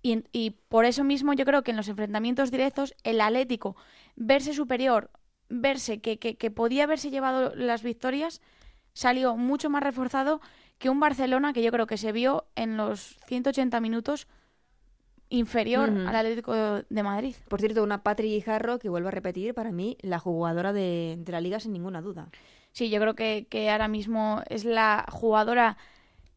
Y, 0.03 0.51
por 0.69 0.85
eso 0.85 1.05
mismo 1.05 1.33
yo 1.33 1.47
creo 1.47 1.63
que 1.63 1.71
en 1.71 1.79
los 1.79 1.89
enfrentamientos 1.89 2.51
directos 2.51 2.95
el 3.03 3.23
Atlético 3.23 3.77
verse 4.15 4.53
superior, 4.53 5.11
verse 5.49 6.03
que, 6.03 6.19
que 6.19 6.51
podía 6.51 6.85
haberse 6.85 7.09
llevado 7.09 7.55
las 7.55 7.83
victorias, 7.83 8.43
salió 8.93 9.37
mucho 9.37 9.71
más 9.71 9.83
reforzado 9.83 10.43
que 10.79 10.91
un 10.91 11.01
Barcelona 11.01 11.53
que 11.53 11.63
yo 11.63 11.71
creo 11.71 11.87
que 11.87 11.97
se 11.97 12.13
vio 12.13 12.47
en 12.57 12.77
los 12.77 13.19
180 13.27 13.81
minutos 13.81 14.27
inferior 15.29 15.89
al 15.89 16.15
Atlético 16.15 16.53
de 16.55 17.03
Madrid. 17.03 17.35
Por 17.49 17.61
cierto, 17.61 17.83
una 17.83 18.03
Patri 18.03 18.29
Guijarro 18.29 18.79
que 18.79 18.89
vuelvo 18.89 19.09
a 19.09 19.11
repetir, 19.11 19.55
para 19.55 19.73
mí, 19.73 19.97
la 20.03 20.19
jugadora 20.19 20.73
de, 20.73 21.23
la 21.27 21.41
liga 21.41 21.61
sin 21.61 21.73
ninguna 21.73 22.01
duda. 22.01 22.29
Sí, 22.73 22.91
yo 22.91 23.01
creo 23.01 23.15
que, 23.15 23.47
que 23.49 23.71
ahora 23.71 23.89
mismo 23.89 24.43
es 24.49 24.65
la 24.65 25.07
jugadora 25.11 25.77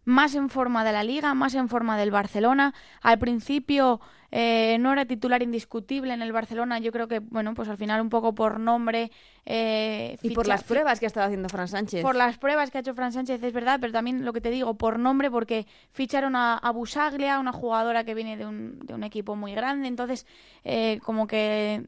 más 0.06 0.36
en 0.36 0.50
forma 0.50 0.86
de 0.86 0.94
la 0.94 1.04
liga, 1.04 1.34
más 1.34 1.54
en 1.54 1.68
forma 1.68 1.98
del 1.98 2.12
Barcelona. 2.12 2.74
Al 3.02 3.20
principio 3.20 4.00
eh, 4.40 4.78
no 4.80 4.94
era 4.94 5.04
titular 5.06 5.42
indiscutible 5.42 6.14
en 6.14 6.22
el 6.22 6.32
Barcelona, 6.32 6.78
yo 6.78 6.92
creo 6.92 7.08
que, 7.08 7.18
bueno, 7.18 7.56
pues 7.56 7.70
al 7.70 7.78
final 7.78 8.02
un 8.02 8.10
poco 8.10 8.36
por 8.36 8.60
nombre. 8.60 9.10
Eh, 9.48 10.16
y 10.22 10.30
por 10.30 10.46
las 10.46 10.64
pruebas 10.64 11.00
que 11.00 11.08
ha 11.08 11.08
estado 11.08 11.26
haciendo 11.26 11.50
Fran 11.50 11.68
Sánchez. 11.68 12.04
Por 12.04 12.16
las 12.16 12.38
pruebas 12.38 12.70
que 12.70 12.78
ha 12.78 12.82
hecho 12.82 12.94
Fran 12.94 13.12
Sánchez, 13.12 13.42
es 13.42 13.52
verdad, 13.52 13.80
pero 13.82 13.92
también 13.92 14.26
lo 14.26 14.34
que 14.34 14.42
te 14.42 14.52
digo, 14.52 14.76
por 14.76 15.00
nombre, 15.00 15.32
porque 15.32 15.66
ficharon 15.90 16.36
a, 16.36 16.72
Busaglia, 16.72 17.40
una 17.40 17.52
jugadora 17.52 18.04
que 18.04 18.14
viene 18.14 18.38
de 18.38 18.46
un, 18.46 18.78
de 18.78 18.94
un 18.94 19.04
equipo 19.04 19.36
muy 19.36 19.56
grande, 19.56 19.88
entonces, 19.88 20.28
eh, 20.64 21.00
como 21.04 21.26
que, 21.26 21.84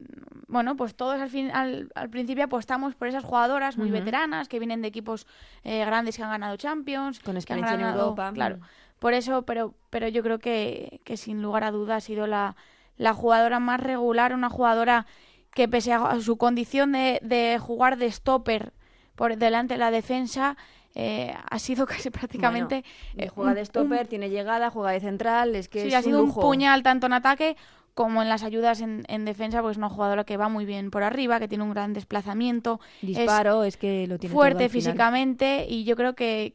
bueno, 0.48 0.74
pues 0.74 0.96
todos 0.96 1.20
al, 1.20 1.30
fin, 1.30 1.52
al, 1.52 1.88
principio 2.10 2.42
apostamos 2.42 2.96
por 2.96 3.06
esas 3.06 3.22
jugadoras 3.22 3.78
muy 3.78 3.92
veteranas, 3.92 4.48
que 4.48 4.58
vienen 4.58 4.82
de 4.82 4.88
equipos 4.88 5.28
grandes 5.62 6.16
que 6.16 6.24
han 6.24 6.30
ganado 6.30 6.56
Champions. 6.56 7.20
Con 7.20 7.36
experiencia 7.36 7.76
en 7.76 7.82
Europa. 7.82 8.32
Claro. 8.34 8.58
Por 9.00 9.14
eso, 9.14 9.42
pero, 9.42 9.74
pero 9.90 10.06
yo 10.06 10.22
creo 10.22 10.38
que, 10.38 11.00
que 11.04 11.16
sin 11.16 11.42
lugar 11.42 11.64
a 11.64 11.72
dudas 11.72 11.96
ha 12.04 12.06
sido 12.06 12.28
la, 12.28 12.54
la 12.96 13.14
jugadora 13.14 13.58
más 13.58 13.80
regular, 13.80 14.32
una 14.32 14.50
jugadora 14.50 15.06
que 15.52 15.66
pese 15.66 15.92
a 15.92 16.20
su 16.20 16.36
condición 16.36 16.92
de, 16.92 17.18
de 17.22 17.58
jugar 17.58 17.96
de 17.96 18.12
stopper 18.12 18.72
por 19.16 19.36
delante 19.36 19.74
de 19.74 19.78
la 19.78 19.90
defensa, 19.90 20.56
eh, 20.94 21.34
ha 21.50 21.58
sido 21.58 21.86
casi 21.86 22.10
prácticamente... 22.10 22.84
Eh, 23.16 23.28
juega 23.28 23.54
de 23.54 23.64
stopper, 23.64 24.06
tiene 24.06 24.30
llegada, 24.30 24.70
juega 24.70 24.92
de 24.92 25.00
central, 25.00 25.56
es 25.56 25.68
que 25.68 25.88
sí, 25.88 25.94
ha 25.94 26.02
sido 26.02 26.22
un 26.22 26.32
puñal 26.32 26.82
tanto 26.82 27.06
en 27.06 27.14
ataque 27.14 27.56
como 27.94 28.22
en 28.22 28.28
las 28.28 28.44
ayudas 28.44 28.80
en, 28.80 29.04
en, 29.08 29.24
defensa, 29.24 29.60
pues 29.62 29.72
es 29.72 29.78
una 29.78 29.88
jugadora 29.88 30.24
que 30.24 30.36
va 30.36 30.48
muy 30.48 30.64
bien 30.64 30.90
por 30.90 31.02
arriba, 31.02 31.40
que 31.40 31.48
tiene 31.48 31.64
un 31.64 31.70
gran 31.70 31.92
desplazamiento. 31.92 32.80
Disparo, 33.02 33.64
es, 33.64 33.76
que 33.76 34.06
lo 34.06 34.18
tiene 34.18 34.32
Fuerte 34.32 34.68
físicamente 34.68 35.66
y 35.68 35.84
yo 35.84 35.96
creo 35.96 36.14
que, 36.14 36.54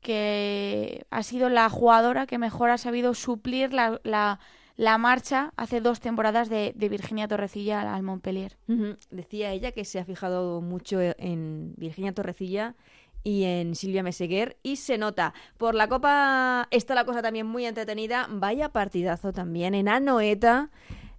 que 0.00 1.06
ha 1.10 1.22
sido 1.22 1.48
la 1.48 1.68
jugadora 1.68 2.26
que 2.26 2.38
mejor 2.38 2.70
ha 2.70 2.78
sabido 2.78 3.14
suplir 3.14 3.72
la, 3.72 4.00
la, 4.02 4.98
marcha 4.98 5.52
hace 5.56 5.80
dos 5.80 6.00
temporadas 6.00 6.48
de, 6.48 6.72
Virginia 6.76 7.28
Torrecilla 7.28 7.94
al 7.94 8.02
Montpellier. 8.02 8.56
Decía 9.10 9.52
ella 9.52 9.72
que 9.72 9.84
se 9.84 9.98
ha 9.98 10.04
fijado 10.04 10.60
mucho 10.60 10.98
en 11.00 11.74
Virginia 11.76 12.12
Torrecilla 12.12 12.74
y 13.22 13.44
en 13.44 13.74
Silvia 13.74 14.02
Meseguer 14.02 14.56
y 14.62 14.76
se 14.76 14.96
nota. 14.98 15.34
Por 15.58 15.74
la 15.74 15.88
Copa 15.88 16.68
está 16.70 16.94
la 16.94 17.04
cosa 17.04 17.22
también 17.22 17.46
muy 17.46 17.66
entretenida. 17.66 18.26
Vaya 18.30 18.70
partidazo 18.70 19.32
también 19.32 19.74
en 19.74 19.88
Anoeta. 19.88 20.70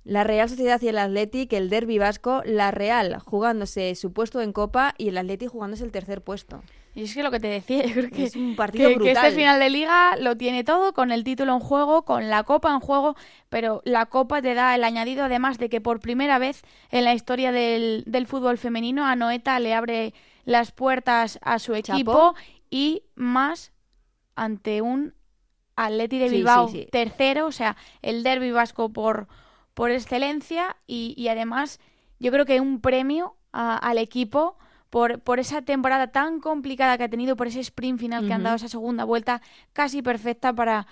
La 0.04 0.24
Real 0.24 0.50
Sociedad 0.50 0.82
y 0.82 0.88
el 0.88 0.98
Athletic, 0.98 1.54
el 1.54 1.70
derby 1.70 2.00
vasco, 2.00 2.42
la 2.44 2.72
Real 2.72 3.20
jugándose 3.20 3.94
su 3.94 4.14
puesto 4.14 4.42
en 4.42 4.52
Copa 4.52 4.96
y 4.98 5.10
el 5.10 5.18
Athletic 5.20 5.52
jugándose 5.52 5.84
el 5.84 5.92
tercer 5.92 6.24
puesto. 6.24 6.64
Y 6.94 7.04
es 7.04 7.14
que 7.14 7.24
lo 7.24 7.32
que 7.32 7.40
te 7.40 7.48
decía, 7.48 7.84
yo 7.86 7.94
creo 7.94 8.10
que 8.10 8.26
es 8.26 8.36
un 8.36 8.56
partido 8.56 8.90
brutal. 8.90 9.06
que 9.06 9.12
este 9.12 9.32
final 9.32 9.60
de 9.60 9.70
liga 9.70 10.16
lo 10.18 10.36
tiene 10.36 10.64
todo, 10.64 10.94
con 10.94 11.12
el 11.12 11.24
título 11.24 11.54
en 11.54 11.60
juego, 11.60 12.04
con 12.04 12.30
la 12.30 12.44
copa 12.44 12.72
en 12.72 12.80
juego, 12.80 13.16
pero 13.50 13.82
la 13.86 14.08
copa 14.08 14.42
te 14.42 14.54
da 14.54 14.76
el 14.76 14.84
añadido 14.84 15.26
además 15.26 15.58
de 15.58 15.70
que 15.70 15.82
por 15.82 16.00
primera 16.00 16.38
vez 16.40 16.64
en 16.90 17.06
la 17.06 17.14
historia 17.14 17.52
del, 17.52 18.04
del 18.06 18.28
fútbol 18.28 18.58
femenino 18.58 19.06
a 19.06 19.16
Noeta 19.16 19.60
le 19.60 19.74
abre 19.74 20.14
las 20.44 20.72
puertas 20.72 21.40
a 21.42 21.60
su 21.60 21.76
equipo 21.76 22.36
y 22.70 23.04
más 23.16 23.72
ante 24.36 24.82
un 24.82 25.14
Atleti 25.76 26.20
de 26.20 26.30
Bilbao 26.30 26.70
tercero, 26.92 27.48
o 27.48 27.52
sea, 27.52 27.76
el 28.02 28.24
derby 28.24 28.52
vasco 28.52 28.90
por, 28.90 29.28
por 29.74 29.92
excelencia 29.92 30.76
y, 30.86 31.14
y 31.18 31.30
además 31.30 31.80
yo 32.20 32.32
creo 32.32 32.46
que 32.46 32.60
un 32.60 32.82
premio 32.82 33.36
al 33.52 33.98
equipo 33.98 34.58
por, 34.92 35.22
por 35.22 35.40
esa 35.40 35.64
temporada 35.64 36.12
tan 36.12 36.42
complicada 36.42 36.98
que 36.98 37.06
ha 37.06 37.10
tenido, 37.10 37.36
por 37.36 37.48
ese 37.48 37.62
sprint 37.62 38.00
final 38.00 38.28
que 38.28 38.34
han 38.34 38.44
dado, 38.44 38.58
esa 38.58 38.68
segunda 38.68 39.06
vuelta 39.06 39.42
casi 39.74 40.02
perfecta 40.02 40.54
para, 40.54 40.86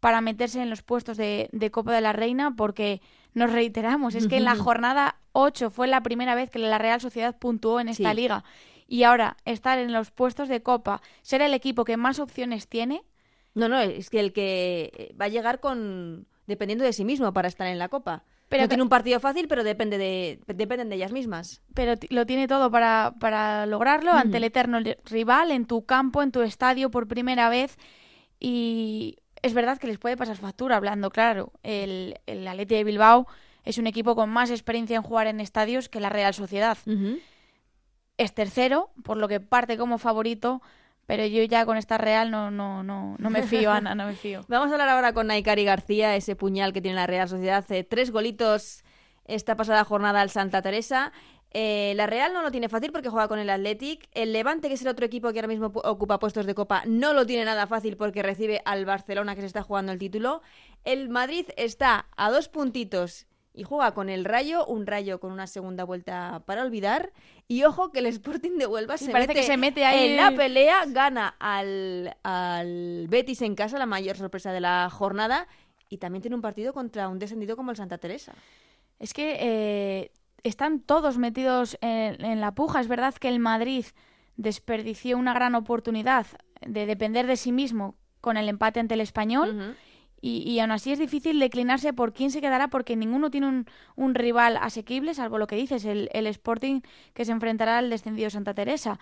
para 0.00 0.20
meterse 0.20 0.60
en 0.60 0.68
los 0.68 0.82
puestos 0.82 1.16
de, 1.16 1.48
de, 1.52 1.70
Copa 1.70 1.94
de 1.94 2.00
la 2.00 2.12
Reina, 2.12 2.56
porque 2.56 3.00
nos 3.32 3.52
reiteramos, 3.52 4.16
es 4.16 4.26
que 4.26 4.36
en 4.36 4.44
la 4.44 4.56
jornada 4.56 5.16
8 5.32 5.70
fue 5.70 5.86
la 5.86 6.02
primera 6.02 6.34
vez 6.34 6.50
que 6.50 6.58
la 6.58 6.78
Real 6.78 7.00
Sociedad 7.00 7.38
puntuó 7.38 7.78
en 7.80 7.88
esta 7.88 8.12
liga. 8.12 8.44
Y 8.86 9.04
ahora 9.04 9.36
estar 9.44 9.78
en 9.78 9.92
los 9.92 10.10
puestos 10.10 10.48
de 10.48 10.60
Copa, 10.62 11.00
ser 11.22 11.40
el 11.40 11.54
equipo 11.54 11.84
que 11.84 11.96
más 11.96 12.18
opciones 12.18 12.68
tiene. 12.68 13.04
No, 13.54 13.68
no, 13.68 13.80
es 13.80 14.10
que 14.10 14.18
el 14.18 14.32
que 14.32 15.14
va 15.18 15.26
a 15.26 15.28
llegar 15.28 15.60
con 15.60 16.26
dependiendo 16.46 16.84
de 16.84 16.92
sí 16.92 17.04
mismo 17.04 17.32
para 17.32 17.48
estar 17.48 17.68
en 17.68 17.78
la 17.78 17.88
Copa. 17.88 18.24
Pero 18.54 18.64
no 18.64 18.68
tiene 18.68 18.82
un 18.84 18.88
partido 18.88 19.18
fácil, 19.20 19.48
pero 19.48 19.64
depende 19.64 19.98
de, 19.98 20.38
dependen 20.46 20.88
de 20.88 20.94
ellas 20.94 21.10
mismas. 21.10 21.60
Pero 21.74 21.94
lo 22.10 22.24
tiene 22.24 22.46
todo 22.46 22.70
para, 22.70 23.14
para 23.18 23.66
lograrlo 23.66 24.12
ante 24.12 24.36
el 24.36 24.44
eterno 24.44 24.78
rival, 25.04 25.50
en 25.50 25.66
tu 25.66 25.84
campo, 25.84 26.22
en 26.22 26.30
tu 26.30 26.40
estadio 26.42 26.90
por 26.90 27.08
primera 27.08 27.48
vez. 27.48 27.76
Y 28.38 29.18
es 29.42 29.54
verdad 29.54 29.78
que 29.78 29.88
les 29.88 29.98
puede 29.98 30.16
pasar 30.16 30.36
factura, 30.36 30.76
hablando 30.76 31.10
claro. 31.10 31.52
El, 31.64 32.20
el 32.26 32.46
Atleti 32.46 32.76
de 32.76 32.84
Bilbao 32.84 33.26
es 33.64 33.78
un 33.78 33.88
equipo 33.88 34.14
con 34.14 34.30
más 34.30 34.50
experiencia 34.50 34.96
en 34.96 35.02
jugar 35.02 35.26
en 35.26 35.40
estadios 35.40 35.88
que 35.88 35.98
la 35.98 36.10
Real 36.10 36.32
Sociedad. 36.32 36.78
Es 38.16 38.34
tercero, 38.34 38.90
por 39.02 39.16
lo 39.16 39.26
que 39.26 39.40
parte 39.40 39.76
como 39.76 39.98
favorito, 39.98 40.62
pero 41.06 41.26
yo 41.26 41.42
ya 41.44 41.66
con 41.66 41.76
esta 41.76 41.98
Real 41.98 42.30
no, 42.30 42.50
no, 42.50 42.82
no, 42.82 43.16
no 43.18 43.30
me 43.30 43.42
fío, 43.42 43.70
Ana, 43.70 43.94
no 43.94 44.06
me 44.06 44.14
fío. 44.14 44.40
Vamos 44.48 44.70
a 44.70 44.72
hablar 44.72 44.88
ahora 44.88 45.12
con 45.12 45.26
Naikari 45.26 45.64
García, 45.64 46.16
ese 46.16 46.36
puñal 46.36 46.72
que 46.72 46.80
tiene 46.80 46.96
la 46.96 47.06
Real 47.06 47.28
Sociedad. 47.28 47.58
Hace 47.58 47.84
tres 47.84 48.10
golitos 48.10 48.84
esta 49.24 49.56
pasada 49.56 49.84
jornada 49.84 50.20
al 50.20 50.30
Santa 50.30 50.62
Teresa. 50.62 51.12
Eh, 51.56 51.92
la 51.94 52.06
Real 52.06 52.32
no 52.32 52.42
lo 52.42 52.50
tiene 52.50 52.68
fácil 52.68 52.90
porque 52.90 53.08
juega 53.08 53.28
con 53.28 53.38
el 53.38 53.48
Athletic. 53.48 54.08
El 54.12 54.32
Levante, 54.32 54.68
que 54.68 54.74
es 54.74 54.82
el 54.82 54.88
otro 54.88 55.06
equipo 55.06 55.32
que 55.32 55.38
ahora 55.38 55.48
mismo 55.48 55.72
ocupa 55.84 56.18
puestos 56.18 56.46
de 56.46 56.54
copa, 56.54 56.82
no 56.86 57.12
lo 57.12 57.26
tiene 57.26 57.44
nada 57.44 57.66
fácil 57.66 57.96
porque 57.96 58.22
recibe 58.22 58.60
al 58.64 58.84
Barcelona 58.84 59.34
que 59.34 59.40
se 59.40 59.46
está 59.46 59.62
jugando 59.62 59.92
el 59.92 59.98
título. 59.98 60.42
El 60.84 61.08
Madrid 61.08 61.46
está 61.56 62.06
a 62.16 62.30
dos 62.30 62.48
puntitos 62.48 63.26
y 63.54 63.62
juega 63.62 63.94
con 63.94 64.10
el 64.10 64.24
Rayo, 64.24 64.66
un 64.66 64.84
Rayo 64.86 65.20
con 65.20 65.30
una 65.30 65.46
segunda 65.46 65.84
vuelta 65.84 66.42
para 66.44 66.62
olvidar. 66.62 67.12
Y 67.46 67.62
ojo 67.62 67.92
que 67.92 68.00
el 68.00 68.06
Sporting 68.06 68.58
de 68.58 68.66
Huelva 68.66 68.98
se, 68.98 69.12
mete, 69.12 69.32
que 69.32 69.44
se 69.44 69.56
mete 69.56 69.84
ahí 69.84 70.08
en 70.08 70.16
la 70.16 70.32
pelea, 70.32 70.84
gana 70.88 71.36
al, 71.38 72.16
al 72.24 73.06
Betis 73.08 73.42
en 73.42 73.54
casa, 73.54 73.78
la 73.78 73.86
mayor 73.86 74.16
sorpresa 74.16 74.52
de 74.52 74.60
la 74.60 74.90
jornada, 74.90 75.46
y 75.88 75.98
también 75.98 76.20
tiene 76.20 76.34
un 76.34 76.42
partido 76.42 76.72
contra 76.72 77.08
un 77.08 77.20
descendido 77.20 77.56
como 77.56 77.70
el 77.70 77.76
Santa 77.76 77.98
Teresa. 77.98 78.34
Es 78.98 79.14
que 79.14 79.36
eh, 79.40 80.10
están 80.42 80.80
todos 80.80 81.18
metidos 81.18 81.78
en, 81.80 82.40
la 82.40 82.54
puja. 82.54 82.80
Es 82.80 82.88
verdad 82.88 83.14
que 83.14 83.28
el 83.28 83.38
Madrid 83.38 83.86
desperdició 84.36 85.16
una 85.16 85.32
gran 85.32 85.54
oportunidad 85.54 86.26
de 86.60 86.86
depender 86.86 87.26
de 87.26 87.36
sí 87.36 87.52
mismo 87.52 87.96
con 88.20 88.36
el 88.36 88.48
empate 88.48 88.80
ante 88.80 88.94
el 88.94 89.00
español. 89.00 89.76
Y, 90.26 90.58
aún 90.60 90.70
así 90.70 90.90
es 90.90 90.98
difícil 90.98 91.38
declinarse 91.38 91.92
por 91.92 92.14
quién 92.14 92.30
se 92.30 92.40
quedará 92.40 92.68
porque 92.68 92.96
ninguno 92.96 93.30
tiene 93.30 93.66
un, 93.94 94.14
rival 94.14 94.56
asequible, 94.56 95.12
salvo 95.12 95.36
lo 95.36 95.46
que 95.46 95.56
dices, 95.56 95.84
el, 95.84 96.26
Sporting 96.28 96.80
que 97.12 97.26
se 97.26 97.32
enfrentará 97.32 97.76
al 97.76 97.90
descendido 97.90 98.30
Santa 98.30 98.54
Teresa. 98.54 98.98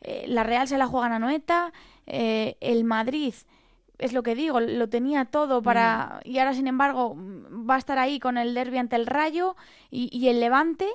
Eh, 0.00 0.26
la 0.28 0.44
Real 0.44 0.68
se 0.68 0.78
la 0.78 0.86
juega 0.86 1.12
a 1.12 1.18
Noeta, 1.18 1.72
eh, 2.06 2.56
el 2.60 2.84
Madrid 2.84 3.34
es 3.98 4.12
lo 4.12 4.22
que 4.22 4.36
digo, 4.36 4.60
lo 4.60 4.88
tenía 4.88 5.24
todo 5.24 5.60
para... 5.60 6.20
Y 6.22 6.38
ahora, 6.38 6.54
sin 6.54 6.68
embargo, 6.68 7.16
va 7.18 7.74
a 7.74 7.78
estar 7.78 7.98
ahí 7.98 8.20
con 8.20 8.38
el 8.38 8.54
derby 8.54 8.78
ante 8.78 8.94
el 8.94 9.06
Rayo 9.06 9.56
y 9.90 10.28
el 10.28 10.38
Levante 10.38 10.86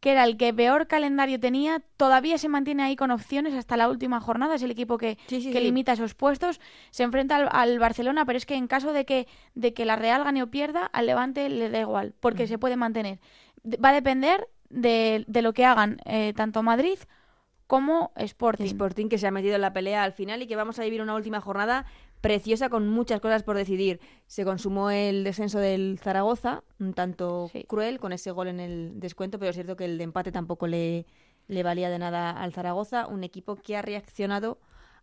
que 0.00 0.12
era 0.12 0.24
el 0.24 0.36
que 0.38 0.52
peor 0.52 0.86
calendario 0.86 1.38
tenía, 1.38 1.82
todavía 1.96 2.38
se 2.38 2.48
mantiene 2.48 2.82
ahí 2.82 2.96
con 2.96 3.10
opciones 3.10 3.54
hasta 3.54 3.76
la 3.76 3.88
última 3.88 4.20
jornada, 4.20 4.54
es 4.54 4.62
el 4.62 4.70
equipo 4.70 4.96
que, 4.96 5.16
que 5.28 5.60
limita 5.60 5.92
esos 5.92 6.14
puestos, 6.14 6.60
se 6.90 7.02
enfrenta 7.02 7.36
al, 7.36 7.78
Barcelona, 7.78 8.24
pero 8.24 8.38
es 8.38 8.46
que 8.46 8.54
en 8.54 8.66
caso 8.66 8.92
de 8.94 9.04
que, 9.04 9.28
de 9.54 9.74
que 9.74 9.84
la 9.84 9.96
Real 9.96 10.24
gane 10.24 10.42
o 10.42 10.50
pierda, 10.50 10.86
al 10.86 11.06
Levante 11.06 11.48
le 11.50 11.68
da 11.68 11.80
igual, 11.80 12.14
porque 12.18 12.46
se 12.46 12.58
puede 12.58 12.76
mantener. 12.76 13.20
Va 13.64 13.90
a 13.90 13.92
depender 13.92 14.48
de, 14.70 15.24
de 15.28 15.42
lo 15.42 15.52
que 15.52 15.66
hagan 15.66 15.98
eh, 16.06 16.32
tanto 16.34 16.62
Madrid 16.62 16.98
como 17.66 18.10
Sporting. 18.16 18.64
Sporting 18.64 19.08
que 19.08 19.18
se 19.18 19.26
ha 19.26 19.30
metido 19.30 19.54
en 19.54 19.60
la 19.60 19.72
pelea 19.72 20.02
al 20.02 20.12
final 20.12 20.42
y 20.42 20.46
que 20.46 20.56
vamos 20.56 20.78
a 20.78 20.82
vivir 20.82 21.02
una 21.02 21.14
última 21.14 21.40
jornada 21.40 21.84
preciosa 22.20 22.68
con 22.68 22.88
muchas 22.88 23.20
cosas 23.20 23.42
por 23.42 23.56
decidir. 23.56 24.00
Se 24.26 24.44
consumó 24.44 24.90
el 24.90 25.24
descenso 25.24 25.58
del 25.58 25.98
Zaragoza, 26.02 26.62
un 26.78 26.92
tanto 26.92 27.50
cruel 27.66 27.98
con 27.98 28.12
ese 28.12 28.30
gol 28.30 28.48
en 28.48 28.60
el 28.60 29.00
descuento, 29.00 29.38
pero 29.38 29.50
es 29.50 29.56
cierto 29.56 29.76
que 29.76 29.84
el 29.84 29.98
de 29.98 30.04
empate 30.04 30.32
tampoco 30.32 30.66
le, 30.66 31.06
le 31.48 31.62
valía 31.62 31.90
de 31.90 31.98
nada 31.98 32.30
al 32.30 32.52
Zaragoza, 32.52 33.06
un 33.06 33.24
equipo 33.24 33.56
que 33.56 33.76
ha 33.76 33.82
reaccionado 33.82 34.58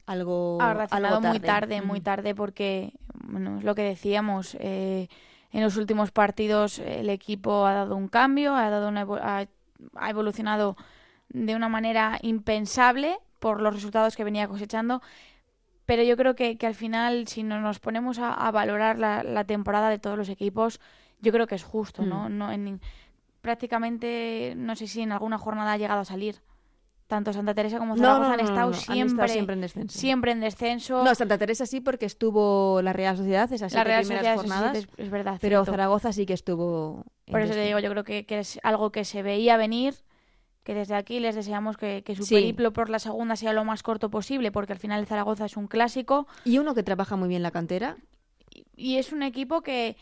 algo, 0.05 0.61
ha 0.61 0.73
reaccionado 0.73 1.21
muy 1.21 1.39
tarde, 1.39 1.81
muy 1.81 2.01
tarde 2.01 2.33
porque, 2.33 2.93
bueno, 3.25 3.57
es 3.57 3.63
lo 3.63 3.75
que 3.75 3.81
decíamos, 3.83 4.55
eh, 4.59 5.09
en 5.51 5.61
los 5.61 5.75
últimos 5.75 6.11
partidos 6.11 6.79
el 6.79 7.09
equipo 7.09 7.65
ha 7.65 7.73
dado 7.73 7.95
un 7.95 8.07
cambio, 8.07 8.55
ha, 8.55 8.69
dado 8.69 8.87
una, 8.87 9.05
ha 9.95 10.09
evolucionado 10.09 10.77
de 11.29 11.55
una 11.55 11.67
manera 11.67 12.19
impensable 12.21 13.19
por 13.39 13.61
los 13.61 13.73
resultados 13.73 14.15
que 14.15 14.23
venía 14.23 14.47
cosechando 14.47 15.01
pero 15.87 16.03
yo 16.03 16.17
creo 16.17 16.35
que, 16.35 16.57
que 16.57 16.67
al 16.67 16.75
final, 16.75 17.27
si 17.27 17.43
no 17.43 17.61
nos 17.61 17.79
ponemos 17.79 18.19
a, 18.19 18.51
valorar 18.51 18.99
la, 18.99 19.43
temporada 19.45 19.89
de 19.89 19.97
todos 19.97 20.17
los 20.17 20.27
equipos, 20.27 20.81
yo 21.21 21.31
creo 21.31 21.47
que 21.47 21.55
es 21.55 21.63
justo, 21.63 22.05
¿no? 22.05 22.29
Mm. 22.29 22.37
no 22.37 22.51
en, 22.51 22.81
prácticamente, 23.39 24.53
no 24.57 24.75
sé 24.75 24.85
si 24.85 25.01
en 25.01 25.13
alguna 25.13 25.37
jornada 25.37 25.71
ha 25.71 25.77
llegado 25.77 26.01
a 26.01 26.05
salir. 26.05 26.41
Tanto 27.07 27.31
Santa 27.31 27.53
Teresa 27.53 27.79
como 27.79 27.95
Zaragoza 27.95 28.33
han, 28.33 28.39
estado 28.41 28.73
siempre, 28.73 29.29
siempre 29.29 29.53
en 29.53 29.61
descenso. 29.61 29.97
Siempre 29.97 30.31
en 30.33 30.41
descenso. 30.41 31.05
No, 31.05 31.15
Santa 31.15 31.37
Teresa 31.37 31.65
sí 31.65 31.79
porque 31.79 32.05
estuvo 32.05 32.81
la 32.81 32.91
Real 32.91 33.15
Sociedad, 33.15 33.49
esas 33.53 33.71
la 33.71 33.85
Real 33.85 34.01
primeras 34.01 34.35
jornadas. 34.35 34.87
es, 34.97 35.09
verdad. 35.09 35.37
Pero 35.39 35.63
Zaragoza 35.63 36.11
sí 36.11 36.25
que 36.25 36.33
estuvo. 36.33 37.05
Por 37.31 37.39
eso 37.39 37.53
te 37.53 37.61
digo, 37.61 37.79
yo 37.79 37.89
creo 37.89 38.03
que, 38.03 38.25
que, 38.25 38.39
es 38.39 38.59
algo 38.61 38.91
que 38.91 39.05
se 39.05 39.23
veía 39.23 39.55
venir 39.55 39.95
que 40.67 40.73
desde 40.73 40.95
aquí 40.95 41.21
les 41.21 41.33
deseamos 41.33 41.77
que, 41.77 42.03
su 42.13 42.27
periplo 42.27 42.73
por 42.73 42.89
la 42.89 42.99
segunda 42.99 43.37
sea 43.37 43.53
lo 43.53 43.63
más 43.63 43.83
corto 43.83 44.09
posible, 44.09 44.51
porque 44.51 44.73
al 44.73 44.79
final 44.79 44.99
el 44.99 45.07
Zaragoza 45.07 45.45
es 45.45 45.55
un 45.55 45.67
clásico. 45.67 46.27
Y 46.43 46.57
uno 46.57 46.75
que 46.75 46.83
trabaja 46.83 47.15
muy 47.15 47.29
bien 47.29 47.41
la 47.41 47.51
cantera. 47.51 47.95
Y, 48.75 48.97
es 48.97 49.13
un 49.13 49.23
equipo 49.23 49.61
que, 49.61 49.95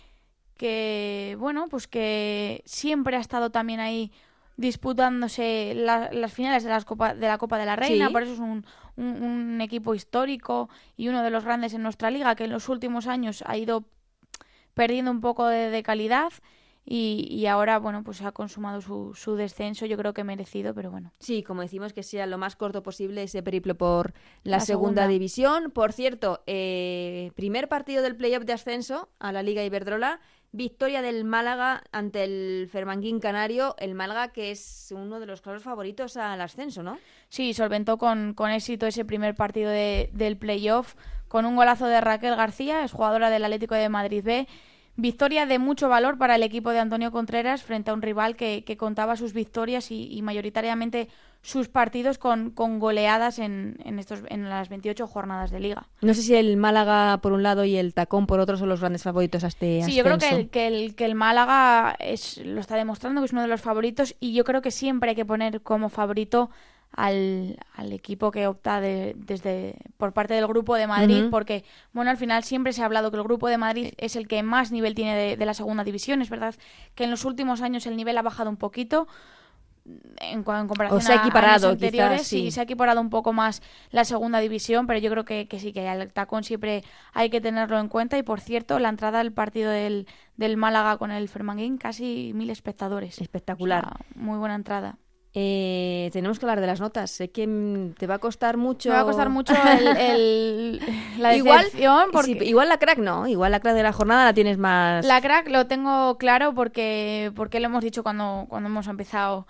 que, 0.57 1.37
bueno, 1.37 1.67
pues 1.69 1.85
que 1.85 2.63
siempre 2.65 3.15
ha 3.15 3.19
estado 3.19 3.51
también 3.51 3.79
ahí 3.79 4.11
disputándose 4.57 5.75
las 5.75 6.33
finales 6.33 6.63
de, 6.63 6.71
las 6.71 6.83
Copa, 6.83 7.13
de 7.13 7.27
la 7.27 7.37
Copa 7.37 7.59
de 7.59 7.67
la 7.67 7.75
Reina, 7.75 8.09
por 8.09 8.23
eso 8.23 8.33
es 8.33 8.39
un, 8.39 8.65
un, 8.95 9.61
equipo 9.61 9.93
histórico 9.93 10.67
y 10.97 11.09
uno 11.09 11.21
de 11.21 11.29
los 11.29 11.45
grandes 11.45 11.75
en 11.75 11.83
nuestra 11.83 12.09
liga, 12.09 12.33
que 12.35 12.45
en 12.45 12.51
los 12.51 12.69
últimos 12.69 13.05
años 13.05 13.43
ha 13.45 13.55
ido 13.55 13.83
perdiendo 14.73 15.11
un 15.11 15.21
poco 15.21 15.45
de 15.45 15.83
calidad 15.83 16.33
y, 16.87 17.47
ahora, 17.47 17.79
bueno, 17.79 18.03
pues 18.03 18.21
ha 18.21 18.31
consumado 18.31 18.79
su, 18.79 19.15
su, 19.15 19.35
descenso, 19.35 19.87
yo 19.87 19.97
creo 19.97 20.13
que 20.13 20.23
merecido, 20.23 20.75
pero 20.75 20.91
bueno. 20.91 21.11
Sí, 21.19 21.41
como 21.41 21.63
decimos, 21.63 21.93
que 21.93 22.03
sea 22.03 22.27
lo 22.27 22.37
más 22.37 22.55
corto 22.55 22.83
posible 22.83 23.23
ese 23.23 23.41
periplo 23.41 23.73
por 23.75 24.13
la, 24.43 24.59
segunda. 24.59 25.07
división. 25.07 25.71
Por 25.71 25.93
cierto, 25.93 26.43
eh, 26.45 27.31
primer 27.35 27.69
partido 27.69 28.03
del 28.03 28.15
playoff 28.15 28.45
de 28.45 28.53
ascenso 28.53 29.09
a 29.17 29.31
la 29.31 29.41
Liga 29.41 29.63
Iberdrola, 29.63 30.19
victoria 30.51 31.01
del 31.01 31.25
Málaga 31.25 31.81
ante 31.91 32.23
el 32.23 32.69
Fermanguín 32.71 33.19
Canario, 33.19 33.75
el 33.79 33.95
Málaga 33.95 34.31
que 34.31 34.51
es 34.51 34.93
uno 34.95 35.19
de 35.19 35.25
los 35.25 35.41
claros 35.41 35.63
favoritos 35.63 36.17
al 36.17 36.39
ascenso, 36.39 36.83
¿no? 36.83 36.99
Sí, 37.29 37.55
solventó 37.55 37.97
con, 37.97 38.35
con 38.35 38.51
éxito 38.51 38.85
ese 38.85 39.05
primer 39.05 39.33
partido 39.33 39.71
de, 39.71 40.11
del 40.13 40.37
playoff 40.37 40.93
con 41.27 41.45
un 41.45 41.55
golazo 41.55 41.87
de 41.87 41.99
Raquel 41.99 42.35
García, 42.35 42.83
es 42.83 42.91
jugadora 42.91 43.31
del 43.31 43.43
Atlético 43.43 43.73
de 43.73 43.89
Madrid 43.89 44.23
B 44.23 44.47
Victoria 44.97 45.45
de 45.45 45.59
mucho 45.59 45.89
valor 45.89 46.17
para 46.17 46.35
el 46.35 46.43
equipo 46.43 46.69
de 46.69 46.79
Antonio 46.79 47.11
Contreras 47.11 47.63
frente 47.63 47.91
a 47.91 47.93
un 47.93 48.01
rival 48.01 48.35
que, 48.35 48.63
contaba 48.77 49.17
sus 49.17 49.33
victorias 49.33 49.91
y, 49.91 50.21
mayoritariamente 50.21 51.09
sus 51.41 51.67
partidos 51.67 52.17
con, 52.17 52.49
con 52.49 52.79
goleadas 52.79 53.37
en, 53.37 53.77
en, 53.85 53.99
estos, 53.99 54.21
en 54.29 54.49
las 54.49 54.67
28 54.69 55.05
jornadas 55.05 55.51
de 55.51 55.59
liga. 55.59 55.87
No 56.01 56.15
sé 56.15 56.23
si 56.23 56.33
el 56.33 56.57
Málaga 56.57 57.19
por 57.21 57.33
un 57.33 57.43
lado 57.43 57.65
y 57.65 57.75
el 57.75 57.93
Tacón 57.93 58.25
por 58.25 58.39
otro 58.39 58.57
son 58.57 58.67
los 58.67 58.79
grandes 58.79 59.03
favoritos 59.03 59.43
a 59.43 59.47
este 59.47 59.83
Sí, 59.83 59.93
yo 59.93 60.03
creo 60.03 60.17
que 60.17 60.29
el, 60.29 60.49
que 60.49 60.67
el, 60.67 60.95
que 60.95 61.05
el 61.05 61.13
Málaga 61.13 61.95
es, 61.99 62.37
lo 62.43 62.59
está 62.59 62.77
demostrando 62.77 63.21
que 63.21 63.25
es 63.25 63.31
uno 63.31 63.43
de 63.43 63.47
los 63.47 63.61
favoritos 63.61 64.15
y 64.19 64.33
yo 64.33 64.43
creo 64.43 64.63
que 64.63 64.71
siempre 64.71 65.11
hay 65.11 65.15
que 65.15 65.25
poner 65.25 65.61
como 65.61 65.89
favorito 65.89 66.49
al, 66.95 67.57
al 67.73 67.91
equipo 67.91 68.31
que 68.31 68.47
opta 68.47 68.79
desde 68.79 69.75
por 69.97 70.13
parte 70.13 70.33
del 70.33 70.47
grupo 70.47 70.75
de 70.75 70.87
Madrid, 70.87 71.25
porque 71.29 71.65
bueno, 71.91 72.09
al 72.09 72.17
final 72.17 72.43
siempre 72.43 72.73
se 72.73 72.81
ha 72.81 72.85
hablado 72.85 73.11
que 73.11 73.17
el 73.17 73.23
grupo 73.23 73.47
de 73.49 73.57
Madrid 73.57 73.93
es 73.97 74.15
el 74.15 74.27
que 74.27 74.41
más 74.43 74.71
nivel 74.71 74.95
tiene 74.95 75.35
de, 75.35 75.45
la 75.45 75.53
segunda 75.53 75.83
división. 75.83 76.21
Es 76.21 76.29
verdad 76.29 76.55
que 76.95 77.03
en 77.03 77.11
los 77.11 77.25
últimos 77.25 77.61
años 77.61 77.85
el 77.85 77.97
nivel 77.97 78.17
ha 78.17 78.21
bajado 78.21 78.49
un 78.49 78.57
poquito 78.57 79.07
en, 80.19 80.43
comparación 80.43 81.01
se 81.01 81.13
ha 81.13 81.17
equiparado, 81.17 81.67
a 81.67 81.71
anteriores, 81.71 82.25
sí. 82.25 82.49
se 82.49 82.59
ha 82.59 82.63
equiparado 82.63 82.99
un 83.01 83.11
poco 83.11 83.33
más 83.33 83.61
la 83.91 84.03
segunda 84.03 84.39
división, 84.39 84.87
pero 84.87 84.99
yo 84.99 85.11
creo 85.11 85.25
que, 85.25 85.47
que 85.47 85.59
sí, 85.59 85.73
que 85.73 85.87
el 85.87 86.11
tacón 86.11 86.43
siempre 86.43 86.83
hay 87.13 87.29
que 87.29 87.39
tenerlo 87.39 87.77
en 87.77 87.87
cuenta. 87.89 88.17
Y 88.17 88.23
por 88.23 88.39
cierto, 88.39 88.79
la 88.79 88.89
entrada 88.89 89.19
al 89.19 89.31
partido 89.31 89.69
del, 89.69 90.07
del 90.37 90.57
Málaga 90.57 90.97
con 90.97 91.11
el 91.11 91.29
Fermanguín, 91.29 91.77
casi 91.77 92.31
mil 92.33 92.49
espectadores. 92.49 93.21
Espectacular. 93.21 93.97
muy 94.15 94.39
buena 94.39 94.55
entrada. 94.55 94.97
Eh, 95.37 96.09
tenemos 96.13 96.39
que 96.39 96.45
hablar 96.45 96.61
de 96.61 96.67
las 96.67 96.79
notas. 96.79 97.11
Sé 97.11 97.29
que 97.29 97.45
mm, 97.45 97.95
te 97.95 98.07
va 98.07 98.15
a 98.15 98.19
costar 98.19 98.55
mucho. 98.55 98.87
Me 98.87 98.95
va 98.95 99.01
a 99.01 99.05
costar 99.05 99.29
mucho 99.29 99.53
el, 99.99 100.79
la 101.19 101.35
igual, 101.35 101.65
igual 101.75 102.69
la 102.69 102.77
crack 102.77 102.99
no, 102.99 103.27
igual 103.27 103.51
la 103.51 103.59
crack 103.59 103.75
de 103.75 103.83
la 103.83 103.91
jornada 103.91 104.23
la 104.23 104.33
tienes 104.33 104.57
más. 104.57 105.05
La 105.05 105.19
crack 105.19 105.49
lo 105.49 105.67
tengo 105.67 106.17
claro 106.17 106.53
porque, 106.55 107.33
porque 107.35 107.59
lo 107.59 107.65
hemos 107.65 107.83
dicho 107.83 108.01
cuando, 108.01 108.45
cuando 108.47 108.69
hemos 108.69 108.87
empezado 108.87 109.45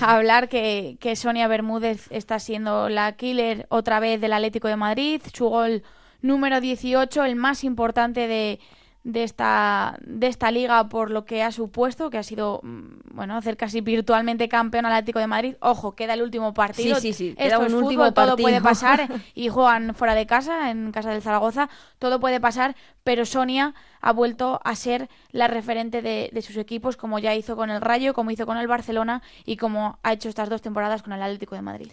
a 0.00 0.16
hablar 0.16 0.48
que, 0.48 0.96
que 0.98 1.14
Sonia 1.14 1.46
Bermúdez 1.46 2.08
está 2.10 2.40
siendo 2.40 2.88
la 2.88 3.12
killer 3.12 3.66
otra 3.68 4.00
vez 4.00 4.20
del 4.20 4.32
Atlético 4.32 4.66
de 4.66 4.76
Madrid. 4.76 5.22
Su 5.32 5.48
gol 5.48 5.84
número 6.22 6.60
18, 6.60 7.22
el 7.24 7.36
más 7.36 7.62
importante 7.62 8.26
de, 8.26 8.58
de 9.04 9.22
esta, 9.22 9.98
de 10.02 10.26
esta 10.28 10.50
liga 10.50 10.88
por 10.88 11.10
lo 11.10 11.26
que 11.26 11.42
ha 11.42 11.52
supuesto, 11.52 12.08
que 12.08 12.16
ha 12.16 12.22
sido, 12.22 12.60
mm, 12.62 13.14
bueno, 13.14 13.36
hacer 13.36 13.58
casi 13.58 13.82
virtualmente 13.82 14.48
campeón 14.48 14.86
Atlético 14.86 15.18
de 15.18 15.26
Madrid. 15.26 15.56
Ojo, 15.60 15.92
queda 15.92 16.14
el 16.14 16.22
último 16.22 16.54
partido. 16.54 16.96
Sí, 16.96 17.12
sí, 17.12 17.32
sí. 17.32 17.34
Esto 17.36 17.62
es 17.64 17.72
fútbol, 17.72 18.14
todo 18.14 18.28
partido. 18.28 18.36
puede 18.36 18.60
pasar 18.62 19.06
y 19.34 19.48
juegan 19.48 19.94
fuera 19.94 20.14
de 20.14 20.26
casa, 20.26 20.70
en 20.70 20.90
casa 20.90 21.10
del 21.10 21.20
Zaragoza, 21.20 21.68
todo 21.98 22.18
puede 22.18 22.40
pasar, 22.40 22.76
pero 23.04 23.26
Sonia 23.26 23.74
ha 24.00 24.12
vuelto 24.12 24.60
a 24.64 24.74
ser 24.74 25.10
la 25.30 25.48
referente 25.48 26.00
de, 26.00 26.30
de 26.32 26.42
sus 26.42 26.56
equipos, 26.56 26.96
como 26.96 27.18
ya 27.18 27.34
hizo 27.34 27.56
con 27.56 27.70
el 27.70 27.82
Rayo, 27.82 28.14
como 28.14 28.30
hizo 28.30 28.46
con 28.46 28.56
el 28.56 28.66
Barcelona 28.66 29.22
y 29.44 29.58
como 29.58 29.98
ha 30.02 30.14
hecho 30.14 30.30
estas 30.30 30.48
dos 30.48 30.62
temporadas 30.62 31.02
con 31.02 31.12
el 31.12 31.22
Atlético 31.22 31.54
de 31.54 31.62
Madrid. 31.62 31.92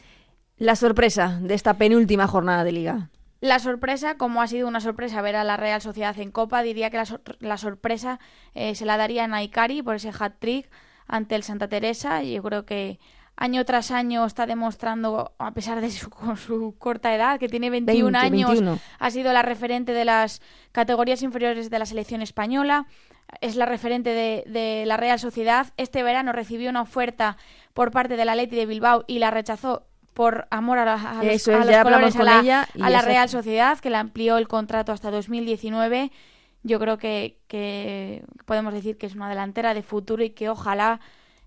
La 0.58 0.78
sorpresa 0.78 1.40
de 1.42 1.56
esta 1.56 1.74
penúltima 1.74 2.28
jornada 2.28 2.64
de 2.64 2.72
liga. 2.72 3.10
La 3.42 3.58
sorpresa, 3.60 4.18
como 4.18 4.42
ha 4.42 4.48
sido 4.48 4.68
una 4.68 4.80
sorpresa 4.82 5.22
ver 5.22 5.36
a 5.36 5.44
la 5.44 5.58
Real 5.58 5.82
Sociedad 5.82 6.18
en 6.20 6.32
Copa, 6.32 6.62
diría 6.62 6.90
que 6.92 6.98
la, 6.98 7.06
sor- 7.06 7.22
la 7.40 7.58
sorpresa 7.58 8.20
eh, 8.54 8.76
se 8.76 8.86
la 8.86 8.98
daría 8.98 9.24
a 9.24 9.28
Naikari 9.28 9.82
por 9.82 9.96
ese 9.96 10.12
hat-trick 10.18 10.70
ante 11.08 11.36
el 11.36 11.42
Santa 11.44 11.68
Teresa. 11.68 12.22
Y 12.24 12.36
yo 12.36 12.44
creo 12.44 12.66
que 12.66 13.00
año 13.36 13.66
tras 13.66 13.90
año 13.90 14.24
está 14.28 14.46
demostrando, 14.46 15.34
a 15.40 15.52
pesar 15.54 15.82
de 15.82 15.90
su, 15.90 16.10
su 16.38 16.76
corta 16.78 17.16
edad, 17.16 17.40
que 17.40 17.50
tiene 17.50 17.72
21 17.72 18.04
20, 18.12 18.18
años, 18.20 18.50
21. 18.52 18.80
ha 19.00 19.10
sido 19.12 19.34
la 19.34 19.42
referente 19.42 19.92
de 19.94 20.06
las 20.06 20.40
categorías 20.72 21.24
inferiores 21.24 21.72
de 21.72 21.80
la 21.80 21.88
selección 21.88 22.22
española, 22.22 22.86
es 23.40 23.56
la 23.56 23.66
referente 23.66 24.12
de, 24.12 24.44
de 24.46 24.84
la 24.86 24.98
Real 24.98 25.18
Sociedad. 25.18 25.68
Este 25.78 26.04
verano 26.04 26.32
recibió 26.32 26.70
una 26.70 26.82
oferta 26.84 27.38
por 27.74 27.90
parte 27.90 28.18
del 28.18 28.30
Atleti 28.30 28.56
de 28.56 28.68
Bilbao 28.68 29.04
y 29.08 29.18
la 29.18 29.32
rechazó 29.32 29.88
por 30.22 30.46
amor 30.52 30.78
a, 30.78 30.86
la- 30.86 30.94
a 30.94 31.24
los, 31.24 31.34
Eso 31.34 31.52
a 31.52 31.56
es, 31.62 31.66
los 31.66 31.70
ya 31.72 31.82
colores, 31.84 32.16
a 32.16 32.18
con 32.20 32.26
la, 32.28 32.40
ella 32.42 32.68
a 32.80 32.90
la 32.92 33.02
Real 33.02 33.28
Sociedad, 33.28 33.80
que 33.80 33.90
le 33.90 33.98
amplió 33.98 34.38
el 34.38 34.48
contrato 34.48 34.92
hasta 34.92 35.10
2019. 35.10 36.12
Yo 36.64 36.80
creo 36.80 37.00
que, 37.00 37.40
que 37.48 38.24
podemos 38.46 38.72
decir 38.72 38.98
que 39.00 39.08
es 39.08 39.16
una 39.16 39.30
delantera 39.30 39.74
de 39.74 39.82
futuro 39.82 40.24
y 40.24 40.30
que 40.30 40.48
ojalá 40.48 41.00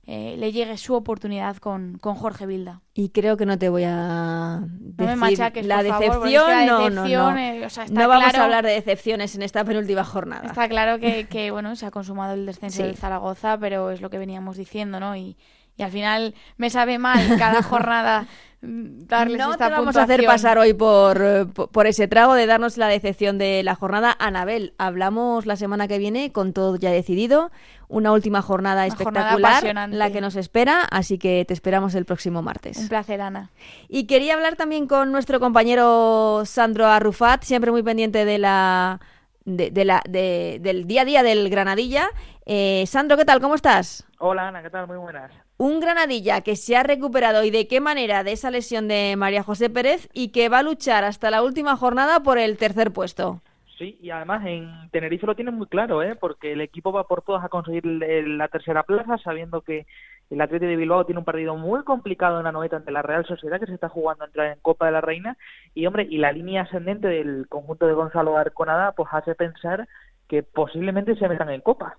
eh, 0.07 0.35
le 0.39 0.51
llegue 0.51 0.77
su 0.77 0.95
oportunidad 0.95 1.59
con, 1.59 1.99
con 1.99 2.16
Jorge 2.16 2.47
Vilda. 2.47 2.81
Y 2.95 3.11
creo 3.11 3.37
que 3.37 3.47
no 3.47 3.57
te 3.59 3.68
voy 3.68 3.85
a 3.87 4.59
No 4.61 4.66
decir 4.81 5.07
me 5.07 5.16
machaques, 5.16 5.64
la 5.66 5.77
por 5.77 5.87
favor, 5.87 6.01
decepción. 6.09 6.51
es 6.51 6.57
que 6.57 6.66
la 6.66 6.66
no, 6.66 6.79
decepción, 6.91 7.22
no, 7.22 7.31
no. 7.31 7.39
eh, 7.39 7.64
o 7.66 7.70
sea, 7.70 7.87
no 7.87 8.09
vamos 8.09 8.25
claro- 8.25 8.41
a 8.41 8.45
hablar 8.45 8.64
de 8.64 8.72
decepciones 8.72 9.37
en 9.37 9.43
esta 9.43 9.64
penúltima 9.64 10.03
jornada. 10.03 10.47
Está 10.49 10.68
claro 10.68 10.99
que, 10.99 11.29
que, 11.29 11.51
bueno, 11.53 11.77
se 11.77 11.87
ha 11.87 11.93
consumado 11.93 12.35
el 12.35 12.45
descenso 12.45 12.79
Sí. 12.79 12.83
del 12.83 12.97
Zaragoza, 12.97 13.57
pero 13.57 13.93
es 13.93 14.01
lo 14.01 14.11
que 14.11 14.18
veníamos 14.18 14.57
diciendo, 14.57 14.99
¿no? 14.99 15.14
Y, 15.14 15.37
y 15.77 15.83
al 15.83 15.91
final 15.91 16.35
me 16.57 16.70
sabe 16.70 16.99
mal 16.99 17.37
cada 17.39 17.62
jornada 17.62 18.27
darles 18.67 19.39
no 19.39 19.53
esta 19.53 19.67
te 19.69 19.73
vamos 19.73 19.97
a 19.97 20.03
hacer 20.05 20.25
pasar 20.25 20.59
hoy 20.59 20.75
por, 20.75 21.53
po- 21.53 21.67
por 21.69 21.87
ese 21.87 22.09
trago 22.09 22.35
de 22.35 22.47
darnos 22.47 22.77
la 22.77 22.89
decepción 22.89 23.39
de 23.39 23.62
la 23.62 23.75
jornada. 23.75 24.17
Anabel, 24.19 24.75
hablamos 24.79 25.47
la 25.47 25.57
semana 25.57 25.87
que 25.89 25.99
viene 25.99 26.33
con 26.33 26.53
todo 26.53 26.77
ya 26.77 26.91
decidido. 26.91 27.51
Una 27.89 28.12
última 28.12 28.41
jornada 28.43 28.83
Una 28.83 28.87
espectacular, 28.89 29.89
la 29.91 30.11
que 30.11 30.21
nos 30.21 30.37
espera, 30.37 30.81
así 30.91 31.19
que 31.19 31.45
te 31.47 31.53
esperamos 31.55 31.95
el 31.95 32.07
próximo 32.07 32.41
martes. 32.43 32.79
Un 32.79 32.89
placer, 32.89 33.21
Ana. 33.21 33.51
Y 33.89 34.07
quería 34.07 34.35
hablar 34.35 34.57
también 34.57 34.87
con 34.87 35.12
nuestro 35.12 35.39
compañero 35.39 36.43
Sandro 36.47 36.87
Arrufat, 36.87 37.45
siempre 37.45 37.71
muy 37.71 37.83
pendiente 37.83 38.25
de 38.25 38.39
la, 38.39 39.01
de, 39.45 39.71
de 39.71 39.85
la, 39.85 40.03
de- 40.09 40.59
del 40.62 40.87
día 40.87 41.03
a 41.03 41.05
día 41.05 41.23
del 41.23 41.51
Granadilla. 41.51 42.09
Eh, 42.47 42.85
Sandro, 42.87 43.17
¿qué 43.17 43.25
tal? 43.27 43.41
¿Cómo 43.41 43.55
estás? 43.55 44.05
Hola 44.19 44.49
Ana, 44.49 44.62
¿qué 44.62 44.71
tal? 44.71 44.87
Muy 44.87 44.97
buenas. 44.97 45.31
Un 45.57 45.79
Granadilla 45.79 46.41
que 46.41 46.57
se 46.57 46.77
ha 46.77 46.83
recuperado 46.83 47.45
y 47.45 47.51
de 47.51 47.69
qué 47.69 47.81
manera 47.81 48.25
de 48.25 48.33
esa 48.33 48.51
lesión 48.51 48.89
de 48.89 49.15
María 49.17 49.45
José 49.45 49.71
Pérez 49.71 50.09
y 50.13 50.33
que 50.33 50.49
va 50.49 50.59
a 50.59 50.63
luchar 50.65 51.05
hasta 51.05 51.31
la 51.31 51.43
última 51.45 51.77
jornada 51.77 52.21
por 52.25 52.39
el 52.39 52.57
tercer 52.57 52.93
puesto. 52.93 53.41
Sí, 53.79 53.99
y 54.01 54.11
además 54.11 54.45
en 54.47 54.89
Tenerife 54.91 55.27
lo 55.27 55.35
tienen 55.35 55.55
muy 55.55 55.67
claro, 55.67 56.03
¿eh? 56.03 56.17
porque 56.17 56.53
el 56.53 56.61
equipo 56.61 56.93
va 56.93 57.05
por 57.05 57.23
todas 57.23 57.45
a 57.45 57.49
conseguir 57.49 57.85
la 57.85 58.49
tercera 58.49 58.85
plaza, 58.85 59.19
sabiendo 59.19 59.63
que 59.63 59.87
el 60.31 60.41
Atlético 60.41 60.71
de 60.71 60.77
Bilbao 60.77 61.05
tiene 61.07 61.19
un 61.19 61.25
partido 61.25 61.57
muy 61.57 61.83
complicado 61.83 62.39
en 62.39 62.45
la 62.45 62.53
noveta 62.53 62.77
ante 62.77 62.93
la 62.93 63.03
Real 63.03 63.27
Sociedad, 63.27 63.61
que 63.61 63.67
se 63.67 63.75
está 63.75 63.89
jugando 63.89 64.25
a 64.25 64.27
entrar 64.29 64.53
en 64.53 64.61
Copa 64.61 64.87
de 64.87 64.93
la 64.93 65.01
Reina, 65.01 65.37
y 65.75 65.87
hombre, 65.87 66.07
y 66.09 66.19
la 66.19 66.33
línea 66.33 66.63
ascendente 66.63 67.09
del 67.09 67.47
conjunto 67.49 67.87
de 67.87 67.95
Gonzalo 67.95 68.37
Arconada, 68.37 68.93
pues 68.93 69.09
hace 69.13 69.35
pensar 69.35 69.89
que 70.35 70.43
posiblemente 70.43 71.14
se 71.16 71.28
metan 71.28 71.49
en 71.51 71.61
Copa. 71.61 71.97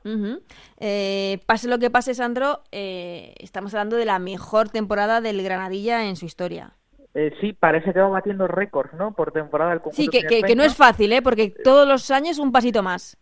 Eh, 0.79 1.39
pase 1.45 1.69
lo 1.69 1.79
que 1.79 1.89
pase, 1.89 2.13
Sandro, 2.13 2.61
eh, 2.71 3.33
estamos 3.39 3.73
hablando 3.73 3.95
de 3.95 4.05
la 4.05 4.19
mejor 4.19 4.69
temporada 4.69 5.21
del 5.21 5.41
Granadilla 5.41 6.05
en 6.05 6.15
su 6.17 6.25
historia. 6.25 6.73
Eh, 7.13 7.31
sí, 7.39 7.53
parece 7.53 7.93
que 7.93 7.99
va 7.99 8.09
batiendo 8.09 8.45
récords, 8.47 8.93
¿no? 8.93 9.13
Por 9.13 9.31
temporada 9.31 9.71
el 9.71 9.79
conjunto 9.79 10.01
Sí, 10.01 10.09
que, 10.09 10.27
que- 10.27 10.43
que 10.43 10.55
no 10.55 10.63
es 10.63 10.75
fácil, 10.75 11.13
¿eh? 11.13 11.21
porque 11.21 11.53
todos 11.63 11.87
los 11.87 12.11
años 12.11 12.39
un 12.39 12.51
pasito 12.51 12.83
más. 12.83 13.17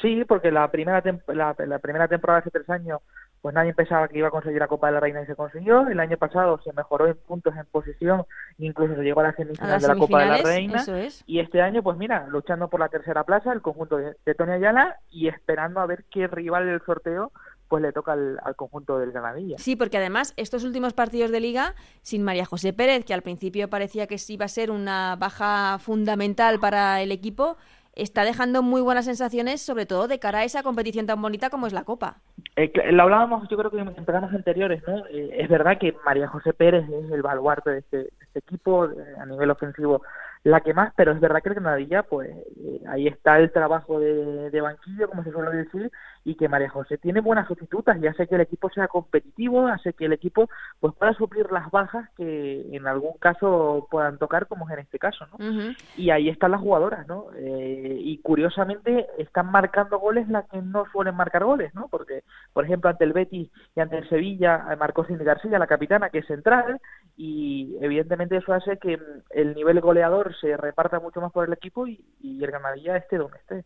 Sí, 0.00 0.24
porque 0.26 0.50
la 0.50 0.70
primera 0.70 1.02
la, 1.28 1.54
la 1.66 1.78
primera 1.78 2.08
temporada 2.08 2.40
hace 2.40 2.50
tres 2.50 2.68
años, 2.70 3.00
pues 3.44 3.54
nadie 3.54 3.74
pensaba 3.74 4.08
que 4.08 4.16
iba 4.16 4.28
a 4.28 4.30
conseguir 4.30 4.58
la 4.58 4.68
Copa 4.68 4.86
de 4.86 4.94
la 4.94 5.00
Reina 5.00 5.20
y 5.20 5.26
se 5.26 5.36
consiguió. 5.36 5.86
El 5.86 6.00
año 6.00 6.16
pasado 6.16 6.58
se 6.64 6.72
mejoró 6.72 7.08
en 7.08 7.14
puntos, 7.14 7.54
en 7.54 7.66
posición, 7.66 8.24
incluso 8.56 8.94
se 8.94 9.02
llegó 9.02 9.20
a 9.20 9.24
la 9.24 9.36
semifinal 9.36 9.82
de 9.82 9.86
la 9.86 9.96
Copa 9.96 10.20
de 10.20 10.26
la 10.28 10.36
Reina. 10.38 10.82
es. 10.96 11.22
Y 11.26 11.40
este 11.40 11.60
año, 11.60 11.82
pues 11.82 11.98
mira, 11.98 12.26
luchando 12.26 12.68
por 12.68 12.80
la 12.80 12.88
tercera 12.88 13.22
plaza, 13.24 13.52
el 13.52 13.60
conjunto 13.60 13.98
de, 13.98 14.16
de 14.24 14.34
Tony 14.34 14.52
Ayala 14.52 14.98
y 15.10 15.28
esperando 15.28 15.80
a 15.80 15.86
ver 15.86 16.06
qué 16.10 16.26
rival 16.26 16.64
del 16.64 16.80
sorteo 16.86 17.32
pues 17.68 17.82
le 17.82 17.92
toca 17.92 18.12
al, 18.12 18.38
al 18.42 18.56
conjunto 18.56 18.98
del 18.98 19.12
Granadilla. 19.12 19.58
Sí, 19.58 19.76
porque 19.76 19.98
además 19.98 20.32
estos 20.38 20.64
últimos 20.64 20.94
partidos 20.94 21.30
de 21.30 21.40
liga, 21.40 21.74
sin 22.00 22.22
María 22.22 22.46
José 22.46 22.72
Pérez, 22.72 23.04
que 23.04 23.12
al 23.12 23.22
principio 23.22 23.68
parecía 23.68 24.06
que 24.06 24.16
sí 24.16 24.34
iba 24.34 24.46
a 24.46 24.48
ser 24.48 24.70
una 24.70 25.16
baja 25.16 25.78
fundamental 25.80 26.60
para 26.60 27.02
el 27.02 27.12
equipo, 27.12 27.58
está 27.96 28.24
dejando 28.24 28.62
muy 28.62 28.80
buenas 28.82 29.04
sensaciones, 29.04 29.60
sobre 29.62 29.86
todo 29.86 30.08
de 30.08 30.18
cara 30.18 30.40
a 30.40 30.44
esa 30.44 30.62
competición 30.62 31.06
tan 31.06 31.20
bonita 31.20 31.50
como 31.50 31.66
es 31.66 31.72
la 31.72 31.84
Copa. 31.84 32.16
Eh, 32.56 32.72
lo 32.92 33.02
hablábamos 33.04 33.48
yo 33.48 33.56
creo 33.56 33.70
que 33.70 33.78
en 33.78 34.04
programas 34.04 34.34
anteriores, 34.34 34.82
¿no? 34.86 35.06
Eh, 35.06 35.36
es 35.38 35.48
verdad 35.48 35.78
que 35.78 35.94
María 36.04 36.28
José 36.28 36.52
Pérez 36.52 36.84
es 36.88 37.10
el 37.10 37.22
baluarte 37.22 37.70
de 37.70 37.78
este, 37.78 37.96
de 37.96 38.12
este 38.20 38.38
equipo, 38.40 38.86
eh, 38.86 39.14
a 39.20 39.26
nivel 39.26 39.50
ofensivo 39.50 40.02
la 40.44 40.60
que 40.60 40.74
más, 40.74 40.92
pero 40.94 41.12
es 41.12 41.20
verdad 41.20 41.42
que 41.42 41.48
el 41.48 41.54
Granadilla, 41.54 42.02
pues 42.02 42.30
eh, 42.30 42.82
ahí 42.86 43.08
está 43.08 43.38
el 43.38 43.50
trabajo 43.50 43.98
de, 43.98 44.50
de 44.50 44.60
banquillo, 44.60 45.08
como 45.08 45.24
se 45.24 45.32
suele 45.32 45.56
decir, 45.56 45.90
y 46.22 46.34
que 46.36 46.48
María 46.48 46.68
José 46.68 46.98
tiene 46.98 47.20
buenas 47.20 47.48
sustitutas 47.48 47.96
y 48.00 48.06
hace 48.06 48.26
que 48.26 48.34
el 48.34 48.42
equipo 48.42 48.68
sea 48.70 48.88
competitivo, 48.88 49.66
hace 49.66 49.94
que 49.94 50.04
el 50.04 50.12
equipo 50.12 50.48
pues 50.80 50.94
pueda 50.94 51.14
suplir 51.14 51.50
las 51.50 51.70
bajas 51.70 52.08
que 52.16 52.76
en 52.76 52.86
algún 52.86 53.16
caso 53.18 53.88
puedan 53.90 54.18
tocar, 54.18 54.46
como 54.46 54.66
es 54.68 54.74
en 54.74 54.80
este 54.80 54.98
caso, 54.98 55.26
¿no? 55.26 55.74
Y 55.96 56.10
ahí 56.10 56.28
están 56.28 56.50
las 56.50 56.60
jugadoras, 56.60 57.06
¿no? 57.06 57.26
Eh, 57.36 57.98
y 58.00 58.18
curiosamente 58.18 59.06
están 59.18 59.50
marcando 59.50 59.98
goles 59.98 60.28
las 60.28 60.46
que 60.48 60.60
no 60.60 60.84
suelen 60.92 61.14
marcar 61.14 61.44
goles, 61.44 61.74
¿no? 61.74 61.88
Porque, 61.88 62.22
por 62.52 62.64
ejemplo, 62.64 62.90
ante 62.90 63.04
el 63.04 63.12
Betis 63.12 63.50
y 63.76 63.80
ante 63.80 63.98
el 63.98 64.08
Sevilla 64.08 64.66
eh, 64.70 64.76
marcó 64.76 65.04
Cindy 65.04 65.24
García, 65.24 65.58
la 65.58 65.66
capitana, 65.66 66.10
que 66.10 66.18
es 66.18 66.26
central, 66.26 66.80
y 67.16 67.76
evidentemente 67.80 68.36
eso 68.36 68.52
hace 68.52 68.78
que 68.78 68.96
mm, 68.96 69.00
el 69.30 69.54
nivel 69.54 69.80
goleador 69.80 70.33
se 70.40 70.56
reparta 70.56 71.00
mucho 71.00 71.20
más 71.20 71.32
por 71.32 71.46
el 71.46 71.52
equipo 71.52 71.86
y, 71.86 72.04
el 72.22 72.46
Granadilla 72.46 72.96
esté 72.96 73.16
donde 73.18 73.38
esté. 73.38 73.64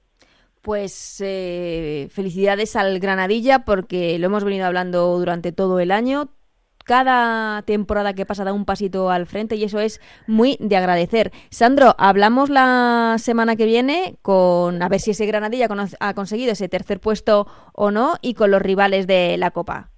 Pues 0.62 1.22
eh, 1.24 2.08
felicidades 2.10 2.76
al 2.76 2.98
Granadilla 2.98 3.60
porque 3.60 4.18
lo 4.18 4.26
hemos 4.26 4.44
venido 4.44 4.66
hablando 4.66 5.18
durante 5.18 5.52
todo 5.52 5.80
el 5.80 5.90
año. 5.90 6.30
Cada 6.84 7.62
temporada 7.62 8.14
que 8.14 8.24
pasa 8.24 8.44
da 8.44 8.52
un 8.52 8.64
pasito 8.64 9.10
al 9.10 9.26
frente 9.26 9.56
y 9.56 9.64
eso 9.64 9.78
es 9.78 10.00
muy 10.26 10.56
de 10.58 10.76
agradecer. 10.76 11.32
Sandro, 11.50 11.94
hablamos 11.98 12.48
la 12.48 13.16
semana 13.18 13.56
que 13.56 13.66
viene 13.66 14.16
con 14.22 14.82
a 14.82 14.88
ver 14.88 15.00
si 15.00 15.10
ese 15.10 15.26
Granadilla 15.26 15.68
ha 16.00 16.14
conseguido 16.14 16.52
ese 16.52 16.68
tercer 16.68 16.98
puesto 16.98 17.46
o 17.74 17.90
no 17.90 18.14
y 18.22 18.34
con 18.34 18.50
los 18.50 18.62
rivales 18.62 19.06
de 19.06 19.36
la 19.36 19.50
Copa. 19.50 19.90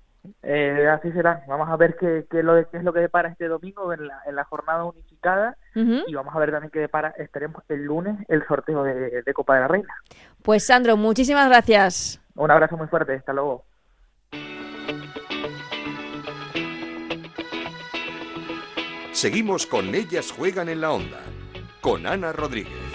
Eh, 0.42 0.86
así 0.88 1.10
será. 1.12 1.42
Vamos 1.48 1.68
a 1.68 1.76
ver 1.76 1.96
qué, 1.96 2.26
qué, 2.30 2.42
lo, 2.42 2.54
qué 2.70 2.76
es 2.76 2.84
lo 2.84 2.92
que 2.92 3.00
depara 3.00 3.30
este 3.30 3.48
domingo 3.48 3.92
en 3.92 4.06
la, 4.06 4.20
en 4.26 4.36
la 4.36 4.44
jornada 4.44 4.84
unificada 4.84 5.56
y 5.74 6.14
vamos 6.14 6.34
a 6.34 6.38
ver 6.38 6.50
también 6.50 6.70
qué 6.70 6.80
depara, 6.80 7.14
esperemos 7.16 7.62
el 7.68 7.84
lunes, 7.84 8.16
el 8.28 8.46
sorteo 8.46 8.82
de, 8.82 9.22
de 9.22 9.32
Copa 9.32 9.54
de 9.54 9.60
la 9.60 9.68
Reina. 9.68 9.94
Pues 10.42 10.66
Sandro, 10.66 10.96
muchísimas 10.96 11.48
gracias. 11.48 12.20
Un 12.34 12.50
abrazo 12.50 12.76
muy 12.76 12.88
fuerte, 12.88 13.14
hasta 13.14 13.32
luego. 13.32 13.64
Seguimos 19.12 19.66
con 19.66 19.94
Ellas 19.94 20.32
Juegan 20.32 20.68
en 20.68 20.80
la 20.80 20.92
Onda, 20.92 21.20
con 21.80 22.06
Ana 22.06 22.32
Rodríguez. 22.32 22.89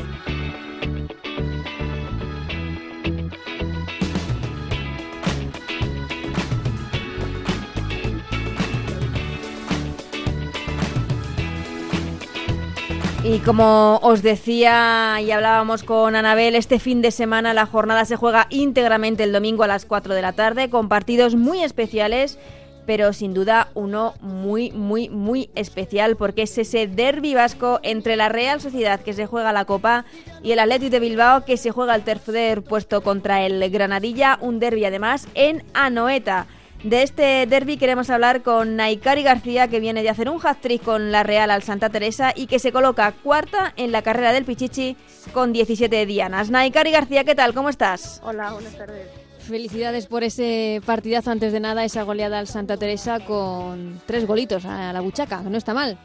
Y 13.28 13.40
como 13.40 13.98
os 14.04 14.22
decía 14.22 15.20
y 15.20 15.32
hablábamos 15.32 15.82
con 15.82 16.16
Anabel, 16.16 16.54
este 16.54 16.78
fin 16.78 17.02
de 17.02 17.10
semana 17.10 17.56
la 17.56 17.66
jornada 17.66 18.06
se 18.06 18.18
juega 18.18 18.46
íntegramente 18.52 19.24
el 19.24 19.32
domingo 19.32 19.64
a 19.64 19.68
las 19.68 19.86
4 19.86 20.14
de 20.14 20.22
la 20.22 20.34
tarde 20.34 20.70
con 20.70 20.90
partidos 20.90 21.34
muy 21.34 21.64
especiales 21.64 22.38
pero 22.86 23.14
sin 23.14 23.34
duda 23.34 23.70
uno 23.74 24.14
muy, 24.22 24.72
muy, 24.72 25.10
muy 25.10 25.50
especial 25.56 26.18
porque 26.18 26.44
es 26.44 26.56
ese 26.60 26.86
derbi 26.86 27.34
vasco 27.34 27.80
entre 27.82 28.16
la 28.16 28.30
Real 28.30 28.62
Sociedad 28.62 29.00
que 29.00 29.14
se 29.14 29.26
juega 29.26 29.52
la 29.54 29.66
Copa 29.66 30.06
y 30.44 30.52
el 30.52 30.60
Athletic 30.60 30.92
de 30.92 31.00
Bilbao 31.00 31.46
que 31.46 31.58
se 31.58 31.72
juega 31.72 31.96
el 31.96 32.04
tercer 32.04 32.62
puesto 32.62 33.02
contra 33.02 33.44
el 33.44 33.72
Granadilla, 33.72 34.38
un 34.40 34.60
derbi 34.60 34.86
además 34.86 35.28
en 35.34 35.64
Anoeta. 35.74 36.46
De 36.84 37.02
este 37.02 37.48
derby 37.48 37.78
queremos 37.78 38.10
hablar 38.10 38.44
con 38.44 38.76
Naikari 38.76 39.24
García, 39.24 39.68
que 39.68 39.80
viene 39.80 40.04
de 40.04 40.10
hacer 40.10 40.30
un 40.30 40.40
hat-trick 40.46 40.84
con 40.84 41.12
la 41.12 41.24
Real 41.24 41.50
al 41.50 41.64
Santa 41.64 41.90
Teresa 41.90 42.32
y 42.36 42.46
que 42.46 42.60
se 42.60 42.72
coloca 42.72 43.12
cuarta 43.12 43.74
en 43.76 43.92
la 43.92 44.04
carrera 44.04 44.34
del 44.34 44.46
Pichichi 44.46 44.96
con 45.34 45.52
17 45.52 46.06
dianas. 46.06 46.52
Naikari 46.52 46.92
García, 46.92 47.24
¿qué 47.24 47.34
tal? 47.34 47.54
¿Cómo 47.54 47.70
estás? 47.70 48.22
Hola, 48.24 48.54
buenas 48.54 48.78
tardes. 48.78 49.10
Felicidades 49.40 50.08
por 50.08 50.24
ese 50.24 50.82
partidazo 50.86 51.32
antes 51.32 51.54
de 51.54 51.60
nada, 51.60 51.86
esa 51.86 52.04
goleada 52.04 52.40
al 52.40 52.48
Santa 52.48 52.78
Teresa 52.78 53.20
con 53.20 54.00
tres 54.06 54.26
golitos 54.28 54.66
a 54.66 54.92
la 54.94 55.02
buchaca, 55.02 55.42
no 55.42 55.58
está 55.58 55.74
mal. 55.74 55.98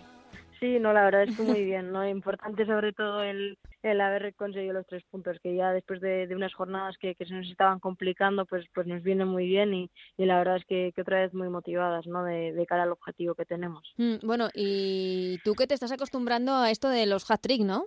Sí, 0.60 0.78
no, 0.78 0.92
la 0.92 1.04
verdad 1.04 1.22
es 1.24 1.36
que 1.36 1.42
muy 1.42 1.64
bien, 1.64 1.90
¿no? 1.90 2.06
Importante 2.06 2.66
sobre 2.66 2.92
todo 2.92 3.22
el, 3.22 3.56
el 3.82 4.00
haber 4.00 4.34
conseguido 4.34 4.74
los 4.74 4.86
tres 4.86 5.02
puntos, 5.10 5.38
que 5.42 5.54
ya 5.54 5.72
después 5.72 6.00
de, 6.00 6.28
unas 6.34 6.54
jornadas 6.54 6.96
que, 6.98 7.14
se 7.18 7.34
nos 7.34 7.48
estaban 7.48 7.80
complicando, 7.80 8.46
pues 8.46 8.66
pues 8.74 8.86
nos 8.86 9.02
viene 9.02 9.24
muy 9.24 9.46
bien 9.46 9.72
y, 9.74 9.90
y 10.16 10.26
la 10.26 10.38
verdad 10.38 10.56
es 10.56 10.64
que, 10.66 10.92
otra 11.00 11.20
vez 11.20 11.32
muy 11.32 11.48
motivadas, 11.48 12.06
¿no? 12.06 12.24
De, 12.24 12.52
de 12.52 12.66
cara 12.66 12.82
al 12.82 12.92
objetivo 12.92 13.34
que 13.34 13.46
tenemos. 13.46 13.92
Mm, 13.96 14.16
bueno, 14.22 14.48
y 14.54 15.38
tú 15.44 15.54
que 15.54 15.66
te 15.66 15.74
estás 15.74 15.92
acostumbrando 15.92 16.54
a 16.54 16.70
esto 16.70 16.88
de 16.88 17.06
los 17.06 17.30
hat-trick, 17.30 17.62
¿no? 17.62 17.84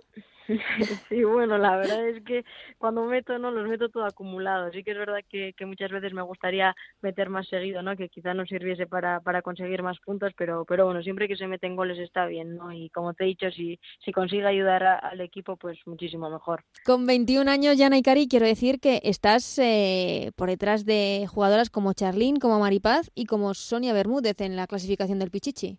Sí, 1.08 1.24
bueno, 1.24 1.58
la 1.58 1.76
verdad 1.76 2.08
es 2.08 2.22
que 2.24 2.44
cuando 2.78 3.04
meto, 3.04 3.38
no, 3.38 3.50
los 3.50 3.68
meto 3.68 3.88
todo 3.88 4.04
acumulado. 4.04 4.70
Sí 4.72 4.82
que 4.82 4.92
es 4.92 4.98
verdad 4.98 5.20
que, 5.28 5.54
muchas 5.64 5.90
veces 5.90 6.12
me 6.12 6.22
gustaría 6.22 6.74
meter 7.00 7.30
más 7.30 7.48
seguido, 7.48 7.82
¿no? 7.82 7.96
Que 7.96 8.08
quizá 8.08 8.34
no 8.34 8.44
sirviese 8.44 8.86
para, 8.86 9.20
conseguir 9.42 9.82
más 9.82 9.98
puntos, 10.00 10.32
pero, 10.36 10.64
pero 10.64 10.84
bueno, 10.86 11.02
siempre 11.02 11.28
que 11.28 11.36
se 11.36 11.46
meten 11.46 11.76
goles 11.76 11.98
está 11.98 12.26
bien, 12.26 12.56
¿no? 12.56 12.72
Y 12.72 12.90
como 12.90 13.14
te 13.14 13.24
he 13.24 13.28
dicho, 13.28 13.50
si, 13.50 13.78
si 14.04 14.12
consigue 14.12 14.46
ayudar 14.46 14.84
al 14.84 15.20
equipo, 15.20 15.56
pues 15.56 15.78
muchísimo 15.86 16.28
mejor. 16.30 16.64
Con 16.84 17.06
21 17.06 17.50
años, 17.50 17.78
Yana 17.78 18.00
Cari, 18.02 18.28
quiero 18.28 18.46
decir 18.46 18.80
que 18.80 19.00
estás 19.04 19.58
eh, 19.58 20.32
por 20.36 20.48
detrás 20.48 20.84
de 20.84 21.26
jugadoras 21.28 21.70
como 21.70 21.92
Charlín, 21.92 22.36
como 22.36 22.58
Maripaz 22.58 23.10
y 23.14 23.26
como 23.26 23.54
Sonia 23.54 23.92
Bermúdez 23.92 24.40
en 24.40 24.56
la 24.56 24.66
clasificación 24.66 25.18
del 25.18 25.30
Pichichi. 25.30 25.78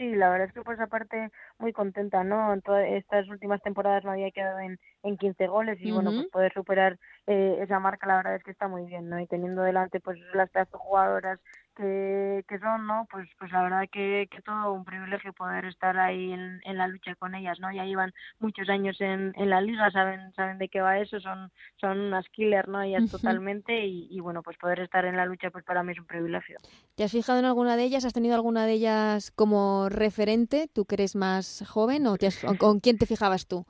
Sí, 0.00 0.14
la 0.14 0.30
verdad 0.30 0.48
es 0.48 0.54
que 0.54 0.62
por 0.62 0.72
esa 0.72 0.86
parte 0.86 1.30
muy 1.58 1.74
contenta, 1.74 2.24
¿no? 2.24 2.54
En 2.54 2.62
todas 2.62 2.86
estas 2.88 3.28
últimas 3.28 3.60
temporadas 3.60 4.02
no 4.02 4.12
había 4.12 4.30
quedado 4.30 4.58
en, 4.60 4.78
en 5.02 5.18
15 5.18 5.46
goles 5.46 5.78
y 5.82 5.90
bueno, 5.90 6.14
pues 6.14 6.26
poder 6.28 6.54
superar 6.54 6.98
eh, 7.26 7.58
esa 7.60 7.78
marca 7.80 8.06
la 8.06 8.16
verdad 8.16 8.36
es 8.36 8.42
que 8.42 8.50
está 8.50 8.66
muy 8.66 8.86
bien, 8.86 9.10
¿no? 9.10 9.20
Y 9.20 9.26
teniendo 9.26 9.60
delante 9.60 10.00
pues 10.00 10.18
las 10.32 10.48
pedazos 10.48 10.80
jugadoras 10.80 11.38
que, 11.76 12.44
que 12.48 12.58
son, 12.58 12.86
¿no? 12.86 13.06
Pues, 13.10 13.28
pues 13.38 13.50
la 13.52 13.62
verdad 13.62 13.88
que, 13.90 14.28
que 14.30 14.42
todo 14.42 14.72
un 14.72 14.84
privilegio 14.84 15.32
poder 15.32 15.64
estar 15.64 15.98
ahí 15.98 16.32
en, 16.32 16.60
en 16.64 16.78
la 16.78 16.88
lucha 16.88 17.14
con 17.14 17.34
ellas, 17.34 17.58
¿no? 17.60 17.72
Ya 17.72 17.84
llevan 17.84 18.12
muchos 18.38 18.68
años 18.68 19.00
en, 19.00 19.32
en 19.36 19.50
la 19.50 19.60
liga, 19.60 19.90
saben 19.90 20.32
saben 20.34 20.58
de 20.58 20.68
qué 20.68 20.80
va 20.80 20.98
eso, 20.98 21.20
son 21.20 21.50
son 21.80 22.00
unas 22.00 22.28
killer, 22.30 22.68
¿no? 22.68 22.82
Ellas 22.82 23.10
totalmente 23.10 23.84
y, 23.84 24.08
y, 24.10 24.20
bueno, 24.20 24.42
pues 24.42 24.56
poder 24.58 24.80
estar 24.80 25.04
en 25.04 25.16
la 25.16 25.26
lucha 25.26 25.50
pues 25.50 25.64
para 25.64 25.82
mí 25.82 25.92
es 25.92 25.98
un 25.98 26.06
privilegio. 26.06 26.56
¿Te 26.94 27.04
has 27.04 27.12
fijado 27.12 27.38
en 27.38 27.44
alguna 27.44 27.76
de 27.76 27.84
ellas? 27.84 28.04
¿Has 28.04 28.12
tenido 28.12 28.34
alguna 28.34 28.66
de 28.66 28.72
ellas 28.72 29.30
como 29.30 29.88
referente? 29.88 30.68
¿Tú 30.72 30.84
que 30.84 30.96
eres 30.96 31.16
más 31.16 31.64
joven 31.68 32.06
o, 32.06 32.16
te 32.16 32.28
con 32.58 32.80
quién 32.80 32.98
te 32.98 33.06
fijabas 33.06 33.46
tú? 33.46 33.66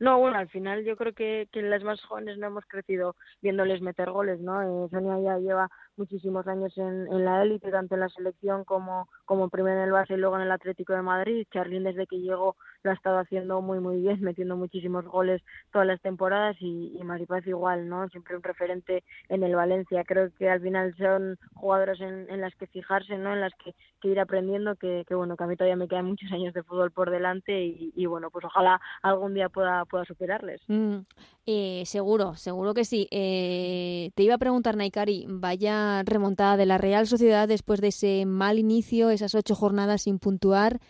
No, 0.00 0.18
bueno, 0.18 0.38
al 0.38 0.48
final 0.48 0.84
yo 0.84 0.96
creo 0.96 1.12
que, 1.12 1.48
que 1.52 1.62
las 1.62 1.82
más 1.82 2.02
jóvenes 2.02 2.38
no 2.38 2.46
hemos 2.46 2.64
crecido 2.66 3.16
viéndoles 3.40 3.80
meter 3.80 4.10
goles, 4.10 4.40
¿no? 4.40 4.62
Eh, 4.62 4.88
Sonia 4.90 5.18
ya 5.20 5.38
lleva 5.38 5.70
muchísimos 5.96 6.46
años 6.46 6.76
en, 6.76 7.06
en 7.06 7.24
la 7.24 7.42
élite, 7.42 7.70
tanto 7.70 7.94
en 7.94 8.00
la 8.00 8.08
selección 8.08 8.64
como, 8.64 9.08
como 9.24 9.48
primero 9.48 9.78
en 9.78 9.84
el 9.84 9.92
Barça 9.92 10.14
y 10.14 10.16
luego 10.16 10.36
en 10.36 10.42
el 10.42 10.52
Atlético 10.52 10.92
de 10.92 11.02
Madrid. 11.02 11.46
Charlín 11.52 11.84
desde 11.84 12.06
que 12.06 12.20
llegó 12.20 12.56
lo 12.82 12.90
ha 12.90 12.94
estado 12.94 13.18
haciendo 13.18 13.60
muy 13.62 13.80
muy 13.80 14.00
bien, 14.00 14.20
metiendo 14.22 14.56
muchísimos 14.56 15.04
goles 15.06 15.42
todas 15.72 15.86
las 15.86 16.00
temporadas 16.00 16.56
y, 16.60 16.96
y 16.98 17.04
Maripaz 17.04 17.46
igual, 17.46 17.88
¿no? 17.88 18.08
Siempre 18.08 18.36
un 18.36 18.42
referente 18.42 19.04
en 19.28 19.42
el 19.42 19.54
Valencia. 19.54 20.04
Creo 20.04 20.30
que 20.38 20.48
al 20.48 20.60
final 20.60 20.94
son 20.96 21.38
jugadoras 21.54 22.00
en, 22.00 22.28
en 22.30 22.40
las 22.40 22.54
que 22.56 22.66
fijarse, 22.66 23.16
¿no? 23.16 23.32
En 23.32 23.40
las 23.40 23.52
que, 23.62 23.74
que 24.00 24.08
ir 24.08 24.20
aprendiendo, 24.20 24.76
que, 24.76 25.04
que, 25.06 25.14
bueno, 25.14 25.36
que 25.36 25.44
a 25.44 25.46
mí 25.46 25.56
todavía 25.56 25.76
me 25.76 25.88
quedan 25.88 26.06
muchos 26.06 26.30
años 26.32 26.54
de 26.54 26.62
fútbol 26.62 26.90
por 26.92 27.10
delante 27.10 27.64
y, 27.64 27.92
y 27.94 28.06
bueno, 28.06 28.30
pues 28.30 28.44
ojalá 28.44 28.80
algún 29.02 29.34
día 29.34 29.48
pueda, 29.48 29.84
pueda 29.84 30.04
superarles. 30.04 30.60
Mm, 30.68 30.98
eh, 31.46 31.82
seguro, 31.86 32.34
seguro 32.36 32.74
que 32.74 32.84
sí. 32.84 33.08
Eh, 33.10 34.10
te 34.14 34.22
iba 34.22 34.34
a 34.34 34.38
preguntar, 34.38 34.76
Naikari, 34.76 35.26
vaya 35.28 35.83
remontada 36.04 36.56
de 36.56 36.66
la 36.66 36.78
Real 36.78 37.06
Sociedad 37.06 37.48
después 37.48 37.80
de 37.80 37.88
ese 37.88 38.24
mal 38.26 38.58
inicio, 38.58 39.10
esas 39.10 39.34
ocho 39.34 39.54
jornadas 39.54 40.02
sin 40.02 40.18
puntuar 40.18 40.80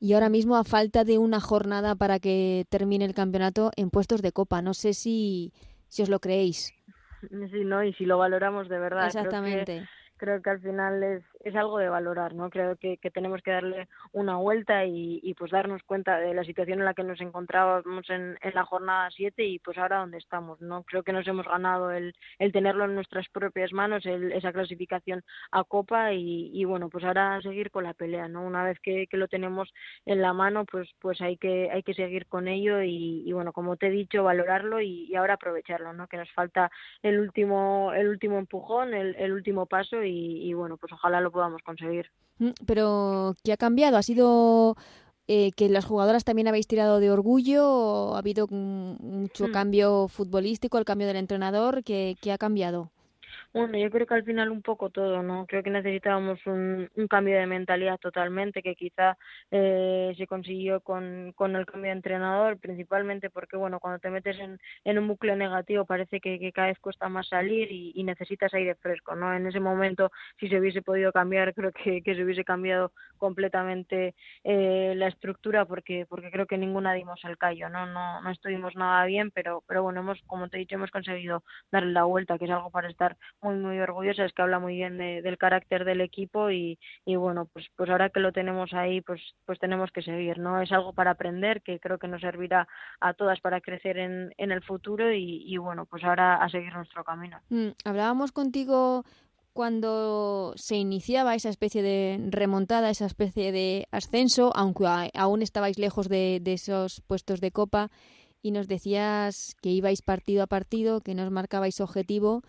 y 0.00 0.12
ahora 0.12 0.28
mismo 0.28 0.56
a 0.56 0.64
falta 0.64 1.04
de 1.04 1.18
una 1.18 1.40
jornada 1.40 1.94
para 1.94 2.18
que 2.18 2.66
termine 2.68 3.04
el 3.04 3.14
campeonato 3.14 3.70
en 3.76 3.90
puestos 3.90 4.22
de 4.22 4.32
copa. 4.32 4.62
No 4.62 4.74
sé 4.74 4.92
si, 4.94 5.52
si 5.88 6.02
os 6.02 6.08
lo 6.08 6.20
creéis. 6.20 6.74
Sí, 7.50 7.64
no, 7.64 7.82
y 7.82 7.94
si 7.94 8.04
lo 8.04 8.18
valoramos 8.18 8.68
de 8.68 8.78
verdad. 8.78 9.06
Exactamente 9.06 9.88
creo 10.16 10.40
que 10.42 10.50
al 10.50 10.60
final 10.60 11.02
es, 11.02 11.22
es 11.44 11.54
algo 11.54 11.78
de 11.78 11.88
valorar, 11.88 12.34
¿no? 12.34 12.50
Creo 12.50 12.76
que, 12.76 12.98
que 12.98 13.10
tenemos 13.10 13.42
que 13.42 13.50
darle 13.50 13.88
una 14.12 14.36
vuelta 14.36 14.84
y, 14.84 15.20
y, 15.22 15.34
pues 15.34 15.50
darnos 15.50 15.82
cuenta 15.84 16.18
de 16.18 16.34
la 16.34 16.44
situación 16.44 16.80
en 16.80 16.84
la 16.84 16.94
que 16.94 17.04
nos 17.04 17.20
encontrábamos 17.20 18.08
en, 18.10 18.38
en 18.40 18.54
la 18.54 18.64
jornada 18.64 19.10
7 19.10 19.44
y 19.44 19.58
pues 19.58 19.78
ahora 19.78 19.98
dónde 19.98 20.18
estamos, 20.18 20.60
¿no? 20.60 20.82
Creo 20.84 21.02
que 21.02 21.12
nos 21.12 21.26
hemos 21.28 21.46
ganado 21.46 21.90
el, 21.90 22.14
tenerlo 22.52 22.84
en 22.84 22.94
nuestras 22.94 23.28
propias 23.28 23.72
manos, 23.72 24.06
el, 24.06 24.32
esa 24.32 24.52
clasificación 24.52 25.22
a 25.52 25.64
Copa 25.64 26.12
y, 26.12 26.50
y, 26.52 26.64
bueno, 26.64 26.88
pues 26.88 27.04
ahora 27.04 27.40
seguir 27.42 27.70
con 27.70 27.84
la 27.84 27.94
pelea, 27.94 28.28
¿no? 28.28 28.42
Una 28.42 28.64
vez 28.64 28.78
que, 28.80 29.06
que 29.06 29.16
lo 29.16 29.28
tenemos 29.28 29.72
en 30.06 30.22
la 30.22 30.32
mano, 30.32 30.64
pues 30.64 30.88
pues 31.00 31.20
hay 31.20 31.36
que 31.36 31.70
hay 31.70 31.82
que 31.82 31.94
seguir 31.94 32.26
con 32.26 32.48
ello 32.48 32.82
y, 32.82 33.22
y 33.26 33.32
bueno, 33.32 33.52
como 33.52 33.76
te 33.76 33.88
he 33.88 33.90
dicho, 33.90 34.24
valorarlo 34.24 34.80
y, 34.80 35.06
y, 35.10 35.14
ahora 35.16 35.34
aprovecharlo, 35.34 35.92
¿no? 35.92 36.08
Que 36.08 36.16
nos 36.16 36.30
falta 36.32 36.70
el 37.02 37.18
último 37.20 37.92
el 37.94 38.08
último 38.08 38.38
empujón, 38.38 38.94
el, 38.94 39.14
el 39.16 39.32
último 39.32 39.66
paso 39.66 40.02
y, 40.02 40.52
bueno, 40.54 40.76
pues 40.76 40.92
ojalá 40.92 41.20
lo 41.20 41.30
podamos 41.34 41.62
conseguir. 41.62 42.06
Mm, 42.38 42.50
pero, 42.66 43.34
¿qué 43.44 43.52
ha 43.52 43.56
cambiado? 43.58 43.98
¿Ha 43.98 44.02
sido 44.02 44.76
eh, 45.28 45.50
que 45.52 45.68
las 45.68 45.84
jugadoras 45.84 46.24
también 46.24 46.48
habéis 46.48 46.66
tirado 46.66 47.00
de 47.00 47.10
orgullo? 47.10 47.68
¿O 47.68 48.14
¿Ha 48.14 48.18
habido 48.18 48.46
mucho 48.48 49.48
hmm. 49.48 49.52
cambio 49.52 50.08
futbolístico, 50.08 50.78
el 50.78 50.86
cambio 50.86 51.06
del 51.06 51.16
entrenador? 51.16 51.84
¿Qué, 51.84 52.16
qué 52.22 52.32
ha 52.32 52.38
cambiado? 52.38 52.90
Bueno, 53.54 53.78
yo 53.78 53.88
creo 53.88 54.04
que 54.04 54.14
al 54.14 54.24
final 54.24 54.50
un 54.50 54.62
poco 54.62 54.90
todo, 54.90 55.22
¿no? 55.22 55.46
Creo 55.46 55.62
que 55.62 55.70
necesitábamos 55.70 56.44
un, 56.44 56.90
cambio 57.08 57.36
de 57.38 57.46
mentalidad 57.46 57.98
totalmente, 58.00 58.62
que 58.62 58.74
quizá 58.74 59.16
eh, 59.52 60.12
se 60.16 60.26
consiguió 60.26 60.80
con, 60.80 61.32
con 61.36 61.54
el 61.54 61.64
cambio 61.64 61.90
de 61.92 61.96
entrenador, 61.96 62.58
principalmente 62.58 63.30
porque, 63.30 63.56
bueno, 63.56 63.78
cuando 63.78 64.00
te 64.00 64.10
metes 64.10 64.36
en, 64.40 64.98
un 64.98 65.06
bucle 65.06 65.36
negativo 65.36 65.84
parece 65.84 66.18
que, 66.20 66.50
cada 66.52 66.66
vez 66.66 66.80
cuesta 66.80 67.08
más 67.08 67.28
salir 67.28 67.70
y, 67.70 67.92
y, 67.94 68.02
necesitas 68.02 68.52
aire 68.54 68.74
fresco, 68.74 69.14
¿no? 69.14 69.32
En 69.32 69.46
ese 69.46 69.60
momento, 69.60 70.10
si 70.40 70.48
se 70.48 70.58
hubiese 70.58 70.82
podido 70.82 71.12
cambiar, 71.12 71.54
creo 71.54 71.70
que, 71.70 72.02
que 72.02 72.16
se 72.16 72.24
hubiese 72.24 72.44
cambiado 72.44 72.90
completamente 73.18 74.16
eh, 74.42 74.94
la 74.96 75.06
estructura 75.06 75.64
porque 75.64 76.06
porque 76.08 76.30
creo 76.32 76.46
que 76.46 76.58
ninguna 76.58 76.92
dimos 76.92 77.20
el 77.24 77.38
callo, 77.38 77.68
¿no? 77.68 77.86
No, 77.86 78.20
no 78.20 78.30
estuvimos 78.30 78.74
nada 78.74 79.04
bien, 79.06 79.30
pero, 79.30 79.62
pero 79.68 79.84
bueno, 79.84 80.00
hemos, 80.00 80.20
como 80.26 80.48
te 80.48 80.56
he 80.56 80.60
dicho, 80.60 80.74
hemos 80.74 80.90
conseguido 80.90 81.44
darle 81.70 81.92
la 81.92 82.04
vuelta, 82.04 82.36
que 82.36 82.46
es 82.46 82.50
algo 82.50 82.70
para 82.70 82.88
estar 82.88 83.16
muy 83.44 83.56
muy 83.56 83.78
orgullosa, 83.78 84.24
es 84.24 84.32
que 84.32 84.42
habla 84.42 84.58
muy 84.58 84.74
bien 84.74 84.98
de, 84.98 85.22
del 85.22 85.38
carácter 85.38 85.84
del 85.84 86.00
equipo 86.00 86.50
y, 86.50 86.78
y 87.04 87.16
bueno, 87.16 87.46
pues 87.52 87.66
pues 87.76 87.88
ahora 87.90 88.10
que 88.10 88.20
lo 88.20 88.32
tenemos 88.32 88.72
ahí, 88.72 89.00
pues 89.02 89.20
pues 89.46 89.58
tenemos 89.58 89.92
que 89.92 90.02
seguir, 90.02 90.38
¿no? 90.38 90.60
Es 90.60 90.72
algo 90.72 90.92
para 90.92 91.12
aprender 91.12 91.62
que 91.62 91.78
creo 91.78 91.98
que 91.98 92.08
nos 92.08 92.22
servirá 92.22 92.66
a 93.00 93.14
todas 93.14 93.40
para 93.40 93.60
crecer 93.60 93.98
en, 93.98 94.32
en 94.38 94.50
el 94.50 94.62
futuro 94.62 95.12
y, 95.12 95.44
y 95.46 95.56
bueno, 95.58 95.86
pues 95.86 96.02
ahora 96.02 96.36
a 96.36 96.48
seguir 96.48 96.72
nuestro 96.74 97.04
camino. 97.04 97.38
Mm, 97.50 97.68
hablábamos 97.84 98.32
contigo 98.32 99.04
cuando 99.52 100.52
se 100.56 100.76
iniciaba 100.76 101.36
esa 101.36 101.48
especie 101.48 101.82
de 101.82 102.18
remontada, 102.30 102.90
esa 102.90 103.06
especie 103.06 103.52
de 103.52 103.86
ascenso, 103.92 104.50
aunque 104.56 105.10
aún 105.14 105.42
estabais 105.42 105.78
lejos 105.78 106.08
de, 106.08 106.40
de 106.42 106.54
esos 106.54 107.00
puestos 107.06 107.40
de 107.40 107.52
copa, 107.52 107.90
y 108.42 108.50
nos 108.50 108.68
decías 108.68 109.54
que 109.62 109.70
ibais 109.70 110.02
partido 110.02 110.42
a 110.42 110.46
partido, 110.46 111.00
que 111.00 111.14
nos 111.14 111.30
marcabais 111.30 111.80
objetivo 111.80 112.42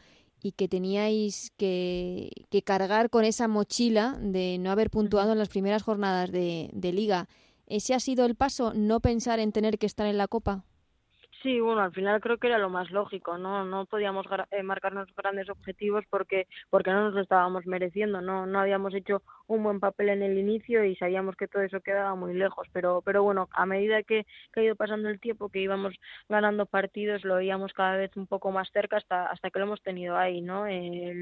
y 0.45 0.51
que 0.51 0.67
teníais 0.67 1.51
que, 1.57 2.29
que, 2.51 2.61
cargar 2.61 3.09
con 3.09 3.25
esa 3.25 3.47
mochila 3.47 4.15
de 4.21 4.59
no 4.59 4.69
haber 4.69 4.91
puntuado 4.91 5.31
en 5.31 5.39
las 5.39 5.49
primeras 5.49 5.81
jornadas 5.81 6.31
de, 6.31 6.69
de 6.71 6.93
liga. 6.93 7.27
¿Ese 7.65 7.95
ha 7.95 7.99
sido 7.99 8.25
el 8.25 8.35
paso? 8.35 8.71
¿No 8.75 8.99
pensar 8.99 9.39
en 9.39 9.51
tener 9.51 9.79
que 9.79 9.87
estar 9.87 10.05
en 10.05 10.19
la 10.19 10.27
Copa? 10.27 10.63
Sí, 11.45 11.59
bueno, 11.59 11.81
al 11.81 11.93
final 11.93 12.21
creo 12.21 12.39
que 12.39 12.47
era 12.47 12.57
lo 12.57 12.71
más 12.71 12.89
lógico, 12.89 13.37
¿no? 13.37 13.63
No 13.65 13.85
podíamos 13.85 14.25
eh, 14.49 14.63
marcarnos 14.63 15.07
grandes 15.15 15.47
objetivos 15.47 16.03
porque 16.09 16.47
porque 16.71 16.89
no 16.89 17.03
nos 17.03 17.13
lo 17.13 17.21
estábamos 17.21 17.67
mereciendo, 17.67 18.19
no 18.19 18.47
no 18.47 18.59
habíamos 18.59 18.95
hecho 18.95 19.21
un 19.45 19.61
buen 19.63 19.79
papel 19.79 20.09
en 20.09 20.23
el 20.23 20.39
inicio 20.39 20.83
y 20.83 20.95
sabíamos 20.95 21.35
que 21.35 21.47
todo 21.47 21.61
eso 21.61 21.81
quedaba 21.81 22.15
muy 22.15 22.33
lejos, 22.33 22.67
pero 22.73 23.03
pero 23.03 23.21
bueno, 23.21 23.47
a 23.51 23.67
medida 23.67 24.01
que, 24.01 24.25
que 24.53 24.59
ha 24.61 24.63
ido 24.63 24.75
pasando 24.75 25.07
el 25.07 25.19
tiempo, 25.19 25.49
que 25.49 25.59
íbamos 25.61 25.93
ganando 26.29 26.65
partidos, 26.65 27.23
lo 27.23 27.35
veíamos 27.35 27.73
cada 27.73 27.95
vez 27.97 28.15
un 28.17 28.25
poco 28.25 28.51
más 28.51 28.71
cerca 28.71 28.97
hasta 28.97 29.27
hasta 29.27 29.51
que 29.51 29.59
lo 29.59 29.65
hemos 29.65 29.83
tenido 29.83 30.17
ahí, 30.17 30.41
¿no? 30.41 30.65
Eh, 30.65 31.13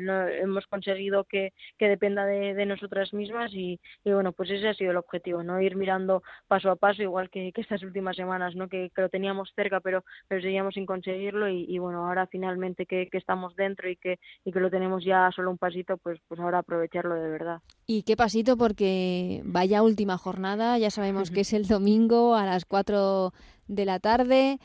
hemos 0.42 0.66
conseguido 0.68 1.26
que, 1.26 1.52
que 1.78 1.90
dependa 1.90 2.26
de, 2.26 2.54
de 2.54 2.66
nosotras 2.66 3.14
mismas 3.14 3.52
y, 3.54 3.80
bueno, 4.06 4.32
pues 4.32 4.50
ese 4.52 4.70
ha 4.70 4.74
sido 4.74 4.92
el 4.92 4.98
objetivo, 4.98 5.44
¿no? 5.44 5.60
Ir 5.62 5.76
mirando 5.76 6.24
paso 6.48 6.72
a 6.72 6.76
paso, 6.78 7.02
igual 7.02 7.30
que, 7.30 7.52
que 7.52 7.62
estas 7.62 7.84
últimas 7.84 8.16
semanas, 8.16 8.56
¿no? 8.56 8.70
Que 8.70 8.90
lo 8.96 9.10
teníamos 9.10 9.52
cerca, 9.56 9.80
pero 9.82 10.04
pero 10.28 10.42
seguíamos 10.42 10.74
sin 10.74 10.86
conseguirlo 10.86 11.48
y, 11.50 11.78
bueno, 11.80 12.08
ahora 12.08 12.28
finalmente 12.28 12.86
que, 12.86 13.10
estamos 13.14 13.56
dentro 13.56 13.90
y 13.90 13.96
que, 13.96 14.20
y 14.44 14.52
que 14.52 14.60
lo 14.60 14.70
tenemos 14.70 15.04
ya 15.04 15.30
solo 15.36 15.52
un 15.52 15.58
pasito, 15.58 15.98
pues, 15.98 16.20
pues 16.28 16.40
ahora 16.40 16.60
aprovecharlo 16.60 17.16
de 17.16 17.30
verdad. 17.30 17.62
Y 17.86 18.04
qué 18.04 18.16
pasito 18.16 18.58
porque 18.58 19.42
vaya 19.46 19.84
última 19.84 20.18
jornada, 20.18 20.78
ya 20.78 20.90
sabemos 20.90 21.32
que 21.32 21.42
es 21.42 21.54
el 21.54 21.68
domingo 21.68 22.36
a 22.36 22.46
las 22.46 22.66
4 22.66 23.32
de 23.68 23.86
la 23.86 24.00
tarde 24.00 24.60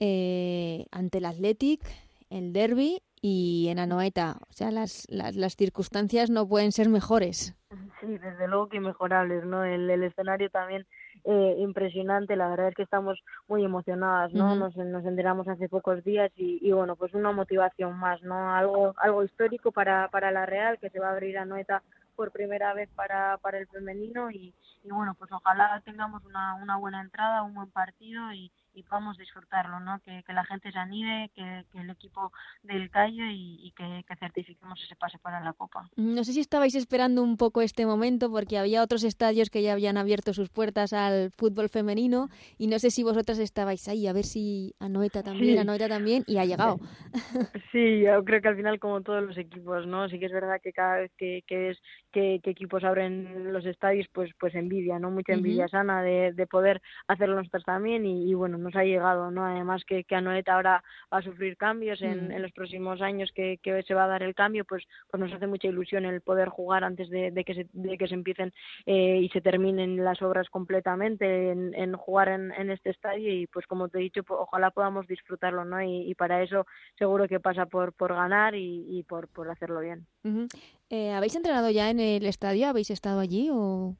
eh, 0.00 0.86
ante 0.92 1.18
el 1.18 1.24
Athletic, 1.24 1.80
el 2.30 2.52
derby 2.52 3.02
y 3.20 3.68
en 3.68 3.78
Anoeta. 3.78 4.36
O 4.48 4.52
sea, 4.52 4.70
las, 4.70 5.06
las, 5.08 5.34
las, 5.34 5.56
circunstancias 5.56 6.30
no 6.30 6.46
pueden 6.46 6.72
ser 6.72 6.88
mejores. 6.88 7.56
Sí, 8.00 8.06
desde 8.06 8.48
luego 8.48 8.68
que 8.68 8.80
mejorables, 8.80 9.44
¿no? 9.44 9.64
El, 9.64 9.90
el 9.90 10.04
escenario 10.04 10.50
también 10.50 10.86
eh, 11.30 11.56
impresionante. 11.58 12.36
La 12.36 12.48
verdad 12.48 12.68
es 12.68 12.74
que 12.74 12.84
estamos 12.84 13.22
muy 13.48 13.62
emocionadas, 13.62 14.32
¿no? 14.32 14.56
nos, 14.56 14.74
nos 14.76 15.04
enteramos 15.04 15.46
hace 15.46 15.68
pocos 15.68 16.02
días 16.02 16.32
y, 16.36 16.58
y, 16.66 16.72
bueno, 16.72 16.96
pues 16.96 17.12
una 17.12 17.32
motivación 17.32 17.98
más, 17.98 18.22
¿no? 18.22 18.54
Algo, 18.54 18.94
algo 18.96 19.22
histórico 19.22 19.70
para, 19.70 20.08
para 20.08 20.30
la 20.30 20.46
Real, 20.46 20.78
que 20.78 20.88
se 20.88 20.98
va 20.98 21.08
a 21.08 21.12
abrir 21.12 21.36
a 21.36 21.44
Noeta 21.44 21.82
por 22.16 22.32
primera 22.32 22.72
vez 22.72 22.88
para, 22.94 23.36
para 23.42 23.58
el 23.58 23.66
femenino 23.66 24.30
y, 24.30 24.54
y 24.82 24.88
bueno, 24.90 25.14
pues 25.18 25.30
ojalá 25.30 25.82
tengamos 25.84 26.24
una, 26.24 26.54
una 26.54 26.78
buena 26.78 27.02
entrada, 27.02 27.42
un 27.42 27.54
buen 27.54 27.70
partido 27.70 28.32
y, 28.32 28.50
y 28.78 28.82
podamos 28.84 29.18
disfrutarlo, 29.18 29.80
¿no? 29.80 30.00
Que, 30.00 30.22
que 30.24 30.32
la 30.32 30.44
gente 30.44 30.70
se 30.70 30.78
anime, 30.78 31.30
que, 31.34 31.64
que 31.72 31.80
el 31.80 31.90
equipo 31.90 32.32
del 32.62 32.90
Calle 32.90 33.32
y, 33.32 33.58
y 33.66 33.72
que, 33.72 34.04
que, 34.06 34.16
certifiquemos 34.16 34.80
ese 34.82 34.94
pase 34.96 35.18
para 35.18 35.40
la 35.40 35.52
Copa. 35.52 35.88
No 35.96 36.22
sé 36.24 36.32
si 36.32 36.40
estabais 36.40 36.74
esperando 36.74 37.22
un 37.22 37.36
poco 37.36 37.60
este 37.60 37.86
momento 37.86 38.30
porque 38.30 38.58
había 38.58 38.82
otros 38.82 39.02
estadios 39.04 39.50
que 39.50 39.62
ya 39.62 39.72
habían 39.72 39.96
abierto 39.96 40.32
sus 40.32 40.48
puertas 40.50 40.92
al 40.92 41.30
fútbol 41.32 41.68
femenino 41.68 42.28
y 42.56 42.68
no 42.68 42.78
sé 42.78 42.90
si 42.90 43.02
vosotras 43.02 43.38
estabais 43.38 43.88
ahí 43.88 44.06
a 44.06 44.12
ver 44.12 44.24
si 44.24 44.74
Anoeta 44.78 45.22
también, 45.22 45.54
sí. 45.54 45.58
Anoeta 45.58 45.88
también 45.88 46.24
y 46.26 46.38
ha 46.38 46.44
llegado. 46.44 46.78
Sí, 47.72 48.00
yo 48.00 48.24
creo 48.24 48.40
que 48.40 48.48
al 48.48 48.56
final 48.56 48.78
como 48.78 49.02
todos 49.02 49.22
los 49.22 49.36
equipos, 49.36 49.86
¿no? 49.86 50.08
Sí 50.08 50.18
que 50.18 50.26
es 50.26 50.32
verdad 50.32 50.60
que 50.62 50.72
cada 50.72 50.98
vez 50.98 51.12
que, 51.18 51.42
que 51.46 51.70
es 51.70 51.78
que, 52.12 52.40
que 52.42 52.50
equipos 52.50 52.82
abren 52.82 53.52
los 53.52 53.66
estadios, 53.66 54.06
pues 54.12 54.30
pues 54.38 54.54
envidia, 54.54 54.98
¿no? 54.98 55.10
Mucha 55.10 55.34
envidia 55.34 55.64
uh 55.64 55.66
-huh. 55.66 55.70
sana 55.70 56.02
de, 56.02 56.32
de 56.32 56.46
poder 56.46 56.80
hacerlo 57.06 57.36
nosotros 57.36 57.64
también 57.64 58.06
y, 58.06 58.30
y 58.30 58.34
bueno, 58.34 58.58
nos 58.68 58.76
ha 58.76 58.84
llegado, 58.84 59.30
¿no? 59.30 59.44
Además 59.44 59.82
que, 59.86 60.04
que 60.04 60.14
Anoeta 60.14 60.54
ahora 60.54 60.84
va 61.12 61.18
a 61.18 61.22
sufrir 61.22 61.56
cambios 61.56 62.00
en, 62.02 62.28
mm. 62.28 62.32
en 62.32 62.42
los 62.42 62.52
próximos 62.52 63.00
años 63.00 63.30
que, 63.34 63.58
que, 63.62 63.82
se 63.82 63.94
va 63.94 64.04
a 64.04 64.08
dar 64.08 64.22
el 64.22 64.34
cambio, 64.34 64.64
pues, 64.64 64.84
pues 65.10 65.20
nos 65.20 65.32
hace 65.32 65.46
mucha 65.46 65.68
ilusión 65.68 66.04
el 66.04 66.20
poder 66.20 66.48
jugar 66.48 66.84
antes 66.84 67.08
de, 67.08 67.30
de 67.30 67.44
que, 67.44 67.54
se, 67.54 67.66
de 67.72 67.96
que 67.96 68.08
se 68.08 68.14
empiecen 68.14 68.52
eh, 68.86 69.20
y 69.22 69.28
se 69.30 69.40
terminen 69.40 70.04
las 70.04 70.20
obras 70.22 70.48
completamente 70.50 71.50
en, 71.50 71.74
en 71.74 71.94
jugar 71.94 72.28
en, 72.28 72.52
en, 72.52 72.70
este 72.70 72.90
estadio 72.90 73.32
y 73.32 73.46
pues 73.46 73.66
como 73.66 73.88
te 73.88 73.98
he 73.98 74.02
dicho, 74.02 74.22
pues, 74.22 74.38
ojalá 74.40 74.70
podamos 74.70 75.06
disfrutarlo, 75.06 75.64
¿no? 75.64 75.82
Y, 75.82 76.10
y, 76.10 76.14
para 76.14 76.42
eso 76.42 76.66
seguro 76.98 77.26
que 77.26 77.40
pasa 77.40 77.66
por, 77.66 77.92
por 77.94 78.14
ganar 78.14 78.54
y, 78.54 78.84
y 78.98 79.02
por, 79.04 79.28
por 79.28 79.50
hacerlo 79.50 79.80
bien. 79.80 80.06
Uh 80.24 80.28
-huh. 80.28 80.48
eh, 80.90 81.12
¿Habéis 81.12 81.36
entrenado 81.36 81.70
ya 81.70 81.90
en 81.90 82.00
el 82.00 82.26
estadio? 82.26 82.68
¿Habéis 82.68 82.90
estado 82.90 83.20
allí 83.20 83.48
o...? 83.50 83.96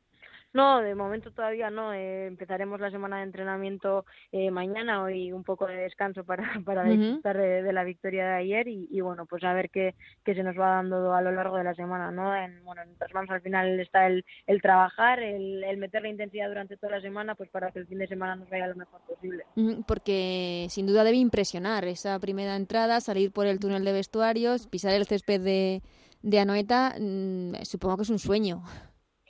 No, 0.54 0.80
de 0.80 0.94
momento 0.94 1.30
todavía 1.30 1.70
no. 1.70 1.92
Eh, 1.92 2.26
empezaremos 2.26 2.80
la 2.80 2.90
semana 2.90 3.18
de 3.18 3.24
entrenamiento 3.24 4.06
eh, 4.32 4.50
mañana, 4.50 5.02
hoy 5.02 5.30
un 5.32 5.44
poco 5.44 5.66
de 5.66 5.76
descanso 5.76 6.24
para, 6.24 6.42
para 6.64 6.84
uh 6.84 6.86
-huh. 6.86 6.98
disfrutar 6.98 7.36
de, 7.36 7.62
de, 7.62 7.72
la 7.72 7.84
victoria 7.84 8.26
de 8.26 8.34
ayer 8.36 8.68
y, 8.68 8.88
y, 8.90 9.00
bueno, 9.00 9.26
pues 9.26 9.44
a 9.44 9.52
ver 9.52 9.68
qué, 9.70 9.94
qué 10.24 10.34
se 10.34 10.42
nos 10.42 10.56
va 10.58 10.76
dando 10.76 11.12
a 11.12 11.20
lo 11.20 11.32
largo 11.32 11.56
de 11.56 11.64
la 11.64 11.74
semana, 11.74 12.10
¿no? 12.10 12.34
En, 12.34 12.64
bueno, 12.64 12.82
en 12.82 12.88
nuestras 12.88 13.12
manos 13.12 13.30
al 13.30 13.42
final 13.42 13.78
está 13.80 14.06
el, 14.06 14.24
el 14.46 14.62
trabajar, 14.62 15.20
el, 15.20 15.62
el 15.64 15.76
meter 15.76 16.02
la 16.02 16.08
intensidad 16.08 16.48
durante 16.48 16.76
toda 16.76 16.96
la 16.96 17.00
semana, 17.02 17.34
pues 17.34 17.50
para 17.50 17.70
que 17.70 17.80
el 17.80 17.86
fin 17.86 17.98
de 17.98 18.06
semana 18.06 18.36
nos 18.36 18.48
vaya 18.48 18.66
lo 18.68 18.76
mejor 18.76 19.00
posible. 19.06 19.44
Uh 19.56 19.60
-huh, 19.60 19.84
porque 19.86 20.66
sin 20.70 20.86
duda 20.86 21.04
debe 21.04 21.18
impresionar 21.18 21.84
esa 21.84 22.18
primera 22.18 22.56
entrada, 22.56 23.00
salir 23.00 23.32
por 23.32 23.46
el 23.46 23.58
túnel 23.60 23.84
de 23.84 23.92
vestuarios, 23.92 24.66
pisar 24.66 24.94
el 24.94 25.06
césped 25.06 25.40
de, 25.42 25.82
de 26.22 26.38
Anoeta, 26.40 26.94
mmm, 26.98 27.54
supongo 27.64 27.96
que 27.96 28.02
es 28.04 28.10
un 28.10 28.18
sueño. 28.18 28.62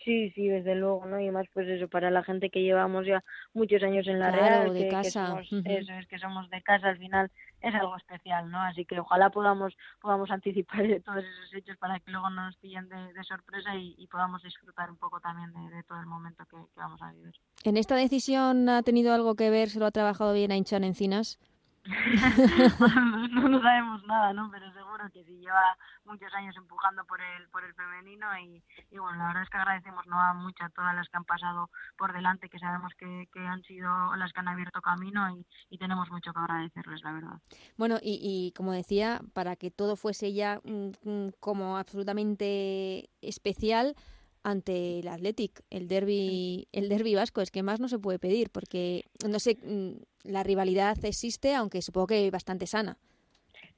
Sí, 0.05 0.31
sí, 0.31 0.49
desde 0.49 0.75
luego, 0.75 1.05
¿no? 1.07 1.21
Y 1.21 1.31
más 1.31 1.47
pues 1.53 1.69
eso, 1.69 1.89
para 1.89 2.11
la 2.11 2.23
gente 2.23 2.51
que 2.51 2.63
llevamos 2.63 3.07
ya 3.07 3.23
muchos 3.53 3.83
años 3.83 4.07
en 4.07 4.19
la 4.19 4.33
claro, 4.33 4.47
Real, 4.47 4.75
de 4.75 4.81
que, 4.81 4.89
casa. 4.89 5.03
que 5.03 5.11
somos, 5.11 5.53
uh 5.53 5.57
-huh. 5.57 5.79
eso 5.81 5.93
es 5.93 6.07
que 6.07 6.19
somos 6.19 6.51
de 6.51 6.63
casa, 6.63 6.89
al 6.89 6.99
final 6.99 7.31
es 7.61 7.75
algo 7.75 7.97
especial, 7.97 8.51
¿no? 8.51 8.61
Así 8.61 8.85
que 8.85 9.01
ojalá 9.01 9.31
podamos 9.31 9.75
podamos 10.01 10.31
anticipar 10.31 10.79
todos 11.05 11.25
esos 11.25 11.55
hechos 11.55 11.77
para 11.79 11.99
que 12.01 12.11
luego 12.11 12.31
no 12.31 12.47
nos 12.47 12.57
pillen 12.57 12.89
de, 12.89 13.13
de 13.13 13.25
sorpresa 13.25 13.75
y, 13.75 13.95
y, 13.99 14.07
podamos 14.07 14.43
disfrutar 14.43 14.91
un 14.91 14.97
poco 14.97 15.21
también 15.21 15.53
de, 15.53 15.77
de 15.77 15.83
todo 15.83 16.01
el 16.01 16.07
momento 16.07 16.45
que, 16.47 16.57
que, 16.57 16.81
vamos 16.81 17.03
a 17.03 17.13
vivir. 17.13 17.35
¿En 17.65 17.77
esta 17.77 17.97
decisión 17.97 18.69
ha 18.69 18.83
tenido 18.83 19.13
algo 19.13 19.35
que 19.35 19.51
ver, 19.51 19.69
se 19.69 19.81
lo 19.81 19.87
ha 19.87 19.91
trabajado 19.91 20.33
bien 20.33 20.53
Ainchan 20.53 20.85
Encinas? 20.85 21.39
no, 23.33 23.49
no 23.49 23.63
sabemos 23.63 24.05
nada, 24.05 24.33
¿no? 24.33 24.51
Pero 24.51 24.71
seguro 24.73 25.09
que 25.13 25.25
sí 25.25 25.39
lleva 25.39 25.77
muchos 26.05 26.33
años 26.35 26.55
empujando 26.57 27.05
por 27.05 27.21
el 27.21 27.49
por 27.49 27.65
el 27.65 27.75
femenino 27.75 28.27
y, 28.39 28.63
y 28.91 28.99
bueno, 28.99 29.19
la 29.19 29.29
verdad 29.29 29.43
es 29.43 29.51
que 29.51 29.57
agradecemos 29.57 30.07
no 30.07 30.21
a 30.21 30.35
muchas 30.35 30.73
todas 30.75 30.95
las 30.95 31.09
que 31.09 31.17
han 31.17 31.25
pasado 31.25 31.71
por 31.97 32.13
delante, 32.13 32.49
que 32.49 32.59
sabemos 32.59 32.93
que, 32.99 33.29
que 33.33 33.41
han 33.41 33.63
sido 33.63 34.15
las 34.17 34.33
que 34.33 34.41
han 34.41 34.49
abierto 34.49 34.83
camino 34.83 35.31
y, 35.31 35.47
y 35.71 35.79
tenemos 35.79 36.11
mucho 36.11 36.33
que 36.33 36.39
agradecerles, 36.39 37.03
la 37.03 37.13
verdad. 37.13 37.39
Bueno, 37.77 37.97
y, 38.03 38.19
y 38.21 38.53
como 38.53 38.73
decía, 38.73 39.21
para 39.33 39.57
que 39.57 39.71
todo 39.71 39.97
fuese 39.97 40.33
ya 40.33 40.61
mm, 40.65 41.29
como 41.41 41.79
absolutamente 41.79 43.11
especial, 43.23 43.95
ante 44.51 45.01
el 45.01 45.09
Athletic, 45.09 45.63
el 45.71 45.89
derby, 45.89 46.69
el 46.73 46.89
derby 46.89 47.15
vasco, 47.15 47.41
es 47.41 47.51
que 47.51 47.63
más 47.63 47.81
no 47.81 47.89
se 47.89 47.99
puede 47.99 48.19
pedir, 48.19 48.51
porque 48.51 49.05
no 49.29 49.39
sé, 49.39 49.59
mm, 49.63 50.31
la 50.31 50.43
rivalidad 50.43 50.97
existe, 51.05 51.55
aunque 51.55 51.83
supongo 51.83 52.09
que 52.09 52.31
bastante 52.31 52.67
sana. 52.67 52.97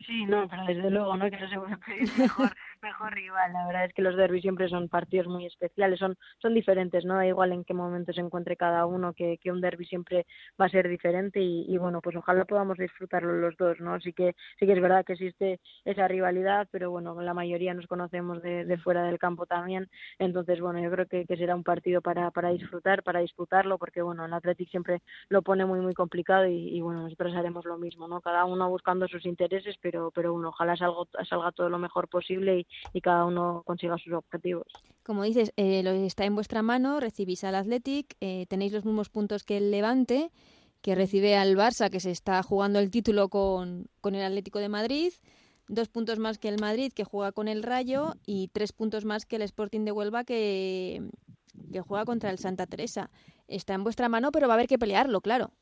Sí, 0.06 0.24
no, 0.24 0.48
pero 0.48 0.64
desde 0.64 0.90
luego, 0.90 1.16
¿no? 1.16 1.30
Que 1.30 1.38
no 1.38 1.48
se 1.48 1.56
puede 1.58 1.76
pedir 1.78 2.10
mejor, 2.18 2.56
mejor 2.82 3.12
rival. 3.14 3.52
La 3.52 3.66
verdad 3.66 3.84
es 3.86 3.92
que 3.94 4.02
los 4.02 4.16
derbis 4.16 4.42
siempre 4.42 4.68
son 4.68 4.88
partidos 4.88 5.26
muy 5.26 5.46
especiales, 5.46 5.98
son, 5.98 6.16
son 6.38 6.54
diferentes, 6.54 7.04
¿no? 7.04 7.16
Da 7.16 7.26
igual 7.26 7.52
en 7.52 7.64
qué 7.64 7.74
momento 7.74 8.12
se 8.12 8.20
encuentre 8.20 8.56
cada 8.56 8.86
uno, 8.86 9.12
que, 9.14 9.38
que 9.38 9.52
un 9.52 9.60
derby 9.60 9.84
siempre 9.86 10.26
va 10.60 10.66
a 10.66 10.68
ser 10.68 10.88
diferente 10.88 11.40
y, 11.40 11.76
bueno, 11.78 12.00
pues 12.00 12.16
ojalá 12.16 12.44
podamos 12.44 12.78
disfrutarlo 12.78 13.32
los 13.34 13.56
dos, 13.56 13.80
¿no? 13.80 14.00
Sí 14.00 14.12
que, 14.12 14.34
sí 14.58 14.66
que 14.66 14.72
es 14.72 14.80
verdad 14.80 15.04
que 15.04 15.14
existe 15.14 15.60
esa 15.84 16.08
rivalidad, 16.08 16.68
pero 16.70 16.90
bueno, 16.90 17.20
la 17.20 17.34
mayoría 17.34 17.74
nos 17.74 17.86
conocemos 17.86 18.42
de, 18.42 18.64
de 18.64 18.78
fuera 18.78 19.04
del 19.04 19.18
campo 19.18 19.46
también, 19.46 19.88
entonces 20.18 20.60
bueno, 20.60 20.80
yo 20.80 20.90
creo 20.90 21.06
que, 21.06 21.26
que 21.26 21.36
será 21.36 21.54
un 21.54 21.64
partido 21.64 22.00
para, 22.02 22.30
para 22.30 22.50
disfrutar, 22.50 23.02
para 23.02 23.20
disputarlo, 23.20 23.78
porque 23.78 24.02
bueno, 24.02 24.24
el 24.24 24.32
Athletic 24.32 24.70
siempre 24.70 25.02
lo 25.28 25.42
pone 25.42 25.64
muy, 25.66 25.80
muy 25.80 25.94
complicado 25.94 26.46
y, 26.46 26.76
y 26.76 26.80
bueno, 26.80 27.02
nosotros 27.02 27.34
haremos 27.34 27.64
lo 27.64 27.78
mismo, 27.78 28.08
¿no? 28.08 28.20
Cada 28.20 28.44
uno 28.44 28.68
buscando 28.70 29.06
sus 29.08 29.26
intereses, 29.26 29.76
pero, 29.80 30.10
pero 30.12 30.32
bueno, 30.32 30.48
ojalá 30.48 30.76
salga, 30.76 31.00
salga 31.28 31.52
todo 31.52 31.68
lo 31.68 31.78
mejor 31.78 32.08
posible 32.08 32.58
y, 32.60 32.66
y 32.92 33.00
cada 33.00 33.24
uno 33.24 33.62
consiga 33.66 33.96
sus 33.98 34.12
objetivos. 34.12 34.66
Como 35.02 35.24
dices, 35.24 35.52
eh, 35.56 35.82
está 36.06 36.24
en 36.24 36.34
vuestra 36.34 36.62
mano, 36.62 37.00
recibís 37.00 37.44
al 37.44 37.54
Athletic, 37.54 38.16
eh, 38.20 38.46
tenéis 38.48 38.72
los 38.72 38.84
mismos 38.84 39.08
puntos 39.08 39.44
que 39.44 39.56
el 39.56 39.70
Levante, 39.70 40.30
que 40.82 40.94
recibe 40.94 41.36
al 41.36 41.56
Barça, 41.56 41.90
que 41.90 42.00
se 42.00 42.10
está 42.10 42.42
jugando 42.42 42.78
el 42.78 42.90
título 42.90 43.28
con, 43.28 43.86
con 44.00 44.14
el 44.14 44.22
Atlético 44.22 44.58
de 44.58 44.68
Madrid, 44.68 45.12
dos 45.68 45.88
puntos 45.88 46.18
más 46.18 46.38
que 46.38 46.48
el 46.48 46.60
Madrid, 46.60 46.92
que 46.92 47.04
juega 47.04 47.32
con 47.32 47.48
el 47.48 47.62
Rayo, 47.62 48.14
y 48.26 48.48
tres 48.48 48.72
puntos 48.72 49.04
más 49.04 49.26
que 49.26 49.36
el 49.36 49.42
Sporting 49.42 49.84
de 49.84 49.92
Huelva, 49.92 50.24
que, 50.24 51.02
que 51.72 51.80
juega 51.80 52.04
contra 52.04 52.30
el 52.30 52.38
Santa 52.38 52.66
Teresa. 52.66 53.10
Está 53.48 53.74
en 53.74 53.84
vuestra 53.84 54.08
mano, 54.08 54.32
pero 54.32 54.48
va 54.48 54.54
a 54.54 54.56
haber 54.56 54.68
que 54.68 54.78
pelearlo, 54.78 55.20
claro. 55.20 55.52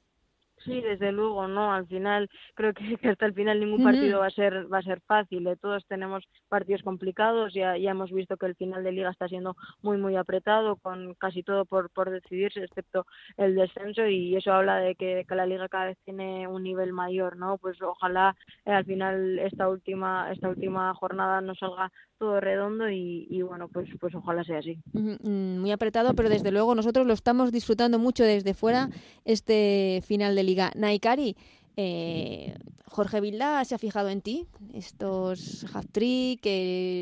Sí, 0.68 0.80
desde 0.82 1.12
luego, 1.12 1.48
no. 1.48 1.72
Al 1.72 1.86
final 1.86 2.28
creo 2.54 2.74
que, 2.74 2.96
que 2.98 3.08
hasta 3.08 3.26
el 3.26 3.34
final 3.34 3.58
ningún 3.58 3.82
partido 3.82 4.18
uh 4.18 4.20
-huh. 4.20 4.22
va 4.22 4.26
a 4.26 4.30
ser 4.30 4.72
va 4.72 4.78
a 4.78 4.82
ser 4.82 5.00
fácil. 5.06 5.46
¿eh? 5.46 5.56
Todos 5.56 5.86
tenemos 5.86 6.24
partidos 6.48 6.82
complicados. 6.82 7.54
Ya 7.54 7.76
ya 7.78 7.90
hemos 7.92 8.12
visto 8.12 8.36
que 8.36 8.46
el 8.46 8.54
final 8.56 8.84
de 8.84 8.92
liga 8.92 9.10
está 9.10 9.28
siendo 9.28 9.56
muy 9.82 9.96
muy 9.96 10.16
apretado, 10.16 10.76
con 10.76 11.14
casi 11.14 11.42
todo 11.42 11.64
por 11.64 11.90
por 11.90 12.10
decidirse, 12.10 12.62
excepto 12.62 13.06
el 13.36 13.54
descenso 13.54 14.06
y 14.06 14.36
eso 14.36 14.52
habla 14.52 14.76
de 14.78 14.94
que, 14.94 15.24
que 15.26 15.34
la 15.34 15.46
liga 15.46 15.68
cada 15.68 15.86
vez 15.86 15.98
tiene 16.04 16.46
un 16.46 16.62
nivel 16.62 16.92
mayor, 16.92 17.36
¿no? 17.36 17.58
Pues 17.58 17.80
ojalá 17.82 18.36
eh, 18.66 18.72
al 18.72 18.84
final 18.84 19.38
esta 19.38 19.68
última 19.68 20.30
esta 20.32 20.48
última 20.48 20.92
jornada 20.94 21.40
nos 21.40 21.58
salga 21.58 21.90
todo 22.18 22.40
redondo 22.40 22.90
y, 22.90 23.26
y, 23.30 23.42
bueno, 23.42 23.68
pues, 23.68 23.88
pues 24.00 24.14
ojalá 24.14 24.42
sea 24.44 24.58
así. 24.58 24.78
Muy 24.92 25.70
apretado, 25.70 26.14
pero 26.14 26.28
desde 26.28 26.50
luego 26.50 26.74
nosotros 26.74 27.06
lo 27.06 27.12
estamos 27.12 27.52
disfrutando 27.52 27.98
mucho 27.98 28.24
desde 28.24 28.54
fuera 28.54 28.90
este 29.24 30.02
final 30.04 30.34
de 30.34 30.42
liga. 30.42 30.70
Naikari, 30.74 31.36
Eh, 31.80 32.56
Jorge 32.86 33.20
Vilda 33.20 33.64
se 33.64 33.76
ha 33.76 33.78
fijado 33.78 34.08
en 34.08 34.20
ti, 34.20 34.48
estos 34.74 35.64
hat-trick, 35.72 36.44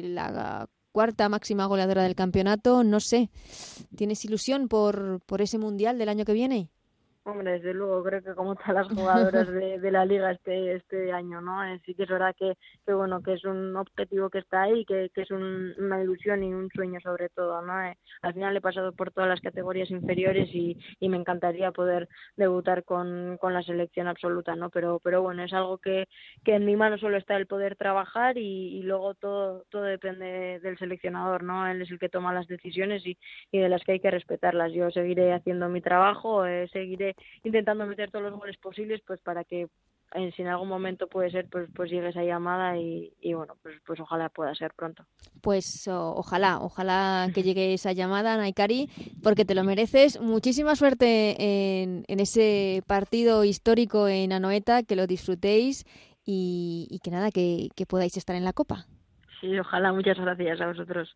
la 0.05 0.69
cuarta 0.93 1.31
máxima 1.31 1.65
goleadora 1.65 2.03
del 2.03 2.15
campeonato, 2.15 2.85
no 2.85 3.01
sé, 3.01 3.31
¿tienes 3.97 4.23
ilusión 4.27 4.69
por, 4.69 5.21
por 5.25 5.41
ese 5.41 5.57
mundial 5.57 5.97
del 5.99 6.11
año 6.11 6.27
que 6.27 6.35
viene? 6.35 6.69
Hombre, 7.29 7.55
desde 7.55 7.75
luego, 7.75 8.05
creo 8.05 8.23
que 8.23 8.37
como 8.37 8.55
todas 8.55 8.73
las 8.73 8.89
jugadoras 8.89 9.49
de, 9.49 9.91
la 9.91 10.05
liga 10.05 10.31
este 10.31 10.77
este 10.77 11.13
año, 11.13 11.41
¿no? 11.41 11.65
Eh, 11.65 11.81
sí 11.85 11.93
que 11.97 12.05
es 12.05 12.09
verdad 12.09 12.37
que, 12.39 12.57
que 12.87 12.95
bueno, 12.95 13.21
que 13.21 13.33
es 13.33 13.45
un 13.45 13.75
objetivo 13.75 14.31
que 14.31 14.39
está 14.39 14.63
ahí, 14.63 14.85
que, 14.85 15.11
que 15.13 15.23
es 15.23 15.31
una 15.33 16.01
ilusión 16.01 16.45
y 16.45 16.55
un 16.55 16.71
sueño 16.71 17.01
sobre 17.01 17.29
todo, 17.31 17.63
¿no? 17.63 17.83
Eh, 17.83 17.99
al 18.23 18.33
final 18.33 18.57
he 18.57 18.61
pasado 18.61 18.93
por 18.93 19.11
todas 19.11 19.29
las 19.29 19.41
categorías 19.41 19.91
inferiores 19.91 20.55
y, 20.55 20.79
y 21.01 21.09
me 21.09 21.17
encantaría 21.17 21.73
poder 21.73 22.09
debutar 22.37 22.85
con, 22.85 23.39
la 23.43 23.63
selección 23.65 24.07
absoluta, 24.07 24.55
¿no? 24.55 24.71
Pero, 24.71 25.01
pero 25.03 25.21
bueno, 25.21 25.43
es 25.43 25.53
algo 25.53 25.79
que, 25.79 26.07
en 26.45 26.65
mi 26.65 26.77
mano 26.77 26.97
solo 26.97 27.17
está 27.17 27.37
el 27.37 27.49
poder 27.49 27.75
trabajar 27.75 28.39
y, 28.39 28.83
luego 28.83 29.15
todo, 29.15 29.65
todo 29.71 29.83
depende 29.83 30.61
del 30.61 30.79
seleccionador, 30.79 31.43
¿no? 31.43 31.67
Él 31.67 31.83
es 31.83 31.91
el 31.91 31.99
que 31.99 32.09
toma 32.09 32.33
las 32.33 32.47
decisiones 32.47 33.05
y, 33.05 33.19
y 33.51 33.59
de 33.59 33.69
las 33.69 33.83
que 33.83 33.93
hay 33.93 34.01
que 34.01 34.13
respetarlas. 34.13 34.73
Yo 34.73 34.93
seguiré 34.93 35.33
haciendo 35.33 35.69
mi 35.69 35.81
trabajo, 35.81 36.47
eh, 36.47 36.69
seguiré 36.73 37.16
intentando 37.45 37.87
meter 37.87 38.11
todos 38.11 38.31
los 38.31 38.39
goles 38.39 38.57
posibles 38.59 39.01
pues 39.07 39.21
para 39.21 39.45
que 39.45 39.69
en, 40.15 40.33
si 40.33 40.43
en 40.43 40.49
algún 40.49 40.69
momento 40.69 41.09
puede 41.09 41.31
ser 41.31 41.49
pues 41.51 41.69
pues 41.75 41.91
llegue 41.91 42.09
esa 42.09 42.23
llamada 42.23 42.79
y, 42.79 43.13
y 43.21 43.35
bueno 43.35 43.57
pues 43.63 43.77
pues 43.87 43.99
ojalá 44.01 44.29
pueda 44.29 44.55
ser 44.55 44.73
pronto. 44.75 45.05
Pues 45.43 45.89
ojalá 45.89 46.61
ojalá 46.61 47.29
que 47.35 47.43
llegue 47.43 47.75
esa 47.75 47.93
llamada 47.93 48.37
Naikari 48.37 48.89
porque 49.23 49.45
te 49.45 49.55
lo 49.55 49.65
mereces. 49.65 50.21
Muchísima 50.21 50.77
suerte 50.77 51.37
en, 51.83 52.05
en 52.09 52.21
ese 52.21 52.83
partido 52.87 53.45
histórico 53.45 54.09
en 54.09 54.33
Anoeta 54.33 54.83
que 54.83 54.97
lo 54.97 55.07
disfrutéis 55.07 55.85
y, 56.25 56.87
y 56.91 56.99
que 57.01 57.11
nada 57.11 57.31
que, 57.31 57.69
que 57.75 57.87
podáis 57.87 58.17
estar 58.17 58.37
en 58.37 58.45
la 58.45 58.53
copa. 58.53 58.87
Sí 59.41 59.59
ojalá. 59.59 59.93
Muchas 59.93 60.19
gracias 60.19 60.61
a 60.61 60.67
vosotros 60.69 61.15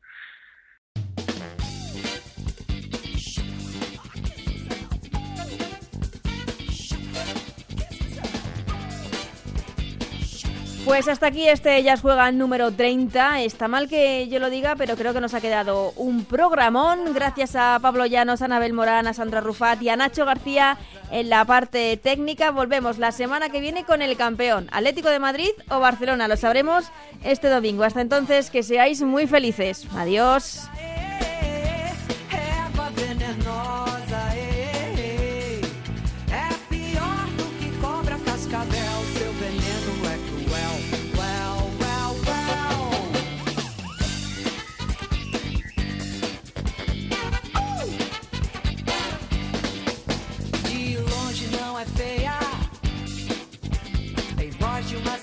Pues 10.85 11.09
hasta 11.09 11.27
aquí 11.27 11.47
este 11.47 11.77
Ellas 11.77 12.01
Juegan 12.01 12.39
número 12.39 12.73
30. 12.73 13.43
Está 13.43 13.69
mal 13.69 13.89
que 13.89 14.29
yo 14.29 14.39
lo 14.39 14.49
diga, 14.49 14.77
pero 14.77 14.97
creo 14.97 15.13
que 15.13 15.21
nos 15.21 15.35
ha 15.35 15.41
quedado 15.41 15.93
un 15.97 16.25
programón. 16.25 17.13
Gracias 17.13 17.55
a 17.55 17.79
Pablo 17.81 18.07
Llanos, 18.07 18.41
a 18.41 18.47
Anabel 18.47 18.73
Morán, 18.73 19.07
a 19.07 19.13
Sandra 19.13 19.41
Rufat 19.41 19.81
y 19.83 19.91
a 19.91 19.97
Nacho 19.97 20.25
García 20.25 20.79
en 21.11 21.29
la 21.29 21.45
parte 21.45 21.97
técnica. 21.99 22.51
Volvemos 22.51 22.99
la 22.99 23.13
semana 23.13 23.51
que 23.51 23.61
viene 23.61 23.85
con 23.85 24.01
el 24.01 24.17
campeón, 24.17 24.69
Atlético 24.73 25.11
de 25.11 25.19
Madrid 25.19 25.51
o 25.69 25.81
Barcelona. 25.81 26.29
Lo 26.29 26.37
sabremos 26.37 26.87
este 27.23 27.49
domingo. 27.49 27.85
Hasta 27.85 28.01
entonces, 28.01 28.51
que 28.51 28.63
seáis 28.63 29.03
muy 29.03 29.27
felices. 29.27 29.87
Adiós. 29.95 30.69